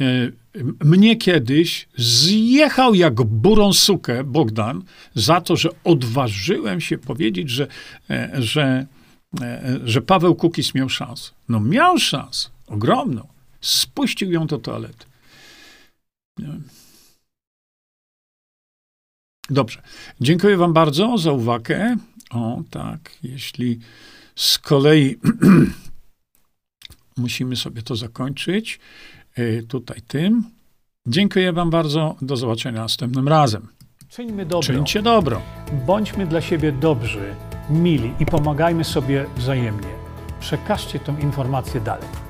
Y, 0.00 0.32
mnie 0.84 1.16
kiedyś 1.16 1.88
zjechał 1.96 2.94
jak 2.94 3.14
burą 3.22 3.72
sukę 3.72 4.24
Bogdan 4.24 4.82
za 5.14 5.40
to, 5.40 5.56
że 5.56 5.68
odważyłem 5.84 6.80
się 6.80 6.98
powiedzieć, 6.98 7.50
że, 7.50 7.66
że, 8.38 8.86
że 9.84 10.02
Paweł 10.02 10.34
Kukis 10.34 10.74
miał 10.74 10.88
szans. 10.88 11.34
No 11.48 11.60
miał 11.60 11.98
szans 11.98 12.50
ogromną. 12.70 13.28
Spuścił 13.60 14.32
ją 14.32 14.46
do 14.46 14.58
toalety. 14.58 15.06
Dobrze. 19.50 19.82
Dziękuję 20.20 20.56
Wam 20.56 20.72
bardzo 20.72 21.18
za 21.18 21.32
uwagę. 21.32 21.96
O, 22.30 22.62
tak, 22.70 23.00
jeśli 23.22 23.78
z 24.36 24.58
kolei 24.58 25.16
musimy 27.16 27.56
sobie 27.56 27.82
to 27.82 27.96
zakończyć 27.96 28.80
y, 29.38 29.66
tutaj 29.68 30.02
tym. 30.02 30.44
Dziękuję 31.06 31.52
Wam 31.52 31.70
bardzo. 31.70 32.16
Do 32.22 32.36
zobaczenia 32.36 32.80
następnym 32.80 33.28
razem. 33.28 33.68
Czyńmy 34.08 34.46
dobro. 34.46 34.66
Czyńcie 34.66 35.02
dobro. 35.02 35.42
Bądźmy 35.86 36.26
dla 36.26 36.40
siebie 36.40 36.72
dobrzy, 36.72 37.34
mili 37.70 38.12
i 38.20 38.26
pomagajmy 38.26 38.84
sobie 38.84 39.26
wzajemnie. 39.36 39.88
Przekażcie 40.40 40.98
tę 40.98 41.16
informację 41.20 41.80
dalej. 41.80 42.29